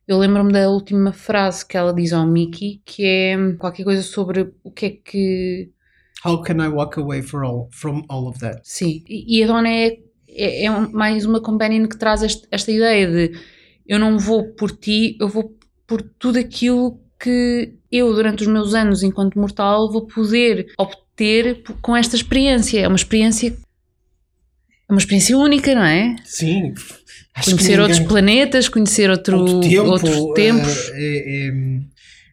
eu 0.07 0.17
lembro-me 0.17 0.51
da 0.51 0.69
última 0.69 1.13
frase 1.13 1.65
que 1.65 1.77
ela 1.77 1.93
diz 1.93 2.11
ao 2.13 2.25
Mickey, 2.27 2.81
que 2.83 3.05
é 3.05 3.35
qualquer 3.59 3.83
coisa 3.83 4.01
sobre 4.01 4.51
o 4.63 4.71
que 4.71 4.85
é 4.85 4.89
que. 4.89 5.69
How 6.25 6.41
can 6.41 6.55
I 6.61 6.67
walk 6.67 6.99
away 6.99 7.21
for 7.21 7.43
all, 7.43 7.69
from 7.71 8.03
all 8.09 8.27
of 8.27 8.39
that? 8.39 8.59
Sim. 8.63 9.03
E 9.07 9.41
a 9.43 9.47
Dona 9.47 9.69
é, 9.69 9.99
é, 10.39 10.65
é 10.65 10.69
mais 10.69 11.25
uma 11.25 11.41
companion 11.41 11.87
que 11.87 11.97
traz 11.97 12.21
este- 12.23 12.47
esta 12.51 12.71
ideia 12.71 13.07
de 13.07 13.39
eu 13.87 13.97
não 13.99 14.17
vou 14.19 14.53
por 14.53 14.71
ti, 14.71 15.17
eu 15.19 15.27
vou 15.27 15.55
por 15.87 16.01
tudo 16.01 16.37
aquilo 16.39 16.99
que 17.21 17.73
eu, 17.91 18.13
durante 18.13 18.43
os 18.43 18.47
meus 18.47 18.73
anos 18.73 19.01
enquanto 19.03 19.37
mortal, 19.39 19.91
vou 19.91 20.05
poder 20.05 20.67
obter 20.77 21.61
com 21.81 21.95
esta 21.97 22.15
experiência. 22.15 22.79
É 22.79 22.87
uma 22.87 22.95
experiência. 22.95 23.49
É 24.87 24.91
uma 24.93 24.99
experiência 24.99 25.37
única, 25.37 25.73
não 25.75 25.83
é? 25.83 26.15
Sim. 26.23 26.73
conhecer 27.45 27.57
ninguém- 27.69 27.79
outros 27.81 27.99
planetas, 27.99 28.67
conhecer 28.69 29.09
outro, 29.09 29.39
outro 29.39 29.59
tempo, 29.69 29.89
outros 29.89 30.33
tempos. 30.35 30.91
É, 30.93 31.47
é, 31.47 31.79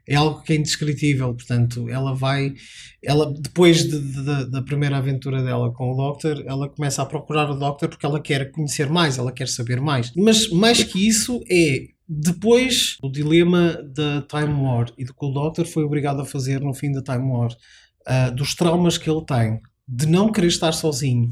é 0.08 0.14
algo 0.14 0.42
que 0.42 0.52
é 0.52 0.56
indescritível. 0.56 1.34
Portanto, 1.34 1.88
ela 1.88 2.14
vai. 2.14 2.54
Ela, 3.02 3.32
depois 3.32 3.82
de- 3.84 4.00
de- 4.00 4.50
da- 4.50 4.62
primeira 4.62 4.96
aventura 4.98 5.42
dela 5.42 5.72
com 5.72 5.92
o 5.92 5.96
Doctor, 5.96 6.42
ela 6.46 6.68
começa 6.68 7.02
a 7.02 7.06
procurar 7.06 7.50
o 7.50 7.58
Doctor 7.58 7.88
porque 7.88 8.06
ela 8.06 8.20
quer 8.20 8.50
conhecer 8.50 8.88
mais, 8.88 9.18
ela 9.18 9.32
quer 9.32 9.48
saber 9.48 9.80
mais. 9.80 10.12
Mas 10.16 10.48
mais 10.50 10.82
que 10.84 11.06
isso 11.06 11.40
é. 11.50 11.88
Depois 12.08 12.96
do 13.02 13.10
dilema 13.10 13.72
da 13.94 14.22
Time 14.22 14.54
War 14.62 14.86
e 14.96 15.04
do 15.04 15.12
que 15.12 15.24
o 15.26 15.30
Doctor 15.32 15.66
foi 15.66 15.82
obrigado 15.82 16.20
a 16.20 16.24
fazer 16.24 16.60
no 16.60 16.72
fim 16.72 16.92
da 16.92 17.02
Time 17.02 17.28
War, 17.30 17.50
ah, 18.06 18.30
dos 18.30 18.54
traumas 18.54 18.96
que 18.96 19.10
ele 19.10 19.24
tem, 19.24 19.60
de 19.88 20.06
não 20.06 20.30
querer 20.30 20.46
estar 20.46 20.70
sozinho, 20.72 21.30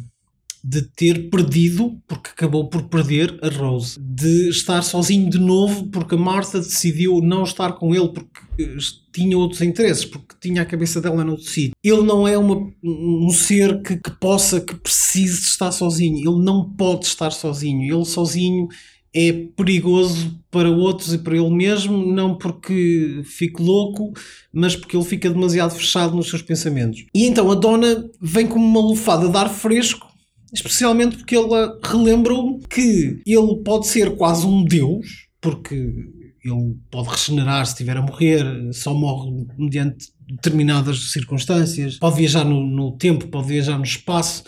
de 0.66 0.80
ter 0.80 1.28
perdido, 1.28 2.00
porque 2.08 2.30
acabou 2.30 2.70
por 2.70 2.84
perder 2.84 3.38
a 3.42 3.48
Rose, 3.48 4.00
de 4.00 4.48
estar 4.48 4.80
sozinho 4.80 5.28
de 5.28 5.38
novo, 5.38 5.88
porque 5.88 6.14
a 6.14 6.18
Martha 6.18 6.58
decidiu 6.58 7.20
não 7.20 7.44
estar 7.44 7.74
com 7.74 7.94
ele 7.94 8.08
porque 8.08 8.40
eh, 8.58 8.76
tinha 9.12 9.36
outros 9.36 9.60
interesses, 9.60 10.06
porque 10.06 10.34
tinha 10.40 10.62
a 10.62 10.64
cabeça 10.64 11.02
dela 11.02 11.22
noutro 11.22 11.44
sítio. 11.44 11.72
Ele 11.84 12.00
não 12.00 12.26
é 12.26 12.38
uma, 12.38 12.72
um 12.82 13.28
ser 13.28 13.82
que, 13.82 13.98
que 13.98 14.10
possa, 14.12 14.58
que 14.58 14.74
precise 14.74 15.42
estar 15.42 15.70
sozinho. 15.70 16.16
Ele 16.16 16.42
não 16.42 16.70
pode 16.70 17.04
estar 17.04 17.30
sozinho. 17.30 17.94
Ele 17.94 18.04
sozinho 18.06 18.66
é 19.12 19.32
perigoso 19.54 20.34
para 20.50 20.70
outros 20.70 21.12
e 21.12 21.18
para 21.18 21.36
ele 21.36 21.50
mesmo, 21.50 22.06
não 22.06 22.38
porque 22.38 23.20
fique 23.24 23.62
louco, 23.62 24.14
mas 24.50 24.74
porque 24.74 24.96
ele 24.96 25.04
fica 25.04 25.28
demasiado 25.28 25.74
fechado 25.74 26.16
nos 26.16 26.30
seus 26.30 26.40
pensamentos. 26.40 27.04
E 27.14 27.26
então 27.26 27.50
a 27.50 27.54
dona 27.54 28.08
vem 28.18 28.46
como 28.46 28.64
uma 28.64 28.80
lufada 28.80 29.28
de 29.28 29.36
ar 29.36 29.50
fresco, 29.50 30.13
especialmente 30.54 31.16
porque 31.16 31.36
ela 31.36 31.78
relembrou 31.82 32.60
que 32.70 33.20
ele 33.26 33.56
pode 33.64 33.88
ser 33.88 34.16
quase 34.16 34.46
um 34.46 34.64
deus, 34.64 35.26
porque 35.40 35.74
ele 35.74 36.76
pode 36.90 37.08
regenerar 37.08 37.66
se 37.66 37.72
estiver 37.72 37.96
a 37.96 38.02
morrer, 38.02 38.44
só 38.72 38.94
morre 38.94 39.46
mediante 39.58 40.08
determinadas 40.26 41.12
circunstâncias, 41.12 41.98
pode 41.98 42.16
viajar 42.16 42.44
no, 42.44 42.66
no 42.66 42.96
tempo, 42.96 43.28
pode 43.28 43.48
viajar 43.48 43.76
no 43.76 43.84
espaço, 43.84 44.42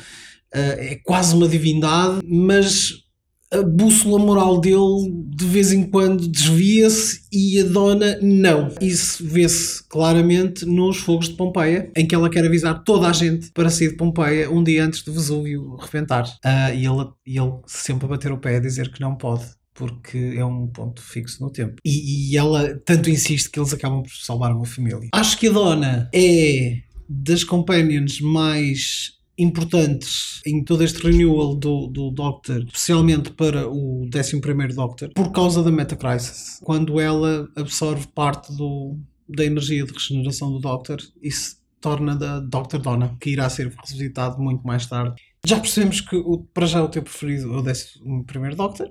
uh, 0.54 0.78
é 0.78 1.00
quase 1.04 1.34
uma 1.34 1.48
divindade, 1.48 2.20
mas 2.26 3.05
a 3.52 3.62
bússola 3.62 4.18
moral 4.18 4.60
dele 4.60 5.26
de 5.28 5.44
vez 5.44 5.72
em 5.72 5.84
quando 5.84 6.26
desvia-se 6.26 7.20
e 7.32 7.60
a 7.60 7.64
dona 7.64 8.18
não. 8.20 8.74
Isso 8.80 9.24
vê-se 9.24 9.86
claramente 9.88 10.64
nos 10.64 10.98
fogos 10.98 11.28
de 11.28 11.34
Pompeia, 11.34 11.90
em 11.96 12.06
que 12.06 12.14
ela 12.14 12.30
quer 12.30 12.44
avisar 12.44 12.82
toda 12.82 13.08
a 13.08 13.12
gente 13.12 13.50
para 13.52 13.70
sair 13.70 13.90
de 13.90 13.96
Pompeia 13.96 14.50
um 14.50 14.62
dia 14.62 14.84
antes 14.84 15.02
do 15.02 15.12
Vesúvio 15.12 15.76
rebentar. 15.76 16.24
Uh, 16.44 16.74
e, 16.74 16.86
ele, 16.86 17.08
e 17.26 17.38
ele 17.38 17.52
sempre 17.66 18.06
a 18.06 18.08
bater 18.08 18.32
o 18.32 18.38
pé 18.38 18.56
a 18.56 18.60
dizer 18.60 18.90
que 18.90 19.00
não 19.00 19.14
pode. 19.14 19.44
Porque 19.74 20.34
é 20.34 20.44
um 20.44 20.66
ponto 20.68 21.02
fixo 21.02 21.42
no 21.42 21.50
tempo. 21.50 21.74
E, 21.84 22.30
e 22.32 22.36
ela 22.36 22.80
tanto 22.86 23.10
insiste 23.10 23.50
que 23.50 23.60
eles 23.60 23.74
acabam 23.74 24.02
por 24.02 24.10
salvar 24.10 24.50
uma 24.50 24.64
família. 24.64 25.10
Acho 25.12 25.38
que 25.38 25.48
a 25.48 25.52
dona 25.52 26.08
é 26.14 26.78
das 27.08 27.44
companions 27.44 28.20
mais 28.20 29.15
importantes 29.38 30.40
em 30.46 30.64
todo 30.64 30.82
este 30.82 31.02
renewal 31.06 31.54
do, 31.54 31.86
do 31.88 32.10
Doctor, 32.10 32.64
especialmente 32.64 33.30
para 33.32 33.68
o 33.68 34.04
11 34.04 34.74
Doctor, 34.74 35.10
por 35.14 35.30
causa 35.32 35.62
da 35.62 35.70
Metacrisis. 35.70 36.58
Quando 36.62 37.00
ela 37.00 37.48
absorve 37.54 38.06
parte 38.08 38.52
do, 38.56 38.98
da 39.28 39.44
energia 39.44 39.84
de 39.84 39.92
regeneração 39.92 40.50
do 40.52 40.58
Doctor, 40.58 40.98
isso 41.22 41.56
torna 41.80 42.16
da 42.16 42.40
Doctor 42.40 42.80
Donna, 42.80 43.16
que 43.20 43.30
irá 43.30 43.48
ser 43.48 43.68
revisitado 43.68 44.40
muito 44.40 44.66
mais 44.66 44.86
tarde. 44.86 45.20
Já 45.44 45.60
percebemos 45.60 46.00
que 46.00 46.16
o, 46.16 46.38
para 46.52 46.66
já 46.66 46.82
o 46.82 46.88
teu 46.88 47.02
preferido 47.02 47.52
é 47.52 47.56
o 47.56 47.60
11 47.60 48.56
Doctor. 48.56 48.88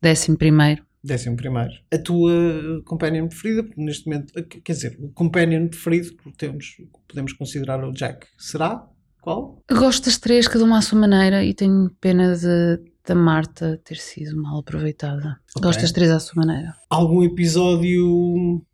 Décimo 0.00 0.36
primeiro. 0.36 0.86
Décimo 1.02 1.36
primeiro. 1.36 1.72
A 1.92 1.98
tua 1.98 2.82
companion 2.84 3.28
preferida, 3.28 3.62
porque 3.64 3.80
neste 3.80 4.06
momento, 4.06 4.32
quer 4.44 4.72
dizer, 4.72 4.96
o 5.00 5.08
companion 5.10 5.68
preferido, 5.68 6.16
temos, 6.36 6.76
podemos 7.08 7.32
considerar 7.32 7.82
o 7.84 7.92
Jack. 7.92 8.26
Será? 8.36 8.86
Qual? 9.28 9.62
Gosto 9.70 10.06
das 10.06 10.16
três, 10.16 10.48
cada 10.48 10.64
uma 10.64 10.78
à 10.78 10.80
sua 10.80 10.98
maneira, 10.98 11.44
e 11.44 11.52
tenho 11.52 11.90
pena 12.00 12.34
de, 12.34 12.80
da 13.06 13.14
Marta 13.14 13.78
ter 13.84 13.96
sido 13.96 14.40
mal 14.40 14.60
aproveitada. 14.60 15.38
Okay. 15.54 15.62
Gosto 15.62 15.82
das 15.82 15.92
três 15.92 16.10
à 16.10 16.18
sua 16.18 16.46
maneira. 16.46 16.74
Algum 16.88 17.22
episódio 17.22 18.64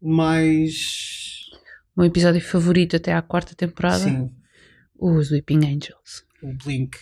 mais. 0.00 1.50
Um 1.94 2.02
episódio 2.02 2.40
favorito 2.40 2.96
até 2.96 3.12
à 3.12 3.20
quarta 3.20 3.54
temporada? 3.54 3.98
Sim. 3.98 4.30
Os 4.98 5.30
Weeping 5.30 5.66
Angels. 5.66 6.24
O 6.42 6.54
Blink. 6.54 6.96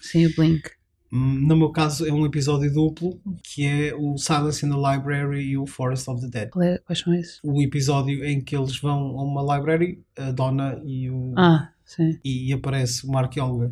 Sim, 0.00 0.26
o 0.26 0.34
Blink. 0.34 0.68
No 1.12 1.56
meu 1.56 1.70
caso 1.70 2.04
é 2.08 2.12
um 2.12 2.26
episódio 2.26 2.72
duplo, 2.72 3.20
que 3.44 3.64
é 3.64 3.94
o 3.94 4.16
Silence 4.16 4.66
in 4.66 4.70
the 4.70 4.74
Library 4.74 5.50
e 5.50 5.58
o 5.58 5.64
Forest 5.64 6.10
of 6.10 6.20
the 6.22 6.26
Dead. 6.26 6.50
É, 6.60 6.78
quais 6.78 6.98
são 6.98 7.14
esses? 7.14 7.38
O 7.44 7.62
episódio 7.62 8.24
em 8.24 8.40
que 8.40 8.56
eles 8.56 8.80
vão 8.80 9.16
a 9.16 9.22
uma 9.22 9.56
library, 9.56 10.02
a 10.16 10.32
Donna 10.32 10.80
e 10.84 11.08
o... 11.08 11.34
Ah, 11.36 11.70
sim. 11.96 12.18
E 12.24 12.52
aparece 12.52 13.06
uma 13.06 13.20
arqueóloga. 13.20 13.70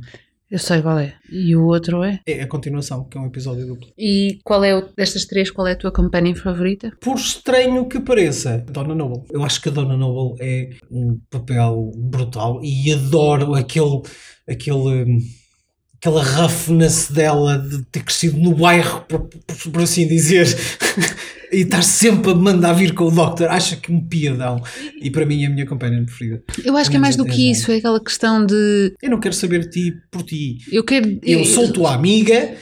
Eu 0.51 0.59
sei 0.59 0.83
qual 0.83 0.99
é. 0.99 1.14
E 1.31 1.55
o 1.55 1.64
outro 1.64 2.03
é? 2.03 2.21
É 2.27 2.43
a 2.43 2.47
continuação, 2.49 3.05
que 3.05 3.16
é 3.16 3.21
um 3.21 3.27
episódio 3.27 3.66
duplo. 3.66 3.87
E 3.97 4.41
qual 4.43 4.64
é, 4.64 4.75
o, 4.75 4.83
destas 4.97 5.25
três, 5.25 5.49
qual 5.49 5.66
é 5.66 5.73
a 5.73 5.77
tua 5.77 5.93
companion 5.93 6.35
favorita? 6.35 6.91
Por 7.01 7.16
estranho 7.16 7.89
que 7.89 8.01
pareça, 8.01 8.59
Donna 8.68 8.95
Noble. 8.95 9.23
Eu 9.31 9.45
acho 9.45 9.61
que 9.62 9.68
a 9.68 9.73
Donna 9.73 9.97
Noble 9.97 10.37
é 10.41 10.71
um 10.91 11.21
papel 11.31 11.93
brutal 11.97 12.61
e 12.64 12.93
adoro 12.93 13.55
aquele... 13.55 14.03
aquele 14.49 15.05
hum, 15.05 15.18
aquela 16.01 16.23
roughness 16.23 17.11
dela 17.11 17.59
de 17.59 17.83
ter 17.85 18.03
crescido 18.03 18.39
no 18.39 18.55
bairro, 18.55 19.05
por, 19.07 19.21
por, 19.21 19.71
por 19.71 19.83
assim 19.83 20.09
dizer, 20.09 20.47
e 21.53 21.59
estar 21.59 21.83
sempre 21.83 22.31
a 22.31 22.35
mandar 22.35 22.73
vir 22.73 22.95
com 22.95 23.05
o 23.05 23.11
Doctor, 23.11 23.49
acha 23.49 23.77
que 23.77 23.93
um 23.93 24.01
piadão. 24.01 24.63
E 25.01 25.11
para 25.11 25.27
mim 25.27 25.45
é 25.45 25.47
a 25.47 25.51
minha 25.51 25.67
companhia 25.67 26.03
preferida. 26.03 26.43
Eu 26.65 26.75
acho 26.77 26.91
que 26.91 26.97
é 26.97 26.99
mais 26.99 27.17
do 27.17 27.27
que 27.27 27.51
isso, 27.51 27.71
é 27.71 27.77
aquela 27.77 28.03
questão 28.03 28.45
de. 28.45 28.95
Eu 29.03 29.11
não 29.11 29.21
quero 29.21 29.35
saber 29.35 29.61
de 29.61 29.71
ti 29.71 29.95
por 30.11 30.23
ti. 30.23 30.57
Eu 30.73 30.83
quero. 30.83 31.21
Eu 31.23 31.45
sou 31.45 31.71
tua 31.71 31.95
amiga. 31.95 32.55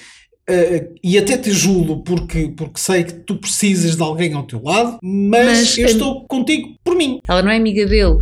Uh, 0.51 0.95
e 1.05 1.19
até 1.19 1.37
te 1.37 1.51
ajudo 1.51 2.03
porque, 2.03 2.55
porque 2.57 2.81
sei 2.81 3.05
que 3.05 3.13
tu 3.13 3.37
precisas 3.37 3.95
de 3.95 4.03
alguém 4.03 4.33
ao 4.33 4.45
teu 4.45 4.63
lado, 4.63 4.99
mas, 5.03 5.47
mas 5.47 5.79
eu 5.79 5.85
a... 5.85 5.91
estou 5.91 6.27
contigo 6.27 6.75
por 6.83 6.97
mim. 6.97 7.21
Ela 7.29 7.43
não 7.43 7.51
é 7.51 7.57
amiga 7.59 7.85
dele 7.85 8.17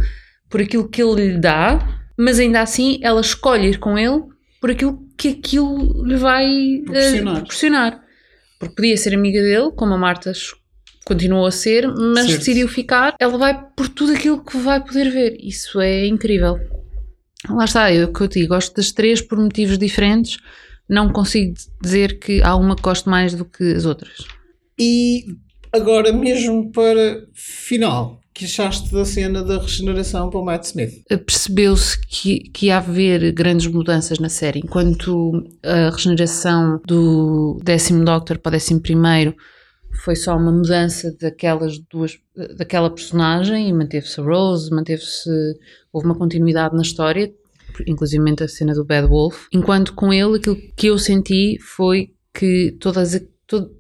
por 0.50 0.60
aquilo 0.60 0.88
que 0.88 1.00
ele 1.00 1.34
lhe 1.34 1.38
dá, 1.38 2.02
mas 2.18 2.40
ainda 2.40 2.62
assim 2.62 2.98
ela 3.00 3.20
escolhe 3.20 3.68
ir 3.68 3.78
com 3.78 3.96
ele 3.96 4.24
por 4.66 4.72
aquilo 4.72 4.98
que 5.16 5.28
aquilo 5.28 6.04
lhe 6.04 6.16
vai 6.16 6.82
proporcionar. 6.84 7.34
Uh, 7.34 7.36
proporcionar. 7.36 8.04
Porque 8.58 8.74
podia 8.74 8.96
ser 8.96 9.14
amiga 9.14 9.40
dele, 9.40 9.70
como 9.76 9.94
a 9.94 9.98
Marta 9.98 10.32
continuou 11.04 11.46
a 11.46 11.52
ser, 11.52 11.86
mas 11.86 12.26
certo. 12.26 12.38
decidiu 12.38 12.66
ficar. 12.66 13.14
Ela 13.20 13.38
vai 13.38 13.64
por 13.76 13.88
tudo 13.88 14.14
aquilo 14.14 14.44
que 14.44 14.56
vai 14.56 14.82
poder 14.82 15.08
ver. 15.08 15.36
Isso 15.40 15.80
é 15.80 16.04
incrível. 16.08 16.58
Lá 17.48 17.64
está, 17.64 17.92
eu 17.92 18.12
que 18.12 18.22
eu 18.22 18.26
digo, 18.26 18.48
gosto 18.48 18.74
das 18.74 18.90
três 18.90 19.20
por 19.20 19.38
motivos 19.38 19.78
diferentes. 19.78 20.38
Não 20.88 21.12
consigo 21.12 21.54
dizer 21.80 22.18
que 22.18 22.42
há 22.42 22.56
uma 22.56 22.74
que 22.74 22.82
gosto 22.82 23.08
mais 23.08 23.34
do 23.34 23.44
que 23.44 23.72
as 23.72 23.84
outras. 23.84 24.26
E 24.76 25.26
agora, 25.72 26.12
mesmo 26.12 26.72
para 26.72 27.24
final, 27.32 28.20
que 28.36 28.44
achaste 28.44 28.92
da 28.92 29.04
cena 29.04 29.42
da 29.42 29.58
regeneração 29.58 30.28
para 30.28 30.38
o 30.38 30.44
Matt 30.44 30.64
Smith? 30.64 31.02
Percebeu-se 31.24 31.98
que, 32.06 32.50
que 32.50 32.66
ia 32.66 32.76
haver 32.76 33.32
grandes 33.32 33.66
mudanças 33.66 34.18
na 34.18 34.28
série, 34.28 34.60
enquanto 34.60 35.42
a 35.62 35.90
regeneração 35.90 36.78
do 36.86 37.58
décimo 37.64 38.04
Doctor 38.04 38.38
para 38.38 38.50
o 38.50 38.52
décimo 38.52 38.80
primeiro 38.80 39.34
foi 40.04 40.14
só 40.14 40.36
uma 40.36 40.52
mudança 40.52 41.16
daquelas 41.18 41.78
duas, 41.90 42.18
daquela 42.58 42.90
personagem 42.90 43.70
e 43.70 43.72
manteve-se 43.72 44.20
a 44.20 44.24
Rose, 44.24 44.70
manteve-se, 44.70 45.30
houve 45.90 46.06
uma 46.06 46.14
continuidade 46.14 46.76
na 46.76 46.82
história, 46.82 47.32
inclusive 47.86 48.22
a 48.38 48.48
cena 48.48 48.74
do 48.74 48.84
Bad 48.84 49.08
Wolf, 49.08 49.46
enquanto 49.50 49.94
com 49.94 50.12
ele 50.12 50.36
aquilo 50.36 50.58
que 50.76 50.88
eu 50.88 50.98
senti 50.98 51.58
foi 51.60 52.10
que 52.34 52.76
todas 52.78 53.14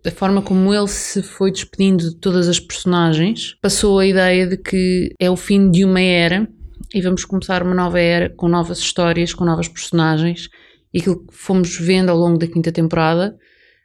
a 0.04 0.10
forma 0.10 0.42
como 0.42 0.72
ele 0.72 0.88
se 0.88 1.22
foi 1.22 1.50
despedindo 1.50 2.10
de 2.10 2.16
todas 2.16 2.48
as 2.48 2.60
personagens, 2.60 3.56
passou 3.60 3.98
a 3.98 4.06
ideia 4.06 4.46
de 4.46 4.56
que 4.56 5.12
é 5.18 5.30
o 5.30 5.36
fim 5.36 5.70
de 5.70 5.84
uma 5.84 6.00
era 6.00 6.48
e 6.94 7.00
vamos 7.00 7.24
começar 7.24 7.62
uma 7.62 7.74
nova 7.74 8.00
era 8.00 8.30
com 8.30 8.48
novas 8.48 8.78
histórias, 8.78 9.34
com 9.34 9.44
novas 9.44 9.68
personagens. 9.68 10.48
E 10.94 11.00
aquilo 11.00 11.26
que 11.26 11.34
fomos 11.34 11.76
vendo 11.78 12.10
ao 12.10 12.16
longo 12.16 12.38
da 12.38 12.46
quinta 12.46 12.70
temporada 12.70 13.36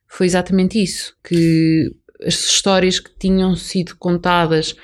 foi 0.08 0.28
exatamente 0.28 0.82
isso: 0.82 1.16
que 1.24 1.90
as 2.26 2.36
histórias 2.36 3.00
que 3.00 3.12
tinham 3.18 3.56
sido 3.56 3.96
contadas 3.98 4.76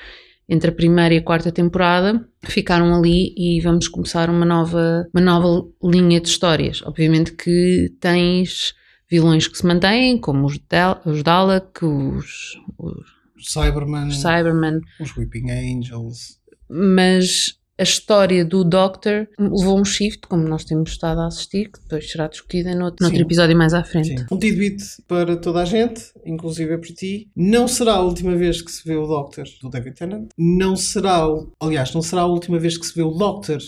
entre 0.49 0.71
a 0.71 0.73
primeira 0.73 1.13
e 1.13 1.17
a 1.17 1.23
quarta 1.23 1.51
temporada 1.51 2.25
ficaram 2.45 2.95
ali 2.95 3.33
e 3.37 3.61
vamos 3.61 3.87
começar 3.87 4.29
uma 4.29 4.45
nova, 4.45 5.05
uma 5.13 5.21
nova 5.21 5.67
linha 5.83 6.21
de 6.21 6.29
histórias. 6.29 6.81
Obviamente 6.83 7.33
que 7.33 7.93
tens 7.99 8.73
vilões 9.09 9.47
que 9.47 9.57
se 9.57 9.65
mantêm, 9.65 10.17
como 10.17 10.45
os, 10.45 10.59
Dal 10.69 11.01
os 11.05 11.23
Dalek, 11.23 11.85
os, 11.85 12.59
os 12.77 13.51
Cyberman, 13.51 14.07
os 14.07 14.21
Cyberman, 14.21 14.81
os 14.99 15.15
Weeping 15.15 15.49
Angels. 15.51 16.39
Mas 16.69 17.57
a 17.79 17.83
história 17.83 18.43
do 18.43 18.63
Doctor 18.63 19.27
levou 19.37 19.79
um 19.79 19.85
shift, 19.85 20.27
como 20.27 20.47
nós 20.47 20.65
temos 20.65 20.91
estado 20.91 21.21
a 21.21 21.27
assistir, 21.27 21.71
que 21.71 21.79
depois 21.79 22.09
será 22.09 22.27
discutida 22.27 22.73
noutro, 22.73 23.03
noutro 23.03 23.21
episódio 23.21 23.55
mais 23.55 23.73
à 23.73 23.83
frente. 23.83 24.17
Sim. 24.17 24.25
Um 24.31 24.37
tidbit 24.39 24.83
para 25.07 25.37
toda 25.37 25.61
a 25.61 25.65
gente, 25.65 26.01
inclusive 26.25 26.75
para 26.77 26.93
ti. 26.93 27.29
Não 27.35 27.67
será 27.67 27.93
a 27.93 28.01
última 28.01 28.35
vez 28.35 28.61
que 28.61 28.71
se 28.71 28.83
vê 28.83 28.95
o 28.95 29.05
Doctor 29.05 29.45
do 29.61 29.69
David 29.69 29.95
Tennant. 29.95 30.29
Não 30.35 30.75
será, 30.75 31.27
aliás, 31.59 31.93
não 31.93 32.01
será 32.01 32.21
a 32.21 32.27
última 32.27 32.57
vez 32.57 32.77
que 32.77 32.85
se 32.85 32.95
vê 32.95 33.03
o 33.03 33.11
Doctor 33.11 33.59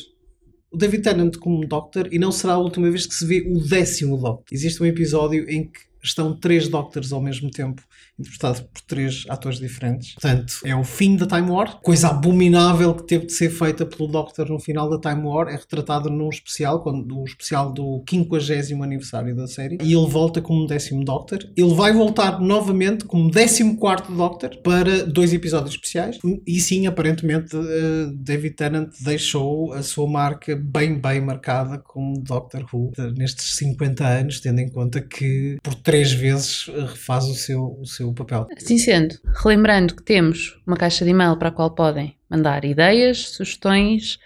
o 0.72 0.78
David 0.78 1.03
Tennant 1.03 1.38
como 1.38 1.67
Doctor 1.67 2.07
e 2.11 2.20
não 2.20 2.32
será 2.32 2.53
a 2.53 2.59
última 2.59 2.89
vez 2.89 3.05
que 3.05 3.13
se 3.13 3.26
vê 3.26 3.41
o 3.47 3.59
décimo 3.59 4.17
Doctor. 4.17 4.45
Existe 4.51 4.82
um 4.82 4.86
episódio 4.86 5.49
em 5.49 5.63
que 5.63 5.88
estão 6.04 6.36
três 6.36 6.68
Doctors 6.68 7.12
ao 7.12 7.22
mesmo 7.22 7.50
tempo 7.50 7.82
interpretado 8.20 8.64
por 8.74 8.82
três 8.82 9.24
atores 9.30 9.60
diferentes. 9.60 10.14
Portanto, 10.14 10.54
é 10.66 10.76
o 10.76 10.84
fim 10.84 11.16
da 11.16 11.26
Time 11.26 11.50
War. 11.50 11.80
Coisa 11.82 12.10
abominável 12.10 12.93
que 12.93 13.08
teve 13.08 13.26
de 13.28 13.34
ser 13.34 13.50
feita 13.50 13.86
pelo 13.86 14.10
Doctor 14.10 14.50
no 14.50 14.60
final 14.60 14.89
da 14.89 15.00
Time 15.00 15.26
War 15.26 15.47
é 15.47 15.56
retratado 15.56 16.10
num 16.10 16.30
especial, 16.30 16.82
quando, 16.82 17.24
especial 17.24 17.72
do 17.72 18.04
50 18.08 18.84
aniversário 18.84 19.36
da 19.36 19.47
série. 19.47 19.78
E 19.82 19.93
ele 19.93 20.08
volta 20.08 20.41
como 20.41 20.68
décimo 20.68 21.04
Doctor. 21.04 21.39
Ele 21.56 21.74
vai 21.74 21.93
voltar 21.93 22.39
novamente 22.41 23.06
como 23.06 23.32
décimo 23.32 23.78
quarto 23.78 24.12
Doctor 24.12 24.58
para 24.58 25.06
dois 25.06 25.34
episódios 25.34 25.76
especiais. 25.76 26.20
E 26.45 26.60
sim, 26.60 26.88
aparentemente, 26.88 27.56
uh, 27.56 28.12
David 28.14 28.56
Tennant 28.56 28.89
deixou 29.02 29.74
a 29.74 29.82
sua 29.82 30.08
marca 30.08 30.56
bem, 30.56 31.00
bem 31.00 31.22
marcada 31.22 31.78
como 31.80 32.20
Doctor 32.22 32.66
Who 32.72 32.91
nestes 33.16 33.56
50 33.56 34.06
anos, 34.06 34.39
tendo 34.39 34.60
em 34.60 34.70
conta 34.70 35.02
que 35.02 35.58
por 35.64 35.76
três 35.89 36.11
vezes 36.11 36.67
refaz 36.67 37.25
o 37.25 37.33
seu, 37.33 37.79
o 37.81 37.85
seu 37.87 38.13
papel. 38.13 38.47
Assim 38.55 38.77
sendo, 38.77 39.15
relembrando 39.41 39.95
que 39.95 40.03
temos 40.03 40.61
uma 40.67 40.77
caixa 40.77 41.03
de 41.03 41.09
e-mail 41.09 41.35
para 41.35 41.49
a 41.49 41.51
qual 41.51 41.71
podem 41.71 42.15
mandar 42.29 42.63
ideias, 42.63 43.29
sugestões, 43.29 44.19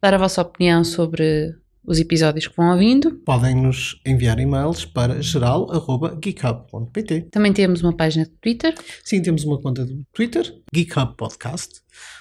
dar 0.00 0.14
a 0.14 0.18
vossa 0.18 0.40
opinião 0.40 0.84
sobre 0.84 1.56
os 1.84 1.98
episódios 1.98 2.46
que 2.46 2.56
vão 2.56 2.70
ouvindo. 2.70 3.16
Podem 3.26 3.56
nos 3.56 4.00
enviar 4.06 4.38
e-mails 4.38 4.84
para 4.84 5.20
geral.geekhub.pt. 5.20 7.22
Também 7.32 7.52
temos 7.52 7.82
uma 7.82 7.96
página 7.96 8.24
de 8.24 8.30
Twitter. 8.40 8.76
Sim, 9.02 9.20
temos 9.20 9.42
uma 9.42 9.60
conta 9.60 9.84
de 9.84 10.00
Twitter, 10.12 10.54
GeekHub 10.72 11.16
Podcast, 11.16 11.80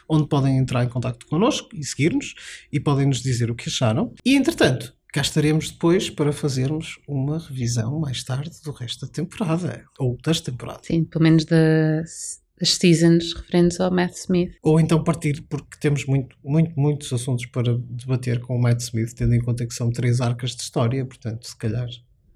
onde 0.09 0.27
podem 0.27 0.57
entrar 0.57 0.83
em 0.83 0.89
contato 0.89 1.23
connosco 1.27 1.69
e 1.75 1.83
seguir-nos 1.83 2.33
e 2.73 2.79
podem 2.79 3.05
nos 3.05 3.21
dizer 3.21 3.51
o 3.51 3.55
que 3.55 3.69
acharam. 3.69 4.11
E 4.25 4.35
entretanto, 4.35 4.96
cá 5.13 5.21
estaremos 5.21 5.71
depois 5.71 6.09
para 6.09 6.31
fazermos 6.31 6.99
uma 7.07 7.39
revisão 7.39 7.99
mais 7.99 8.23
tarde 8.23 8.51
do 8.63 8.71
resto 8.71 9.05
da 9.05 9.11
temporada, 9.11 9.85
ou 9.97 10.17
das 10.23 10.41
temporadas. 10.41 10.85
Sim, 10.85 11.03
pelo 11.03 11.23
menos 11.23 11.45
das, 11.45 12.41
das 12.59 12.73
seasons 12.73 13.33
referentes 13.33 13.79
ao 13.79 13.91
Matt 13.91 14.13
Smith. 14.15 14.53
Ou 14.61 14.79
então 14.79 15.03
partir, 15.03 15.43
porque 15.49 15.77
temos 15.79 16.05
muito, 16.05 16.35
muito, 16.43 16.71
muitos 16.79 17.11
assuntos 17.13 17.45
para 17.45 17.77
debater 17.89 18.39
com 18.41 18.55
o 18.55 18.61
Matt 18.61 18.81
Smith, 18.81 19.13
tendo 19.15 19.33
em 19.33 19.41
conta 19.41 19.65
que 19.65 19.73
são 19.73 19.89
três 19.91 20.21
arcas 20.21 20.55
de 20.55 20.61
história, 20.61 21.05
portanto, 21.05 21.47
se 21.47 21.57
calhar. 21.57 21.87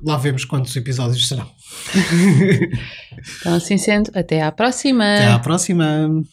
Lá 0.04 0.18
vemos 0.18 0.46
quantos 0.46 0.76
episódios 0.76 1.28
serão. 1.28 1.48
então, 3.40 3.54
assim 3.54 3.78
sendo, 3.78 4.10
até 4.16 4.42
à 4.42 4.52
próxima. 4.52 5.04
Até 5.04 5.28
à 5.28 5.40
próxima. 5.40 6.24